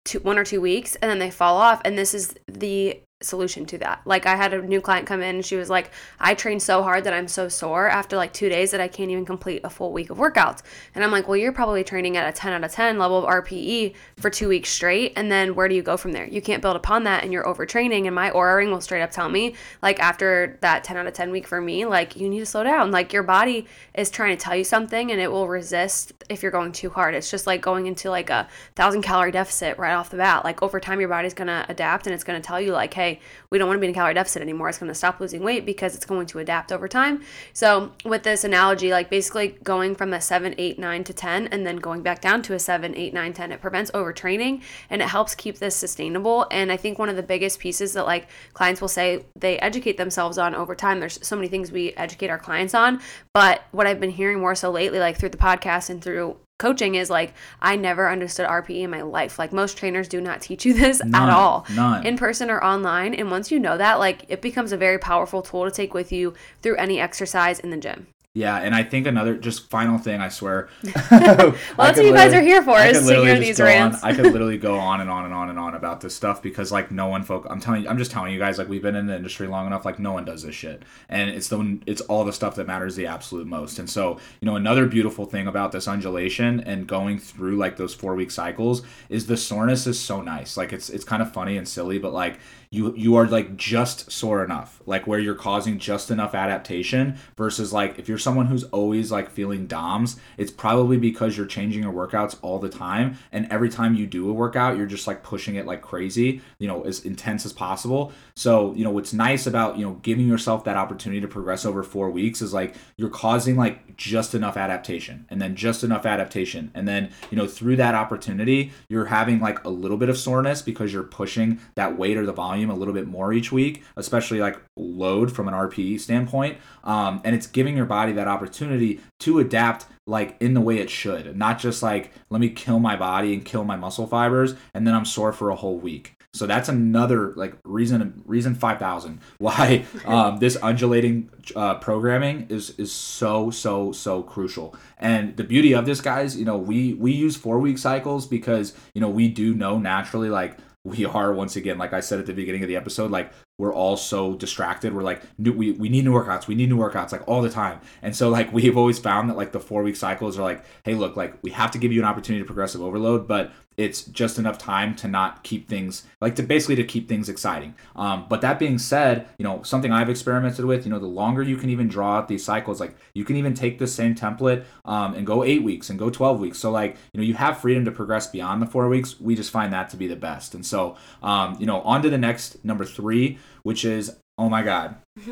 two, 0.06 0.20
one 0.20 0.38
or 0.38 0.46
two 0.46 0.62
weeks 0.62 0.96
and 0.96 1.10
then 1.10 1.20
they 1.20 1.32
fall 1.32 1.58
off. 1.58 1.82
And 1.84 1.98
this 1.98 2.14
is 2.14 2.36
the 2.48 3.02
solution 3.24 3.66
to 3.68 3.78
that. 3.80 4.02
Like 4.06 4.26
I 4.26 4.36
had 4.36 4.54
a 4.54 4.62
new 4.62 4.82
client 4.82 5.08
come 5.08 5.22
in 5.22 5.36
and 5.36 5.46
she 5.46 5.56
was 5.56 5.70
like, 5.70 5.92
I 6.20 6.34
trained 6.34 6.62
so 6.62 6.84
hard 6.84 7.04
that 7.04 7.14
I'm 7.14 7.28
so 7.28 7.48
sore 7.50 7.88
after 7.88 8.16
like 8.16 8.34
two 8.34 8.50
days 8.50 8.72
that 8.72 8.82
I 8.82 8.88
can't 8.88 9.12
even 9.12 9.26
complete 9.26 9.62
a 9.64 9.70
full 9.70 9.92
week 9.92 10.10
of 10.10 10.18
workouts. 10.18 10.62
And 10.96 11.04
I'm 11.04 11.12
like, 11.12 11.28
well, 11.28 11.38
you're 11.38 11.52
probably 11.52 11.84
training 11.84 12.18
at 12.18 12.28
a 12.28 12.32
10 12.32 12.54
out 12.54 12.64
of 12.64 12.72
10 12.72 12.98
level 12.98 13.26
of 13.26 13.26
RPE 13.26 13.96
for 14.18 14.30
two 14.30 14.48
weeks 14.48 14.70
straight. 14.70 15.14
And 15.16 15.32
then 15.32 15.56
where 15.56 15.68
do 15.68 15.76
you 15.76 15.82
go 15.82 15.98
from 15.98 16.12
there? 16.12 16.28
You 16.28 16.42
can't 16.42 16.62
build 16.62 16.76
upon 16.76 17.04
that 17.04 17.24
and 17.24 17.32
you're 17.32 17.44
overtraining. 17.44 18.06
And 18.06 18.16
my 18.16 18.32
Oura 18.32 18.58
ring 18.58 18.72
will 18.72 18.82
straight 18.82 19.02
up 19.02 19.12
tell 19.12 19.30
me, 19.30 19.56
like 19.82 20.00
after 20.00 20.58
that 20.62 20.84
10 20.84 20.98
out 20.98 21.08
of 21.08 21.14
10 21.14 21.32
week 21.32 21.48
for 21.48 21.62
me, 21.62 21.86
like 21.86 22.16
you 22.16 22.30
need 22.30 22.40
to 22.40 22.46
slow 22.46 22.64
down. 22.64 22.92
Like 22.92 23.14
your 23.14 23.24
body 23.24 23.68
is 23.94 24.10
trying 24.10 24.36
to 24.36 24.44
tell 24.44 24.56
you 24.56 24.64
something 24.64 25.12
and 25.12 25.20
it 25.20 25.32
will 25.32 25.48
resist 25.48 26.14
if 26.30 26.42
you're 26.42 26.52
going 26.52 26.72
too 26.72 26.90
hard. 26.90 27.16
It's 27.16 27.30
just 27.30 27.48
like 27.48 27.62
going 27.62 27.88
into 27.88 28.10
like 28.10 28.30
a 28.30 28.48
thousand 28.76 29.02
calorie 29.02 29.32
deficit 29.32 29.78
right 29.78 29.94
off 29.94 30.10
the 30.10 30.18
bat. 30.18 30.44
Like 30.44 30.62
over 30.62 30.80
time, 30.80 31.00
your 31.00 31.10
body's 31.10 31.34
going 31.34 31.48
to 31.48 31.66
adapt 31.70 32.08
and 32.08 32.14
it's 32.14 32.24
going 32.24 32.42
to 32.42 32.46
tell 32.46 32.60
you 32.60 32.72
like, 32.72 32.94
hey, 32.94 33.13
we 33.50 33.58
don't 33.58 33.68
want 33.68 33.78
to 33.78 33.82
be 33.82 33.88
in 33.88 33.92
a 33.92 33.94
calorie 33.94 34.14
deficit 34.14 34.42
anymore. 34.42 34.70
It's 34.70 34.78
going 34.78 34.90
to 34.90 34.96
stop 34.96 35.20
losing 35.20 35.44
weight 35.44 35.66
because 35.66 35.96
it's 35.96 36.06
going 36.06 36.28
to 36.28 36.40
adapt 36.40 36.72
over 36.72 36.88
time. 36.88 37.24
So, 37.54 37.92
with 38.06 38.24
this 38.24 38.44
analogy, 38.44 38.92
like 38.92 39.10
basically 39.10 39.50
going 39.64 39.96
from 39.96 40.14
a 40.14 40.22
7, 40.22 40.56
8, 40.58 40.80
9 40.80 41.04
to 41.04 41.14
10 41.14 41.48
and 41.48 41.66
then 41.66 41.78
going 41.78 42.02
back 42.02 42.22
down 42.22 42.42
to 42.44 42.54
a 42.54 42.60
7, 42.60 42.96
8, 42.96 43.14
9, 43.14 43.34
10, 43.34 43.52
it 43.52 43.62
prevents 43.62 43.92
overtraining 43.92 44.62
and 44.90 45.02
it 45.02 45.08
helps 45.08 45.36
keep 45.36 45.60
this 45.60 45.76
sustainable. 45.76 46.48
And 46.52 46.72
I 46.72 46.78
think 46.78 47.00
one 47.00 47.10
of 47.10 47.16
the 47.16 47.24
biggest 47.24 47.60
pieces 47.60 47.94
that 47.94 48.06
like 48.06 48.28
clients 48.54 48.82
will 48.82 48.88
say 48.88 49.26
they 49.36 49.58
educate 49.60 49.98
themselves 49.98 50.38
on 50.38 50.56
over 50.56 50.76
time, 50.76 51.00
there's 51.00 51.20
so 51.26 51.36
many 51.36 51.48
things 51.48 51.72
we 51.72 51.94
educate 51.94 52.30
our 52.30 52.40
clients 52.40 52.74
on. 52.74 53.02
But 53.34 53.64
what 53.72 53.88
I've 53.88 54.00
been 54.00 54.12
hearing 54.12 54.40
more 54.40 54.56
so 54.56 54.72
lately, 54.72 55.00
like 55.00 55.18
through 55.18 55.30
the 55.30 55.38
podcast 55.38 55.90
and 55.90 56.02
through 56.02 56.38
coaching 56.60 56.96
is 56.96 57.10
like 57.10 57.34
I 57.62 57.76
never 57.76 58.10
understood 58.10 58.48
RPE 58.48 58.84
in 58.84 58.90
my 58.90 59.02
life. 59.02 59.38
Like 59.38 59.52
most 59.52 59.78
trainers 59.78 60.08
do 60.08 60.22
not 60.22 60.42
teach 60.42 60.66
you 60.66 60.74
this 60.84 61.04
none, 61.04 61.30
at 61.30 61.30
all. 61.30 61.66
None. 61.74 62.06
In 62.06 62.18
person 62.18 62.50
or 62.50 62.64
online. 62.64 63.14
And 63.14 63.30
once 63.30 63.52
you 63.52 63.60
know 63.60 63.78
that, 63.78 64.00
like 64.00 64.26
it 64.30 64.42
becomes 64.42 64.72
a 64.72 64.78
very 64.78 64.98
powerful 64.98 65.42
tool 65.42 65.66
to 65.66 65.72
take 65.72 65.94
with 65.94 66.12
you 66.12 66.34
through 66.62 66.78
any 66.78 67.00
exercise 67.00 67.60
in 67.60 67.70
the 67.70 67.78
gym. 67.78 68.08
Yeah, 68.36 68.58
and 68.58 68.74
I 68.74 68.82
think 68.82 69.06
another 69.06 69.38
just 69.38 69.70
final 69.70 70.00
thing, 70.00 70.20
I 70.20 70.30
swear. 70.30 70.68
well, 71.12 71.56
that's 71.78 72.00
what 72.00 72.04
you 72.04 72.14
guys 72.14 72.34
are 72.34 72.42
here 72.42 72.64
for, 72.64 72.80
is 72.80 73.06
to 73.06 73.22
hear 73.22 73.40
these 73.40 73.60
rants. 73.60 74.02
On, 74.02 74.10
I 74.10 74.16
could 74.16 74.26
literally 74.34 74.58
go 74.58 74.80
on 74.80 75.02
and 75.02 75.10
on 75.10 75.26
and 75.26 75.34
on 75.36 75.52
and 75.52 75.60
on 75.60 75.76
about 75.76 76.02
this 76.02 76.16
stuff 76.16 76.42
because 76.42 76.72
like 76.72 76.90
no 76.90 77.06
one 77.06 77.22
folk 77.22 77.46
I'm 77.48 77.60
telling 77.60 77.84
you 77.84 77.90
I'm 77.90 78.00
just 78.00 78.10
telling 78.10 78.34
you 78.34 78.40
guys 78.40 78.58
like 78.58 78.68
we've 78.68 78.82
been 78.82 78.96
in 78.96 79.06
the 79.06 79.16
industry 79.16 79.46
long 79.46 79.68
enough, 79.68 79.86
like 79.86 80.00
no 80.00 80.14
one 80.14 80.26
does 80.26 80.42
this 80.42 80.56
shit. 80.56 80.82
And 81.10 81.30
it's 81.30 81.48
the 81.48 81.80
it's 81.86 82.02
all 82.02 82.24
the 82.26 82.34
stuff 82.34 82.56
that 82.56 82.66
matters 82.66 82.96
the 82.96 83.06
absolute 83.06 83.46
most. 83.46 83.78
And 83.78 83.88
so, 83.88 84.20
you 84.42 84.48
know, 84.48 84.56
another 84.56 84.88
beautiful 84.88 85.26
thing 85.26 85.46
about 85.46 85.72
this 85.72 85.88
undulation 85.88 86.60
and 86.62 86.88
going 86.88 87.20
through 87.20 87.58
like 87.58 87.78
those 87.78 87.94
four 87.94 88.16
week 88.16 88.32
cycles 88.32 88.82
is 89.10 89.28
the 89.28 89.38
soreness 89.38 89.86
is 89.86 90.00
so 90.00 90.22
nice. 90.22 90.58
Like 90.58 90.74
it's 90.74 90.90
it's 90.90 91.06
kind 91.06 91.22
of 91.22 91.32
funny 91.32 91.56
and 91.56 91.68
silly, 91.68 92.00
but 92.00 92.14
like 92.14 92.40
you 92.72 92.92
you 92.96 93.16
are 93.16 93.28
like 93.28 93.56
just 93.56 94.12
sore 94.12 94.44
enough 94.44 94.82
like 94.88 95.06
where 95.06 95.20
you're 95.20 95.36
causing 95.36 95.78
just 95.78 96.10
enough 96.10 96.34
adaptation 96.34 97.16
versus 97.38 97.72
like 97.72 98.00
if 98.00 98.10
you're 98.10 98.18
someone 98.24 98.48
who's 98.48 98.64
always 98.66 99.12
like 99.12 99.30
feeling 99.30 99.68
doms 99.68 100.20
it's 100.38 100.52
probably 100.52 100.98
because 100.98 101.38
you're 101.38 101.46
changing 101.46 101.84
your 101.84 101.94
workouts 101.94 102.38
all 102.42 102.60
the 102.60 102.70
time 102.70 103.18
and 103.32 103.48
every 103.52 103.70
time 103.70 103.94
you 103.94 104.08
do 104.08 104.30
a 104.30 104.34
workout 104.34 104.78
you're 104.78 104.88
just 104.88 105.06
like 105.06 105.22
pushing 105.24 105.56
it 105.56 105.66
like 105.66 105.82
crazy 105.82 106.42
you 106.58 106.68
know 106.68 106.82
as 106.84 107.06
intense 107.06 107.46
as 107.46 107.54
possible 107.54 108.12
so 108.36 108.74
you 108.74 108.84
know 108.84 108.92
what's 108.92 109.14
nice 109.14 109.46
about 109.46 109.78
you 109.78 109.86
know 109.86 109.94
giving 110.02 110.28
yourself 110.28 110.64
that 110.64 110.78
opportunity 110.78 111.22
to 111.22 111.28
progress 111.28 111.66
over 111.66 111.84
four 111.84 112.10
weeks 112.10 112.42
is 112.42 112.54
like 112.54 112.76
you're 112.98 113.10
causing 113.10 113.56
like 113.56 113.96
just 113.98 114.34
enough 114.34 114.58
adaptation 114.58 115.26
and 115.30 115.42
then 115.42 115.56
just 115.56 115.84
enough 115.84 116.06
adaptation 116.06 116.72
and 116.74 116.88
then 116.88 117.12
you 117.30 117.38
know 117.38 117.46
through 117.46 117.76
that 117.76 117.94
opportunity 117.94 118.72
you're 118.88 119.06
having 119.06 119.40
like 119.40 119.64
a 119.66 119.70
little 119.70 119.98
bit 119.98 120.10
of 120.10 120.18
soreness 120.18 120.62
because 120.62 120.94
you're 120.94 121.04
pushing 121.04 121.60
that 121.76 121.98
weight 121.98 122.18
or 122.18 122.26
the 122.26 122.34
volume 122.34 122.70
a 122.70 122.76
little 122.76 122.94
bit 122.94 123.08
more 123.08 123.34
each 123.34 123.52
week, 123.52 123.84
especially 123.96 124.40
like 124.40 124.60
load 124.76 125.32
from 125.32 125.48
an 125.48 125.54
RPE 125.54 126.00
standpoint. 126.00 126.58
Um, 126.84 127.22
and 127.24 127.36
it's 127.36 127.48
giving 127.48 127.78
your 127.78 127.86
body 127.86 128.13
that 128.14 128.28
opportunity 128.28 129.00
to 129.20 129.40
adapt 129.40 129.86
like 130.06 130.36
in 130.40 130.54
the 130.54 130.62
way 130.62 130.80
it 130.80 130.90
should, 130.90 131.36
not 131.36 131.60
just 131.60 131.82
like 131.82 132.12
let 132.30 132.42
me 132.42 132.50
kill 132.50 132.80
my 132.80 132.96
body 132.96 133.34
and 133.34 133.46
kill 133.46 133.64
my 133.64 133.76
muscle 133.76 134.08
fibers 134.08 134.56
and 134.74 134.86
then 134.86 134.94
I'm 134.94 135.06
sore 135.06 135.34
for 135.34 135.50
a 135.50 135.56
whole 135.56 135.78
week. 135.78 136.16
So 136.36 136.48
that's 136.48 136.68
another 136.68 137.32
like 137.36 137.54
reason 137.64 138.24
reason 138.26 138.56
five 138.56 138.80
thousand 138.80 139.20
why 139.38 139.86
um, 140.06 140.38
this 140.38 140.58
undulating 140.62 141.30
uh, 141.56 141.76
programming 141.76 142.48
is 142.50 142.72
is 142.80 142.92
so 142.92 143.52
so 143.52 143.92
so 143.92 144.24
crucial. 144.24 144.76
And 144.98 145.38
the 145.38 145.44
beauty 145.44 145.74
of 145.74 145.86
this, 145.86 146.02
guys, 146.02 146.36
you 146.36 146.46
know, 146.46 146.58
we 146.58 146.96
we 146.96 147.12
use 147.12 147.36
four 147.36 147.60
week 147.60 147.78
cycles 147.78 148.26
because 148.26 148.74
you 148.96 149.02
know 149.02 149.10
we 149.10 149.28
do 149.28 149.54
know 149.54 149.78
naturally 149.78 150.30
like 150.30 150.58
we 150.84 151.06
are 151.06 151.34
once 151.34 151.56
again 151.56 151.78
like 151.78 151.94
i 151.94 152.00
said 152.00 152.20
at 152.20 152.26
the 152.26 152.34
beginning 152.34 152.62
of 152.62 152.68
the 152.68 152.76
episode 152.76 153.12
like 153.12 153.32
we're 153.60 153.74
all 153.74 153.96
so 153.96 154.34
distracted. 154.34 154.94
We're 154.94 155.04
like 155.04 155.22
new, 155.38 155.54
we, 155.54 155.72
we 155.74 155.88
need 155.88 156.06
new 156.06 156.12
workouts. 156.12 156.48
We 156.48 156.56
need 156.56 156.70
new 156.70 156.78
workouts 156.78 157.12
like 157.12 157.28
all 157.28 157.42
the 157.42 157.52
time. 157.52 157.82
And 158.02 158.16
so 158.16 158.30
like 158.30 158.52
we've 158.54 158.78
always 158.78 159.00
found 159.00 159.30
that 159.30 159.38
like 159.38 159.52
the 159.52 159.60
four 159.60 159.84
week 159.84 159.96
cycles 159.96 160.38
are 160.38 160.44
like 160.44 160.64
hey 160.84 160.96
look 160.96 161.16
like 161.16 161.36
we 161.44 161.52
have 161.52 161.72
to 161.72 161.78
give 161.78 161.92
you 161.92 162.02
an 162.02 162.08
opportunity 162.08 162.42
to 162.42 162.46
progressive 162.46 162.82
overload 162.82 163.28
but 163.28 163.52
it's 163.78 164.04
just 164.04 164.38
enough 164.38 164.58
time 164.58 164.96
to 164.96 165.08
not 165.08 165.44
keep 165.44 165.68
things 165.68 166.04
like 166.22 166.36
to 166.36 166.44
basically 166.44 166.76
to 166.76 166.84
keep 166.84 167.08
things 167.08 167.30
exciting. 167.30 167.76
Um, 167.96 168.26
but 168.30 168.42
that 168.42 168.60
being 168.60 168.78
said 168.78 169.28
you 169.38 169.44
know 169.44 169.64
something 169.64 169.92
i've 169.92 170.10
experimented 170.10 170.66
with 170.66 170.86
you 170.86 170.92
know 170.92 171.00
the 171.00 171.08
longer 171.08 171.42
you 171.42 171.58
can 171.58 171.70
even 171.70 171.88
draw 171.88 172.18
out 172.18 172.28
these 172.28 172.44
cycles 172.44 172.80
like 172.80 172.96
you 173.14 173.26
can 173.26 173.36
even 173.36 173.54
take 173.54 173.80
the 173.80 173.88
same 173.88 174.16
template 174.16 174.66
um, 174.86 175.14
and 175.14 175.26
go 175.26 175.44
eight 175.44 175.64
weeks 175.64 175.90
and 175.90 176.00
go 176.00 176.10
12 176.10 176.40
weeks. 176.40 176.60
So 176.60 176.72
like 176.72 176.98
you 177.14 177.20
know 177.20 177.24
you 177.24 177.36
have 177.36 177.60
freedom 177.60 177.86
to 177.86 177.92
progress 177.92 178.28
beyond 178.28 178.62
the 178.62 178.66
four 178.66 178.88
weeks. 178.88 179.20
We 179.20 179.36
just 179.36 179.52
find 179.52 179.72
that 179.74 179.90
to 179.90 179.98
be 179.98 180.08
the 180.08 180.16
best. 180.16 180.54
And 180.56 180.66
so 180.66 180.96
um, 181.22 181.58
you 181.60 181.66
know 181.66 181.82
on 181.82 182.02
to 182.04 182.10
the 182.10 182.18
next 182.18 182.64
number 182.64 182.86
three 182.86 183.38
which 183.64 183.86
is 183.86 184.16
oh 184.38 184.50
my 184.50 184.64
god. 184.64 184.96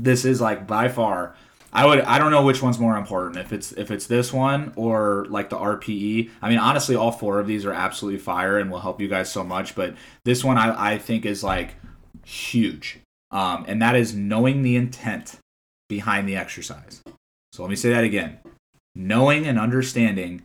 This 0.00 0.24
is 0.24 0.40
like 0.40 0.64
by 0.64 0.88
far 0.88 1.34
I 1.72 1.86
would 1.86 2.00
I 2.00 2.18
don't 2.18 2.30
know 2.30 2.42
which 2.42 2.62
one's 2.62 2.78
more 2.78 2.96
important 2.96 3.36
if 3.36 3.52
it's 3.52 3.72
if 3.72 3.90
it's 3.90 4.06
this 4.06 4.32
one 4.32 4.72
or 4.76 5.26
like 5.28 5.50
the 5.50 5.56
RPE. 5.56 6.30
I 6.40 6.48
mean 6.48 6.58
honestly 6.58 6.96
all 6.96 7.12
four 7.12 7.40
of 7.40 7.46
these 7.46 7.66
are 7.66 7.72
absolutely 7.72 8.20
fire 8.20 8.58
and 8.58 8.70
will 8.70 8.80
help 8.80 9.00
you 9.00 9.08
guys 9.08 9.30
so 9.30 9.44
much, 9.44 9.74
but 9.74 9.94
this 10.24 10.42
one 10.42 10.56
I, 10.56 10.94
I 10.94 10.98
think 10.98 11.26
is 11.26 11.44
like 11.44 11.74
huge. 12.24 13.00
Um, 13.30 13.64
and 13.68 13.82
that 13.82 13.94
is 13.94 14.14
knowing 14.14 14.62
the 14.62 14.76
intent 14.76 15.36
behind 15.88 16.28
the 16.28 16.36
exercise. 16.36 17.02
So 17.52 17.62
let 17.62 17.68
me 17.68 17.76
say 17.76 17.90
that 17.90 18.04
again. 18.04 18.38
Knowing 18.94 19.46
and 19.46 19.58
understanding 19.58 20.42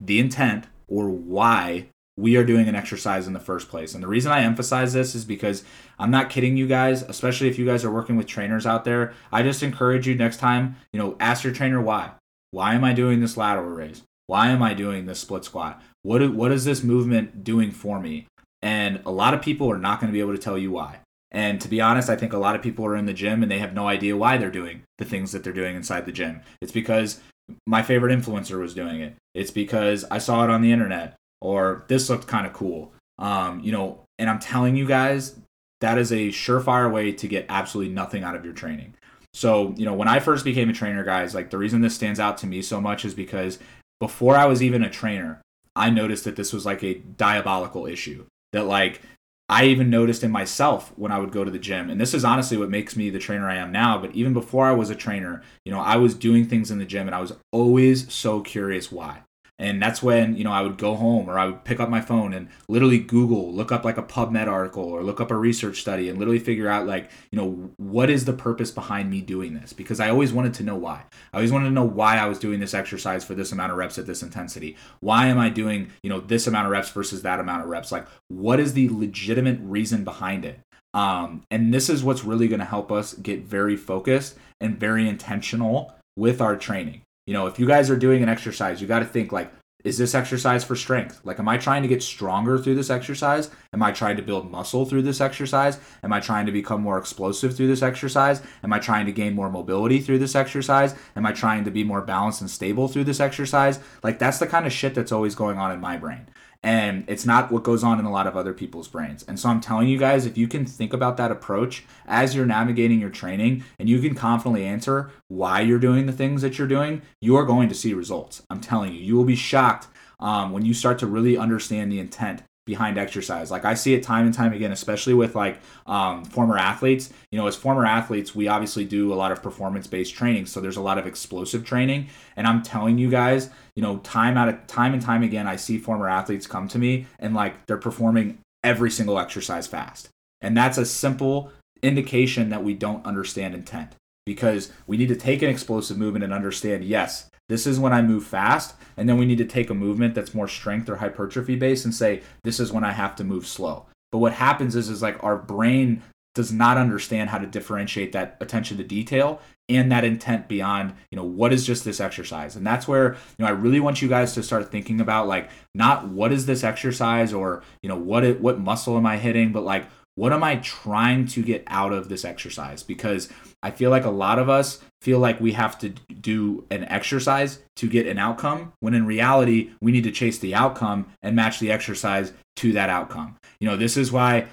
the 0.00 0.18
intent 0.18 0.66
or 0.88 1.08
why 1.08 1.88
we 2.16 2.36
are 2.36 2.44
doing 2.44 2.68
an 2.68 2.74
exercise 2.74 3.26
in 3.26 3.32
the 3.32 3.40
first 3.40 3.68
place. 3.68 3.94
And 3.94 4.02
the 4.02 4.08
reason 4.08 4.32
I 4.32 4.42
emphasize 4.42 4.92
this 4.92 5.14
is 5.14 5.24
because 5.24 5.64
I'm 5.98 6.10
not 6.10 6.30
kidding 6.30 6.56
you 6.56 6.66
guys, 6.66 7.02
especially 7.02 7.48
if 7.48 7.58
you 7.58 7.66
guys 7.66 7.84
are 7.84 7.90
working 7.90 8.16
with 8.16 8.26
trainers 8.26 8.66
out 8.66 8.84
there. 8.84 9.14
I 9.32 9.42
just 9.42 9.62
encourage 9.62 10.06
you 10.06 10.14
next 10.14 10.38
time, 10.38 10.76
you 10.92 10.98
know, 10.98 11.16
ask 11.18 11.44
your 11.44 11.52
trainer 11.52 11.80
why. 11.80 12.12
Why 12.50 12.74
am 12.74 12.84
I 12.84 12.92
doing 12.92 13.20
this 13.20 13.36
lateral 13.36 13.70
raise? 13.70 14.02
Why 14.26 14.48
am 14.48 14.62
I 14.62 14.74
doing 14.74 15.06
this 15.06 15.20
split 15.20 15.44
squat? 15.44 15.82
What 16.02 16.34
what 16.34 16.52
is 16.52 16.64
this 16.64 16.82
movement 16.82 17.42
doing 17.42 17.70
for 17.70 18.00
me? 18.00 18.26
And 18.62 19.00
a 19.06 19.10
lot 19.10 19.34
of 19.34 19.42
people 19.42 19.70
are 19.70 19.78
not 19.78 20.00
going 20.00 20.12
to 20.12 20.16
be 20.16 20.20
able 20.20 20.36
to 20.36 20.42
tell 20.42 20.58
you 20.58 20.70
why. 20.70 21.00
And 21.32 21.60
to 21.60 21.68
be 21.68 21.80
honest, 21.80 22.10
I 22.10 22.16
think 22.16 22.32
a 22.32 22.38
lot 22.38 22.56
of 22.56 22.62
people 22.62 22.84
are 22.86 22.96
in 22.96 23.06
the 23.06 23.12
gym 23.12 23.42
and 23.42 23.50
they 23.50 23.60
have 23.60 23.72
no 23.72 23.88
idea 23.88 24.16
why 24.16 24.36
they're 24.36 24.50
doing 24.50 24.82
the 24.98 25.04
things 25.04 25.32
that 25.32 25.44
they're 25.44 25.52
doing 25.52 25.76
inside 25.76 26.06
the 26.06 26.12
gym. 26.12 26.40
It's 26.60 26.72
because 26.72 27.20
my 27.66 27.82
favorite 27.82 28.16
influencer 28.16 28.58
was 28.58 28.74
doing 28.74 29.00
it. 29.00 29.16
It's 29.34 29.50
because 29.50 30.04
I 30.10 30.18
saw 30.18 30.44
it 30.44 30.50
on 30.50 30.62
the 30.62 30.72
internet 30.72 31.16
or 31.40 31.84
this 31.88 32.10
looked 32.10 32.26
kind 32.26 32.46
of 32.46 32.52
cool. 32.52 32.92
Um, 33.18 33.60
you 33.60 33.72
know, 33.72 34.04
and 34.18 34.28
I'm 34.28 34.38
telling 34.38 34.76
you 34.76 34.86
guys, 34.86 35.36
that 35.80 35.98
is 35.98 36.12
a 36.12 36.28
surefire 36.28 36.90
way 36.92 37.12
to 37.12 37.28
get 37.28 37.46
absolutely 37.48 37.92
nothing 37.92 38.22
out 38.22 38.34
of 38.34 38.44
your 38.44 38.54
training. 38.54 38.94
So, 39.32 39.74
you 39.76 39.84
know, 39.84 39.94
when 39.94 40.08
I 40.08 40.18
first 40.18 40.44
became 40.44 40.68
a 40.68 40.74
trainer, 40.74 41.04
guys, 41.04 41.34
like 41.34 41.50
the 41.50 41.58
reason 41.58 41.80
this 41.80 41.94
stands 41.94 42.20
out 42.20 42.38
to 42.38 42.46
me 42.46 42.62
so 42.62 42.80
much 42.80 43.04
is 43.04 43.14
because 43.14 43.58
before 44.00 44.36
I 44.36 44.46
was 44.46 44.62
even 44.62 44.82
a 44.82 44.90
trainer, 44.90 45.40
I 45.76 45.90
noticed 45.90 46.24
that 46.24 46.36
this 46.36 46.52
was 46.52 46.66
like 46.66 46.82
a 46.82 46.94
diabolical 46.94 47.86
issue. 47.86 48.26
That 48.52 48.64
like 48.64 49.00
I 49.48 49.66
even 49.66 49.90
noticed 49.90 50.24
in 50.24 50.30
myself 50.30 50.92
when 50.96 51.12
I 51.12 51.18
would 51.18 51.32
go 51.32 51.44
to 51.44 51.50
the 51.50 51.58
gym. 51.58 51.90
And 51.90 52.00
this 52.00 52.14
is 52.14 52.24
honestly 52.24 52.56
what 52.56 52.70
makes 52.70 52.96
me 52.96 53.10
the 53.10 53.18
trainer 53.18 53.48
I 53.48 53.56
am 53.56 53.72
now. 53.72 53.98
But 53.98 54.14
even 54.14 54.32
before 54.32 54.66
I 54.66 54.72
was 54.72 54.90
a 54.90 54.94
trainer, 54.94 55.42
you 55.64 55.72
know, 55.72 55.80
I 55.80 55.96
was 55.96 56.14
doing 56.14 56.46
things 56.46 56.70
in 56.70 56.78
the 56.78 56.84
gym 56.84 57.06
and 57.06 57.14
I 57.14 57.20
was 57.20 57.32
always 57.52 58.12
so 58.12 58.40
curious 58.40 58.90
why. 58.90 59.22
And 59.60 59.80
that's 59.80 60.02
when, 60.02 60.36
you 60.36 60.42
know, 60.42 60.52
I 60.52 60.62
would 60.62 60.78
go 60.78 60.94
home 60.94 61.28
or 61.28 61.38
I 61.38 61.44
would 61.44 61.64
pick 61.64 61.80
up 61.80 61.90
my 61.90 62.00
phone 62.00 62.32
and 62.32 62.48
literally 62.66 62.98
Google, 62.98 63.52
look 63.52 63.70
up 63.70 63.84
like 63.84 63.98
a 63.98 64.02
PubMed 64.02 64.48
article 64.48 64.84
or 64.84 65.02
look 65.02 65.20
up 65.20 65.30
a 65.30 65.36
research 65.36 65.82
study 65.82 66.08
and 66.08 66.18
literally 66.18 66.38
figure 66.38 66.66
out 66.66 66.86
like, 66.86 67.10
you 67.30 67.36
know, 67.36 67.70
what 67.76 68.08
is 68.08 68.24
the 68.24 68.32
purpose 68.32 68.70
behind 68.70 69.10
me 69.10 69.20
doing 69.20 69.52
this? 69.52 69.74
Because 69.74 70.00
I 70.00 70.08
always 70.08 70.32
wanted 70.32 70.54
to 70.54 70.62
know 70.62 70.76
why. 70.76 71.04
I 71.34 71.36
always 71.36 71.52
wanted 71.52 71.66
to 71.66 71.74
know 71.74 71.84
why 71.84 72.16
I 72.16 72.24
was 72.24 72.38
doing 72.38 72.58
this 72.58 72.72
exercise 72.72 73.22
for 73.22 73.34
this 73.34 73.52
amount 73.52 73.70
of 73.70 73.76
reps 73.76 73.98
at 73.98 74.06
this 74.06 74.22
intensity. 74.22 74.78
Why 75.00 75.26
am 75.26 75.38
I 75.38 75.50
doing, 75.50 75.90
you 76.02 76.08
know, 76.08 76.20
this 76.20 76.46
amount 76.46 76.64
of 76.64 76.72
reps 76.72 76.88
versus 76.88 77.20
that 77.22 77.38
amount 77.38 77.62
of 77.62 77.68
reps? 77.68 77.92
Like, 77.92 78.06
what 78.28 78.60
is 78.60 78.72
the 78.72 78.88
legitimate 78.88 79.58
reason 79.60 80.04
behind 80.04 80.46
it? 80.46 80.60
Um, 80.94 81.42
and 81.50 81.72
this 81.72 81.90
is 81.90 82.02
what's 82.02 82.24
really 82.24 82.48
going 82.48 82.60
to 82.60 82.64
help 82.64 82.90
us 82.90 83.12
get 83.12 83.44
very 83.44 83.76
focused 83.76 84.38
and 84.58 84.80
very 84.80 85.06
intentional 85.06 85.94
with 86.16 86.40
our 86.40 86.56
training. 86.56 87.02
You 87.30 87.34
know, 87.34 87.46
if 87.46 87.60
you 87.60 87.66
guys 87.66 87.90
are 87.90 87.96
doing 87.96 88.24
an 88.24 88.28
exercise, 88.28 88.80
you 88.80 88.88
got 88.88 88.98
to 88.98 89.04
think 89.04 89.30
like, 89.30 89.52
is 89.84 89.96
this 89.96 90.16
exercise 90.16 90.64
for 90.64 90.74
strength? 90.74 91.20
Like, 91.22 91.38
am 91.38 91.48
I 91.48 91.58
trying 91.58 91.82
to 91.82 91.88
get 91.88 92.02
stronger 92.02 92.58
through 92.58 92.74
this 92.74 92.90
exercise? 92.90 93.52
Am 93.72 93.84
I 93.84 93.92
trying 93.92 94.16
to 94.16 94.22
build 94.22 94.50
muscle 94.50 94.84
through 94.84 95.02
this 95.02 95.20
exercise? 95.20 95.78
Am 96.02 96.12
I 96.12 96.18
trying 96.18 96.46
to 96.46 96.52
become 96.52 96.82
more 96.82 96.98
explosive 96.98 97.56
through 97.56 97.68
this 97.68 97.82
exercise? 97.82 98.42
Am 98.64 98.72
I 98.72 98.80
trying 98.80 99.06
to 99.06 99.12
gain 99.12 99.36
more 99.36 99.48
mobility 99.48 100.00
through 100.00 100.18
this 100.18 100.34
exercise? 100.34 100.96
Am 101.14 101.24
I 101.24 101.30
trying 101.30 101.62
to 101.62 101.70
be 101.70 101.84
more 101.84 102.00
balanced 102.00 102.40
and 102.40 102.50
stable 102.50 102.88
through 102.88 103.04
this 103.04 103.20
exercise? 103.20 103.78
Like, 104.02 104.18
that's 104.18 104.38
the 104.38 104.48
kind 104.48 104.66
of 104.66 104.72
shit 104.72 104.96
that's 104.96 105.12
always 105.12 105.36
going 105.36 105.56
on 105.56 105.70
in 105.70 105.78
my 105.78 105.98
brain 105.98 106.26
and 106.62 107.04
it's 107.08 107.24
not 107.24 107.50
what 107.50 107.62
goes 107.62 107.82
on 107.82 107.98
in 107.98 108.04
a 108.04 108.12
lot 108.12 108.26
of 108.26 108.36
other 108.36 108.52
people's 108.52 108.88
brains. 108.88 109.24
And 109.26 109.38
so 109.38 109.48
I'm 109.48 109.60
telling 109.60 109.88
you 109.88 109.98
guys, 109.98 110.26
if 110.26 110.36
you 110.36 110.46
can 110.46 110.66
think 110.66 110.92
about 110.92 111.16
that 111.16 111.30
approach 111.30 111.84
as 112.06 112.34
you're 112.34 112.46
navigating 112.46 113.00
your 113.00 113.10
training 113.10 113.64
and 113.78 113.88
you 113.88 114.00
can 114.00 114.14
confidently 114.14 114.64
answer 114.64 115.10
why 115.28 115.60
you're 115.60 115.78
doing 115.78 116.06
the 116.06 116.12
things 116.12 116.42
that 116.42 116.58
you're 116.58 116.68
doing, 116.68 117.02
you 117.20 117.36
are 117.36 117.44
going 117.44 117.68
to 117.70 117.74
see 117.74 117.94
results. 117.94 118.42
I'm 118.50 118.60
telling 118.60 118.92
you, 118.92 119.00
you 119.00 119.16
will 119.16 119.24
be 119.24 119.36
shocked 119.36 119.88
um, 120.18 120.52
when 120.52 120.64
you 120.64 120.74
start 120.74 120.98
to 120.98 121.06
really 121.06 121.38
understand 121.38 121.90
the 121.90 121.98
intent 121.98 122.42
behind 122.70 122.98
exercise. 122.98 123.50
Like 123.50 123.64
I 123.64 123.74
see 123.74 123.94
it 123.94 124.04
time 124.04 124.26
and 124.26 124.32
time 124.32 124.52
again, 124.52 124.70
especially 124.70 125.12
with 125.12 125.34
like 125.34 125.58
um, 125.88 126.24
former 126.24 126.56
athletes. 126.56 127.10
You 127.32 127.38
know, 127.40 127.48
as 127.48 127.56
former 127.56 127.84
athletes, 127.84 128.32
we 128.32 128.46
obviously 128.46 128.84
do 128.84 129.12
a 129.12 129.16
lot 129.16 129.32
of 129.32 129.42
performance 129.42 129.88
based 129.88 130.14
training, 130.14 130.46
so 130.46 130.60
there's 130.60 130.76
a 130.76 130.80
lot 130.80 130.96
of 130.96 131.04
explosive 131.04 131.64
training. 131.64 132.06
And 132.36 132.46
I'm 132.46 132.62
telling 132.62 132.96
you 132.96 133.10
guys, 133.10 133.50
you 133.74 133.82
know, 133.82 133.98
time 133.98 134.36
out 134.36 134.48
of 134.48 134.64
time 134.68 134.92
and 134.92 135.02
time 135.02 135.24
again, 135.24 135.48
I 135.48 135.56
see 135.56 135.78
former 135.78 136.08
athletes 136.08 136.46
come 136.46 136.68
to 136.68 136.78
me 136.78 137.06
and 137.18 137.34
like 137.34 137.66
they're 137.66 137.76
performing 137.76 138.38
every 138.62 138.92
single 138.92 139.18
exercise 139.18 139.66
fast, 139.66 140.08
and 140.40 140.56
that's 140.56 140.78
a 140.78 140.86
simple 140.86 141.50
indication 141.82 142.50
that 142.50 142.62
we 142.62 142.74
don't 142.74 143.04
understand 143.04 143.52
intent 143.52 143.96
because 144.26 144.70
we 144.86 144.96
need 144.96 145.08
to 145.08 145.16
take 145.16 145.42
an 145.42 145.50
explosive 145.50 145.98
movement 145.98 146.22
and 146.22 146.32
understand 146.32 146.84
yes 146.84 147.29
this 147.50 147.66
is 147.66 147.80
when 147.80 147.92
I 147.92 148.00
move 148.00 148.24
fast. 148.24 148.76
And 148.96 149.08
then 149.08 149.18
we 149.18 149.26
need 149.26 149.38
to 149.38 149.44
take 149.44 149.70
a 149.70 149.74
movement 149.74 150.14
that's 150.14 150.34
more 150.34 150.46
strength 150.46 150.88
or 150.88 150.96
hypertrophy 150.96 151.56
based 151.56 151.84
and 151.84 151.92
say, 151.92 152.22
this 152.44 152.60
is 152.60 152.72
when 152.72 152.84
I 152.84 152.92
have 152.92 153.16
to 153.16 153.24
move 153.24 153.44
slow. 153.44 153.86
But 154.12 154.18
what 154.18 154.34
happens 154.34 154.76
is, 154.76 154.88
is 154.88 155.02
like 155.02 155.22
our 155.24 155.36
brain 155.36 156.02
does 156.36 156.52
not 156.52 156.76
understand 156.76 157.28
how 157.28 157.38
to 157.38 157.46
differentiate 157.46 158.12
that 158.12 158.36
attention 158.40 158.76
to 158.76 158.84
detail 158.84 159.40
and 159.68 159.90
that 159.90 160.04
intent 160.04 160.46
beyond 160.46 160.94
you 161.10 161.16
know 161.16 161.24
what 161.24 161.52
is 161.52 161.66
just 161.66 161.84
this 161.84 162.00
exercise 162.00 162.54
and 162.54 162.64
that's 162.64 162.86
where 162.86 163.14
you 163.36 163.44
know 163.44 163.46
i 163.46 163.50
really 163.50 163.80
want 163.80 164.00
you 164.00 164.08
guys 164.08 164.32
to 164.32 164.42
start 164.42 164.70
thinking 164.70 165.00
about 165.00 165.26
like 165.26 165.50
not 165.74 166.06
what 166.06 166.32
is 166.32 166.46
this 166.46 166.62
exercise 166.62 167.32
or 167.32 167.64
you 167.82 167.88
know 167.88 167.96
what 167.96 168.22
it, 168.22 168.40
what 168.40 168.60
muscle 168.60 168.96
am 168.96 169.06
i 169.06 169.16
hitting 169.16 169.50
but 169.50 169.64
like 169.64 169.86
what 170.14 170.32
am 170.32 170.42
I 170.44 170.56
trying 170.56 171.26
to 171.28 171.42
get 171.42 171.64
out 171.66 171.92
of 171.92 172.08
this 172.08 172.24
exercise? 172.24 172.82
Because 172.82 173.28
I 173.62 173.70
feel 173.70 173.90
like 173.90 174.04
a 174.04 174.10
lot 174.10 174.38
of 174.38 174.48
us 174.48 174.80
feel 175.00 175.18
like 175.18 175.40
we 175.40 175.52
have 175.52 175.78
to 175.78 175.88
do 175.88 176.66
an 176.70 176.84
exercise 176.84 177.60
to 177.76 177.88
get 177.88 178.06
an 178.06 178.18
outcome, 178.18 178.72
when 178.80 178.94
in 178.94 179.06
reality, 179.06 179.70
we 179.80 179.92
need 179.92 180.04
to 180.04 180.10
chase 180.10 180.38
the 180.38 180.54
outcome 180.54 181.06
and 181.22 181.36
match 181.36 181.58
the 181.58 181.70
exercise 181.70 182.32
to 182.56 182.72
that 182.72 182.90
outcome. 182.90 183.36
You 183.60 183.68
know, 183.68 183.76
this 183.76 183.96
is 183.96 184.12
why 184.12 184.46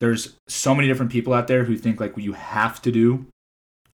there's 0.00 0.36
so 0.48 0.74
many 0.74 0.88
different 0.88 1.12
people 1.12 1.32
out 1.32 1.46
there 1.46 1.64
who 1.64 1.76
think 1.76 2.00
like 2.00 2.16
you 2.16 2.32
have 2.32 2.82
to 2.82 2.90
do 2.90 3.26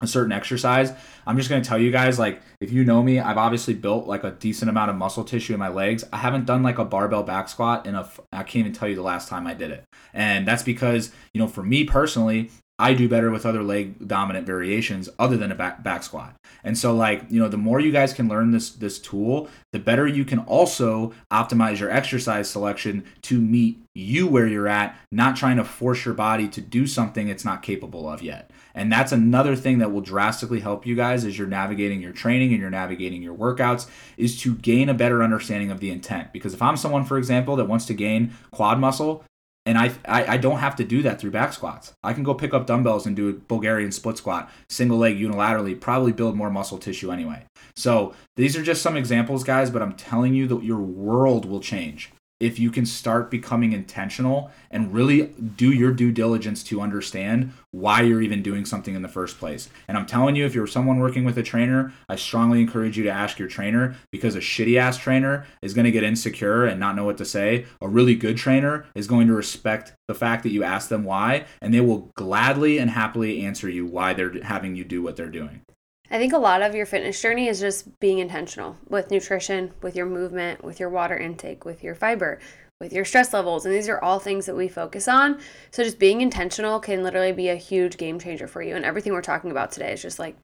a 0.02 0.06
certain 0.06 0.32
exercise. 0.32 0.92
I'm 1.26 1.36
just 1.36 1.48
going 1.48 1.62
to 1.62 1.68
tell 1.68 1.78
you 1.78 1.90
guys 1.90 2.18
like 2.18 2.42
if 2.60 2.70
you 2.70 2.84
know 2.84 3.02
me, 3.02 3.18
I've 3.18 3.38
obviously 3.38 3.74
built 3.74 4.06
like 4.06 4.24
a 4.24 4.32
decent 4.32 4.68
amount 4.68 4.90
of 4.90 4.96
muscle 4.96 5.24
tissue 5.24 5.54
in 5.54 5.58
my 5.58 5.68
legs. 5.68 6.04
I 6.12 6.18
haven't 6.18 6.44
done 6.44 6.62
like 6.62 6.78
a 6.78 6.84
barbell 6.84 7.22
back 7.22 7.48
squat 7.48 7.86
in 7.86 7.94
a 7.94 8.08
I 8.32 8.42
can't 8.42 8.56
even 8.66 8.72
tell 8.72 8.88
you 8.88 8.94
the 8.94 9.02
last 9.02 9.28
time 9.28 9.46
I 9.46 9.54
did 9.54 9.70
it. 9.70 9.84
And 10.12 10.46
that's 10.46 10.62
because, 10.62 11.12
you 11.32 11.40
know, 11.40 11.48
for 11.48 11.62
me 11.62 11.84
personally, 11.84 12.50
I 12.78 12.92
do 12.92 13.08
better 13.08 13.30
with 13.30 13.46
other 13.46 13.62
leg 13.62 14.06
dominant 14.06 14.46
variations 14.46 15.08
other 15.18 15.38
than 15.38 15.50
a 15.50 15.54
back, 15.54 15.82
back 15.82 16.02
squat. 16.02 16.36
And 16.62 16.76
so 16.76 16.94
like, 16.94 17.24
you 17.30 17.40
know, 17.40 17.48
the 17.48 17.56
more 17.56 17.80
you 17.80 17.90
guys 17.90 18.12
can 18.12 18.28
learn 18.28 18.50
this 18.50 18.70
this 18.70 18.98
tool, 18.98 19.48
the 19.72 19.78
better 19.78 20.06
you 20.06 20.26
can 20.26 20.40
also 20.40 21.14
optimize 21.32 21.80
your 21.80 21.90
exercise 21.90 22.50
selection 22.50 23.04
to 23.22 23.40
meet 23.40 23.82
you 23.94 24.26
where 24.26 24.46
you're 24.46 24.68
at, 24.68 24.94
not 25.10 25.36
trying 25.36 25.56
to 25.56 25.64
force 25.64 26.04
your 26.04 26.12
body 26.12 26.48
to 26.48 26.60
do 26.60 26.86
something 26.86 27.28
it's 27.28 27.46
not 27.46 27.62
capable 27.62 28.08
of 28.08 28.20
yet. 28.20 28.50
And 28.74 28.92
that's 28.92 29.12
another 29.12 29.56
thing 29.56 29.78
that 29.78 29.90
will 29.90 30.02
drastically 30.02 30.60
help 30.60 30.84
you 30.84 30.94
guys 30.94 31.24
as 31.24 31.38
you're 31.38 31.46
navigating 31.46 32.02
your 32.02 32.12
training 32.12 32.52
and 32.52 32.60
you're 32.60 32.68
navigating 32.68 33.22
your 33.22 33.34
workouts 33.34 33.88
is 34.18 34.38
to 34.42 34.54
gain 34.54 34.90
a 34.90 34.94
better 34.94 35.22
understanding 35.22 35.70
of 35.70 35.80
the 35.80 35.90
intent. 35.90 36.30
Because 36.30 36.52
if 36.52 36.60
I'm 36.60 36.76
someone, 36.76 37.06
for 37.06 37.16
example, 37.16 37.56
that 37.56 37.68
wants 37.68 37.86
to 37.86 37.94
gain 37.94 38.34
quad 38.50 38.78
muscle, 38.78 39.24
and 39.66 39.76
I, 39.76 39.92
I, 40.06 40.34
I 40.34 40.36
don't 40.36 40.58
have 40.58 40.76
to 40.76 40.84
do 40.84 41.02
that 41.02 41.20
through 41.20 41.32
back 41.32 41.52
squats. 41.52 41.92
I 42.02 42.12
can 42.12 42.22
go 42.22 42.32
pick 42.32 42.54
up 42.54 42.66
dumbbells 42.66 43.06
and 43.06 43.16
do 43.16 43.28
a 43.28 43.32
Bulgarian 43.32 43.92
split 43.92 44.16
squat, 44.16 44.50
single 44.68 44.96
leg 44.96 45.18
unilaterally, 45.18 45.78
probably 45.78 46.12
build 46.12 46.36
more 46.36 46.50
muscle 46.50 46.78
tissue 46.78 47.10
anyway. 47.10 47.44
So 47.74 48.14
these 48.36 48.56
are 48.56 48.62
just 48.62 48.80
some 48.80 48.96
examples, 48.96 49.44
guys, 49.44 49.70
but 49.70 49.82
I'm 49.82 49.94
telling 49.94 50.34
you 50.34 50.46
that 50.46 50.62
your 50.62 50.78
world 50.78 51.44
will 51.44 51.60
change 51.60 52.12
if 52.38 52.58
you 52.58 52.70
can 52.70 52.84
start 52.84 53.30
becoming 53.30 53.72
intentional 53.72 54.50
and 54.70 54.92
really 54.92 55.28
do 55.56 55.72
your 55.72 55.92
due 55.92 56.12
diligence 56.12 56.62
to 56.64 56.80
understand 56.80 57.52
why 57.70 58.02
you're 58.02 58.22
even 58.22 58.42
doing 58.42 58.64
something 58.64 58.94
in 58.94 59.02
the 59.02 59.08
first 59.08 59.38
place. 59.38 59.68
And 59.88 59.96
I'm 59.96 60.06
telling 60.06 60.36
you, 60.36 60.44
if 60.44 60.54
you're 60.54 60.66
someone 60.66 60.98
working 60.98 61.24
with 61.24 61.38
a 61.38 61.42
trainer, 61.42 61.92
I 62.08 62.16
strongly 62.16 62.60
encourage 62.60 62.98
you 62.98 63.04
to 63.04 63.10
ask 63.10 63.38
your 63.38 63.48
trainer 63.48 63.96
because 64.10 64.34
a 64.34 64.40
shitty 64.40 64.78
ass 64.78 64.98
trainer 64.98 65.46
is 65.62 65.74
going 65.74 65.84
to 65.84 65.90
get 65.90 66.02
insecure 66.02 66.64
and 66.64 66.78
not 66.78 66.96
know 66.96 67.04
what 67.04 67.18
to 67.18 67.24
say. 67.24 67.66
A 67.80 67.88
really 67.88 68.14
good 68.14 68.36
trainer 68.36 68.86
is 68.94 69.06
going 69.06 69.26
to 69.28 69.34
respect 69.34 69.94
the 70.08 70.14
fact 70.14 70.42
that 70.42 70.50
you 70.50 70.62
ask 70.62 70.88
them 70.88 71.04
why, 71.04 71.46
and 71.60 71.72
they 71.72 71.80
will 71.80 72.10
gladly 72.16 72.78
and 72.78 72.90
happily 72.90 73.44
answer 73.44 73.68
you 73.68 73.86
why 73.86 74.12
they're 74.12 74.42
having 74.42 74.76
you 74.76 74.84
do 74.84 75.02
what 75.02 75.16
they're 75.16 75.28
doing. 75.28 75.62
I 76.10 76.18
think 76.18 76.32
a 76.32 76.38
lot 76.38 76.62
of 76.62 76.74
your 76.74 76.86
fitness 76.86 77.20
journey 77.20 77.48
is 77.48 77.60
just 77.60 77.98
being 77.98 78.18
intentional 78.18 78.76
with 78.88 79.10
nutrition, 79.10 79.72
with 79.82 79.96
your 79.96 80.06
movement, 80.06 80.62
with 80.62 80.78
your 80.78 80.88
water 80.88 81.16
intake, 81.16 81.64
with 81.64 81.82
your 81.82 81.94
fiber, 81.94 82.38
with 82.80 82.92
your 82.92 83.04
stress 83.04 83.32
levels. 83.32 83.64
And 83.64 83.74
these 83.74 83.88
are 83.88 84.02
all 84.02 84.18
things 84.18 84.46
that 84.46 84.54
we 84.54 84.68
focus 84.68 85.08
on. 85.08 85.40
So 85.70 85.82
just 85.82 85.98
being 85.98 86.20
intentional 86.20 86.78
can 86.78 87.02
literally 87.02 87.32
be 87.32 87.48
a 87.48 87.56
huge 87.56 87.96
game 87.96 88.18
changer 88.18 88.46
for 88.46 88.62
you. 88.62 88.76
And 88.76 88.84
everything 88.84 89.12
we're 89.12 89.22
talking 89.22 89.50
about 89.50 89.72
today 89.72 89.92
is 89.92 90.02
just 90.02 90.18
like 90.18 90.36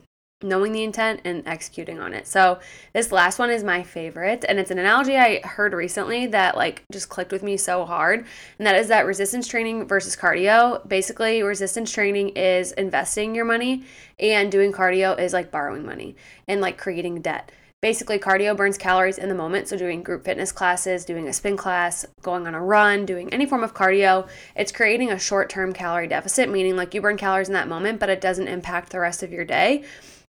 knowing 0.42 0.72
the 0.72 0.83
intent 0.83 1.20
and 1.24 1.46
executing 1.46 1.98
on 1.98 2.14
it. 2.14 2.26
So 2.26 2.59
this 2.92 3.12
last 3.12 3.38
one 3.38 3.50
is 3.50 3.64
my 3.64 3.83
favorite 3.83 4.44
and 4.48 4.59
it's 4.59 4.70
an 4.70 4.78
analogy 4.78 5.16
I 5.16 5.40
heard 5.40 5.72
recently 5.72 6.26
that 6.26 6.57
like 6.57 6.85
just 6.90 7.09
clicked 7.09 7.33
with 7.33 7.42
me 7.42 7.57
so 7.57 7.85
hard 7.85 8.26
and 8.59 8.66
that 8.66 8.76
is 8.76 8.88
that 8.88 9.07
resistance 9.07 9.46
training 9.46 9.87
versus 9.87 10.16
cardio. 10.16 10.87
Basically, 10.88 11.42
resistance 11.42 11.90
training 11.90 12.31
is 12.31 12.72
investing 12.72 13.35
your 13.35 13.44
money 13.44 13.85
and 14.18 14.50
doing 14.50 14.72
cardio 14.72 15.18
is 15.18 15.33
like 15.33 15.50
borrowing 15.50 15.85
money 15.85 16.16
and 16.48 16.61
like 16.61 16.78
creating 16.78 17.22
debt. 17.22 17.52
Basically, 17.83 18.16
cardio 18.16 18.57
burns 18.57 18.78
calories 18.78 19.18
in 19.18 19.28
the 19.28 19.35
moment. 19.35 19.66
So, 19.66 19.76
doing 19.76 20.05
group 20.05 20.24
fitness 20.24 20.52
classes, 20.52 21.05
doing 21.05 21.26
a 21.26 21.33
spin 21.33 21.57
class, 21.57 22.07
going 22.22 22.46
on 22.46 22.55
a 22.55 22.62
run, 22.62 23.05
doing 23.05 23.35
any 23.35 23.44
form 23.44 23.64
of 23.64 23.74
cardio, 23.74 24.28
it's 24.55 24.70
creating 24.70 25.11
a 25.11 25.18
short 25.18 25.50
term 25.50 25.72
calorie 25.72 26.07
deficit, 26.07 26.48
meaning 26.48 26.76
like 26.76 26.94
you 26.94 27.00
burn 27.00 27.16
calories 27.16 27.48
in 27.48 27.55
that 27.55 27.66
moment, 27.66 27.98
but 27.98 28.09
it 28.09 28.20
doesn't 28.20 28.46
impact 28.46 28.90
the 28.90 29.00
rest 29.00 29.24
of 29.24 29.33
your 29.33 29.44
day. 29.44 29.83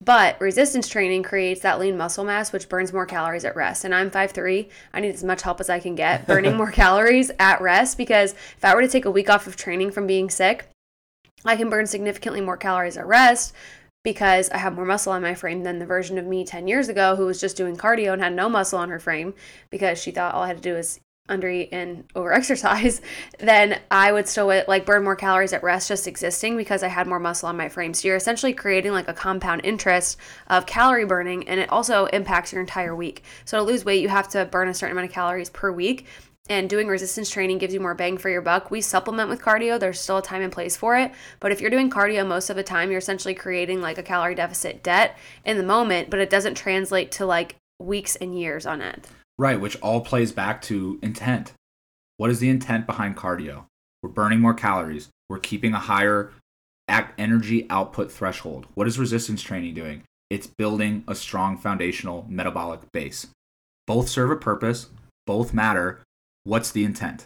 But 0.01 0.39
resistance 0.39 0.87
training 0.87 1.23
creates 1.23 1.61
that 1.61 1.79
lean 1.79 1.97
muscle 1.97 2.23
mass, 2.23 2.53
which 2.53 2.69
burns 2.69 2.93
more 2.93 3.05
calories 3.05 3.43
at 3.43 3.55
rest. 3.55 3.83
And 3.83 3.93
I'm 3.93 4.09
5'3. 4.09 4.69
I 4.93 5.01
need 5.01 5.13
as 5.13 5.23
much 5.23 5.41
help 5.41 5.59
as 5.59 5.69
I 5.69 5.79
can 5.79 5.95
get 5.95 6.25
burning 6.27 6.55
more 6.55 6.71
calories 6.71 7.31
at 7.37 7.61
rest 7.61 7.97
because 7.97 8.31
if 8.31 8.63
I 8.63 8.73
were 8.73 8.81
to 8.81 8.87
take 8.87 9.05
a 9.05 9.11
week 9.11 9.29
off 9.29 9.45
of 9.45 9.57
training 9.57 9.91
from 9.91 10.07
being 10.07 10.29
sick, 10.29 10.69
I 11.43 11.55
can 11.57 11.69
burn 11.69 11.85
significantly 11.85 12.41
more 12.41 12.57
calories 12.57 12.97
at 12.97 13.07
rest 13.07 13.53
because 14.03 14.49
I 14.51 14.57
have 14.57 14.75
more 14.75 14.85
muscle 14.85 15.11
on 15.11 15.21
my 15.21 15.35
frame 15.35 15.63
than 15.63 15.79
the 15.79 15.85
version 15.85 16.17
of 16.17 16.25
me 16.25 16.45
10 16.45 16.67
years 16.67 16.87
ago 16.87 17.15
who 17.15 17.25
was 17.25 17.41
just 17.41 17.57
doing 17.57 17.75
cardio 17.75 18.13
and 18.13 18.21
had 18.21 18.33
no 18.33 18.47
muscle 18.47 18.79
on 18.79 18.89
her 18.89 18.99
frame 18.99 19.33
because 19.69 20.01
she 20.01 20.11
thought 20.11 20.33
all 20.33 20.43
I 20.43 20.47
had 20.47 20.57
to 20.57 20.63
do 20.63 20.73
was 20.75 21.01
undereat 21.29 21.69
and 21.71 22.07
overexercise, 22.13 23.01
then 23.39 23.79
I 23.89 24.11
would 24.11 24.27
still 24.27 24.49
uh, 24.49 24.63
like 24.67 24.85
burn 24.85 25.03
more 25.03 25.15
calories 25.15 25.53
at 25.53 25.63
rest 25.63 25.87
just 25.87 26.07
existing 26.07 26.57
because 26.57 26.83
I 26.83 26.87
had 26.87 27.07
more 27.07 27.19
muscle 27.19 27.47
on 27.49 27.57
my 27.57 27.69
frame. 27.69 27.93
So 27.93 28.07
you're 28.07 28.17
essentially 28.17 28.53
creating 28.53 28.91
like 28.91 29.07
a 29.07 29.13
compound 29.13 29.61
interest 29.63 30.17
of 30.47 30.65
calorie 30.65 31.05
burning 31.05 31.47
and 31.47 31.59
it 31.59 31.69
also 31.69 32.05
impacts 32.07 32.51
your 32.51 32.61
entire 32.61 32.95
week. 32.95 33.23
So 33.45 33.57
to 33.57 33.63
lose 33.63 33.85
weight, 33.85 34.01
you 34.01 34.09
have 34.09 34.27
to 34.29 34.45
burn 34.45 34.67
a 34.67 34.73
certain 34.73 34.93
amount 34.97 35.09
of 35.09 35.13
calories 35.13 35.49
per 35.49 35.71
week. 35.71 36.07
And 36.49 36.67
doing 36.67 36.87
resistance 36.87 37.29
training 37.29 37.59
gives 37.59 37.75
you 37.75 37.79
more 37.79 37.93
bang 37.93 38.17
for 38.17 38.27
your 38.27 38.41
buck. 38.41 38.71
We 38.71 38.81
supplement 38.81 39.29
with 39.29 39.39
cardio. 39.39 39.79
There's 39.79 39.99
still 39.99 40.17
a 40.17 40.21
time 40.23 40.41
and 40.41 40.51
place 40.51 40.75
for 40.75 40.97
it. 40.97 41.11
But 41.39 41.51
if 41.51 41.61
you're 41.61 41.69
doing 41.69 41.91
cardio 41.91 42.25
most 42.27 42.49
of 42.49 42.55
the 42.55 42.63
time, 42.63 42.89
you're 42.89 42.97
essentially 42.97 43.35
creating 43.35 43.81
like 43.81 43.99
a 43.99 44.03
calorie 44.03 44.33
deficit 44.33 44.81
debt 44.81 45.15
in 45.45 45.57
the 45.57 45.63
moment, 45.63 46.09
but 46.09 46.19
it 46.19 46.31
doesn't 46.31 46.55
translate 46.55 47.11
to 47.13 47.25
like 47.27 47.55
weeks 47.79 48.15
and 48.15 48.37
years 48.37 48.65
on 48.65 48.81
end. 48.81 49.07
Right, 49.39 49.61
which 49.61 49.79
all 49.79 50.01
plays 50.01 50.33
back 50.33 50.61
to 50.63 50.99
intent. 51.01 51.53
What 52.17 52.29
is 52.29 52.39
the 52.39 52.49
intent 52.49 52.85
behind 52.85 53.15
cardio? 53.15 53.67
We're 54.03 54.09
burning 54.09 54.41
more 54.41 54.53
calories. 54.53 55.07
We're 55.29 55.39
keeping 55.39 55.73
a 55.73 55.79
higher 55.79 56.33
energy 57.17 57.65
output 57.69 58.11
threshold. 58.11 58.65
What 58.73 58.85
is 58.85 58.99
resistance 58.99 59.41
training 59.41 59.75
doing? 59.75 60.03
It's 60.29 60.45
building 60.45 61.05
a 61.07 61.15
strong 61.15 61.57
foundational 61.57 62.25
metabolic 62.27 62.81
base. 62.91 63.27
Both 63.87 64.09
serve 64.09 64.29
a 64.29 64.35
purpose, 64.35 64.87
both 65.25 65.53
matter. 65.53 66.01
What's 66.43 66.71
the 66.71 66.83
intent? 66.83 67.25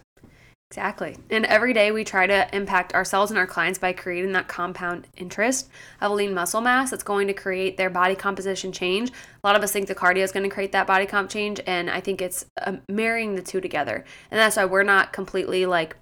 Exactly. 0.74 1.16
And 1.30 1.46
every 1.46 1.72
day 1.72 1.92
we 1.92 2.04
try 2.04 2.26
to 2.26 2.50
impact 2.52 2.96
ourselves 2.96 3.30
and 3.30 3.38
our 3.38 3.46
clients 3.46 3.78
by 3.78 3.94
creating 3.94 4.32
that 4.32 4.48
compound 4.48 5.08
interest 5.16 5.70
of 6.02 6.14
lean 6.14 6.34
muscle 6.34 6.62
mass 6.62 6.90
that's 6.90 7.04
going 7.04 7.28
to 7.28 7.34
create 7.34 7.78
their 7.78 7.92
body 7.92 8.16
composition 8.16 8.72
change. 8.72 9.12
A 9.12 9.48
lot 9.48 9.56
of 9.56 9.62
us 9.62 9.72
think 9.72 9.88
the 9.88 9.94
cardio 9.94 10.24
is 10.24 10.32
going 10.32 10.50
to 10.50 10.50
create 10.50 10.72
that 10.72 10.88
body 10.88 11.06
comp 11.06 11.30
change, 11.30 11.62
and 11.68 11.92
I 11.92 12.00
think 12.00 12.24
it's 12.24 12.48
uh, 12.60 12.78
marrying 12.90 13.36
the 13.36 13.44
two 13.44 13.62
together. 13.62 14.04
And 14.32 14.40
that's 14.40 14.58
why 14.58 14.66
we're 14.66 14.82
not 14.82 15.14
completely 15.14 15.68
like 15.68 15.96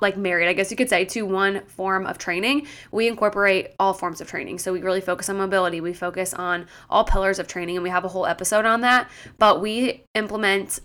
like 0.00 0.16
married, 0.16 0.48
I 0.48 0.54
guess 0.54 0.70
you 0.70 0.76
could 0.76 0.88
say, 0.88 1.04
to 1.04 1.22
one 1.22 1.64
form 1.66 2.06
of 2.06 2.16
training. 2.16 2.66
We 2.90 3.08
incorporate 3.08 3.74
all 3.78 3.92
forms 3.92 4.22
of 4.22 4.26
training. 4.26 4.58
So 4.58 4.72
we 4.72 4.80
really 4.80 5.02
focus 5.02 5.28
on 5.28 5.36
mobility. 5.36 5.82
We 5.82 5.92
focus 5.92 6.32
on 6.32 6.66
all 6.88 7.04
pillars 7.04 7.38
of 7.38 7.46
training, 7.46 7.76
and 7.76 7.84
we 7.84 7.90
have 7.90 8.06
a 8.06 8.08
whole 8.08 8.26
episode 8.26 8.64
on 8.64 8.80
that. 8.80 9.10
But 9.38 9.60
we 9.60 10.02
implement 10.14 10.80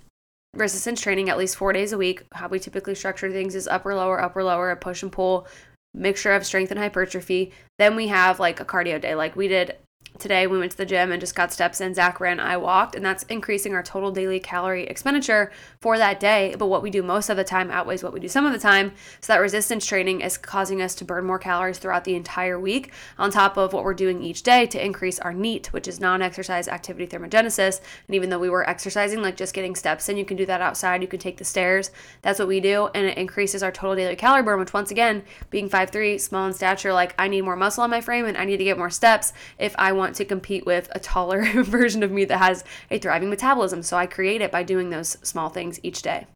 resistance 0.55 1.01
training 1.01 1.29
at 1.29 1.37
least 1.37 1.55
four 1.55 1.73
days 1.73 1.91
a 1.91 1.97
week. 1.97 2.23
How 2.33 2.47
we 2.47 2.59
typically 2.59 2.95
structure 2.95 3.31
things 3.31 3.55
is 3.55 3.67
upper, 3.67 3.93
lower, 3.95 4.21
upper, 4.21 4.43
lower, 4.43 4.71
a 4.71 4.75
push 4.75 5.03
and 5.03 5.11
pull, 5.11 5.47
mixture 5.93 6.33
of 6.33 6.45
strength 6.45 6.71
and 6.71 6.79
hypertrophy. 6.79 7.51
Then 7.79 7.95
we 7.95 8.07
have 8.07 8.39
like 8.39 8.59
a 8.59 8.65
cardio 8.65 8.99
day. 8.99 9.15
Like 9.15 9.35
we 9.35 9.47
did 9.47 9.75
today 10.19 10.47
we 10.47 10.57
went 10.57 10.71
to 10.71 10.77
the 10.77 10.85
gym 10.85 11.11
and 11.11 11.19
just 11.19 11.35
got 11.35 11.51
steps 11.51 11.81
in. 11.81 11.93
Zach 11.93 12.19
ran, 12.19 12.39
I 12.39 12.57
walked, 12.57 12.95
and 12.95 13.05
that's 13.05 13.23
increasing 13.23 13.73
our 13.73 13.83
total 13.83 14.11
daily 14.11 14.39
calorie 14.39 14.85
expenditure 14.85 15.51
for 15.79 15.97
that 15.97 16.19
day. 16.19 16.55
But 16.57 16.67
what 16.67 16.81
we 16.81 16.89
do 16.89 17.03
most 17.03 17.29
of 17.29 17.37
the 17.37 17.43
time 17.43 17.71
outweighs 17.71 18.03
what 18.03 18.13
we 18.13 18.19
do 18.19 18.27
some 18.27 18.45
of 18.45 18.53
the 18.53 18.59
time. 18.59 18.93
So 19.21 19.33
that 19.33 19.39
resistance 19.39 19.85
training 19.85 20.21
is 20.21 20.37
causing 20.37 20.81
us 20.81 20.95
to 20.95 21.05
burn 21.05 21.25
more 21.25 21.39
calories 21.39 21.77
throughout 21.77 22.03
the 22.03 22.15
entire 22.15 22.59
week, 22.59 22.91
on 23.17 23.31
top 23.31 23.57
of 23.57 23.73
what 23.73 23.83
we're 23.83 23.93
doing 23.93 24.21
each 24.21 24.43
day 24.43 24.65
to 24.67 24.83
increase 24.83 25.19
our 25.19 25.33
NEAT, 25.33 25.73
which 25.73 25.87
is 25.87 25.99
non 25.99 26.21
exercise 26.21 26.67
activity 26.67 27.07
thermogenesis. 27.07 27.81
And 28.07 28.15
even 28.15 28.29
though 28.29 28.39
we 28.39 28.49
were 28.49 28.67
exercising, 28.69 29.21
like 29.21 29.37
just 29.37 29.53
getting 29.53 29.75
steps 29.75 30.09
in, 30.09 30.17
you 30.17 30.25
can 30.25 30.37
do 30.37 30.45
that 30.45 30.61
outside, 30.61 31.01
you 31.01 31.07
can 31.07 31.19
take 31.19 31.37
the 31.37 31.45
stairs. 31.45 31.91
That's 32.21 32.39
what 32.39 32.47
we 32.47 32.59
do. 32.59 32.89
And 32.93 33.05
it 33.05 33.17
increases 33.17 33.63
our 33.63 33.71
total 33.71 33.95
daily 33.95 34.15
calorie 34.15 34.43
burn, 34.43 34.59
which 34.59 34.73
once 34.73 34.91
again, 34.91 35.23
being 35.49 35.69
5'3, 35.69 36.19
small 36.19 36.47
in 36.47 36.53
stature, 36.53 36.93
like 36.93 37.15
I 37.17 37.27
need 37.27 37.41
more 37.41 37.55
muscle 37.55 37.83
on 37.83 37.89
my 37.89 38.01
frame 38.01 38.25
and 38.25 38.37
I 38.37 38.45
need 38.45 38.57
to 38.57 38.63
get 38.63 38.77
more 38.77 38.89
steps 38.89 39.33
if 39.57 39.75
I 39.77 39.91
want 39.91 40.04
want 40.05 40.15
to 40.15 40.25
compete 40.25 40.65
with 40.65 40.87
a 40.91 40.99
taller 40.99 41.43
version 41.63 42.03
of 42.03 42.11
me 42.11 42.25
that 42.25 42.37
has 42.37 42.63
a 42.91 42.99
thriving 42.99 43.29
metabolism. 43.29 43.81
So 43.81 43.97
I 43.97 44.05
create 44.05 44.41
it 44.41 44.51
by 44.51 44.63
doing 44.63 44.89
those 44.89 45.17
small 45.23 45.49
things 45.49 45.79
each 45.83 46.01
day 46.03 46.27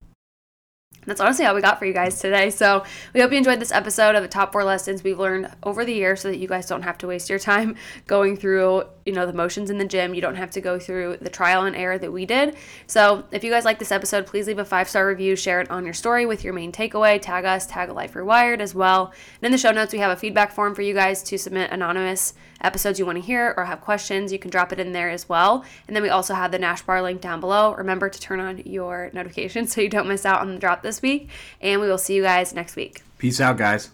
that's 1.05 1.21
honestly 1.21 1.45
all 1.45 1.55
we 1.55 1.61
got 1.61 1.79
for 1.79 1.85
you 1.85 1.93
guys 1.93 2.19
today. 2.19 2.49
So 2.49 2.83
we 3.13 3.21
hope 3.21 3.31
you 3.31 3.37
enjoyed 3.37 3.59
this 3.59 3.71
episode 3.71 4.15
of 4.15 4.21
the 4.21 4.27
top 4.27 4.51
four 4.51 4.63
lessons 4.63 5.03
we've 5.03 5.19
learned 5.19 5.49
over 5.63 5.83
the 5.83 5.93
year 5.93 6.15
so 6.15 6.29
that 6.29 6.37
you 6.37 6.47
guys 6.47 6.67
don't 6.67 6.83
have 6.83 6.97
to 6.99 7.07
waste 7.07 7.29
your 7.29 7.39
time 7.39 7.75
going 8.07 8.37
through, 8.37 8.83
you 9.05 9.13
know, 9.13 9.25
the 9.25 9.33
motions 9.33 9.69
in 9.69 9.77
the 9.77 9.85
gym. 9.85 10.13
You 10.13 10.21
don't 10.21 10.35
have 10.35 10.51
to 10.51 10.61
go 10.61 10.77
through 10.77 11.17
the 11.21 11.29
trial 11.29 11.65
and 11.65 11.75
error 11.75 11.97
that 11.97 12.11
we 12.11 12.25
did. 12.25 12.55
So 12.87 13.23
if 13.31 13.43
you 13.43 13.51
guys 13.51 13.65
like 13.65 13.79
this 13.79 13.91
episode, 13.91 14.27
please 14.27 14.47
leave 14.47 14.59
a 14.59 14.65
five-star 14.65 15.07
review, 15.07 15.35
share 15.35 15.61
it 15.61 15.71
on 15.71 15.85
your 15.85 15.93
story 15.93 16.25
with 16.25 16.43
your 16.43 16.53
main 16.53 16.71
takeaway, 16.71 17.19
tag 17.21 17.45
us, 17.45 17.65
tag 17.65 17.89
Life 17.89 18.13
Rewired 18.13 18.59
as 18.59 18.75
well. 18.75 19.13
And 19.41 19.47
in 19.47 19.51
the 19.51 19.57
show 19.57 19.71
notes, 19.71 19.93
we 19.93 19.99
have 19.99 20.11
a 20.11 20.19
feedback 20.19 20.51
form 20.51 20.75
for 20.75 20.81
you 20.81 20.93
guys 20.93 21.23
to 21.23 21.37
submit 21.37 21.71
anonymous 21.71 22.33
episodes 22.61 22.99
you 22.99 23.05
want 23.05 23.17
to 23.17 23.23
hear 23.23 23.53
or 23.57 23.65
have 23.65 23.81
questions. 23.81 24.31
You 24.31 24.39
can 24.39 24.51
drop 24.51 24.71
it 24.71 24.79
in 24.79 24.91
there 24.91 25.09
as 25.09 25.27
well. 25.27 25.63
And 25.87 25.95
then 25.95 26.03
we 26.03 26.09
also 26.09 26.33
have 26.33 26.51
the 26.51 26.59
Nash 26.59 26.81
bar 26.81 27.01
link 27.01 27.21
down 27.21 27.39
below. 27.39 27.73
Remember 27.75 28.09
to 28.09 28.19
turn 28.19 28.39
on 28.39 28.59
your 28.65 29.09
notifications 29.13 29.73
so 29.73 29.81
you 29.81 29.89
don't 29.89 30.07
miss 30.07 30.25
out 30.25 30.41
on 30.41 30.53
the 30.53 30.59
drop 30.59 30.83
this 30.83 31.01
week. 31.01 31.29
And 31.61 31.81
we 31.81 31.87
will 31.87 31.97
see 31.97 32.15
you 32.15 32.23
guys 32.23 32.53
next 32.53 32.75
week. 32.75 33.03
Peace 33.17 33.41
out, 33.41 33.57
guys. 33.57 33.91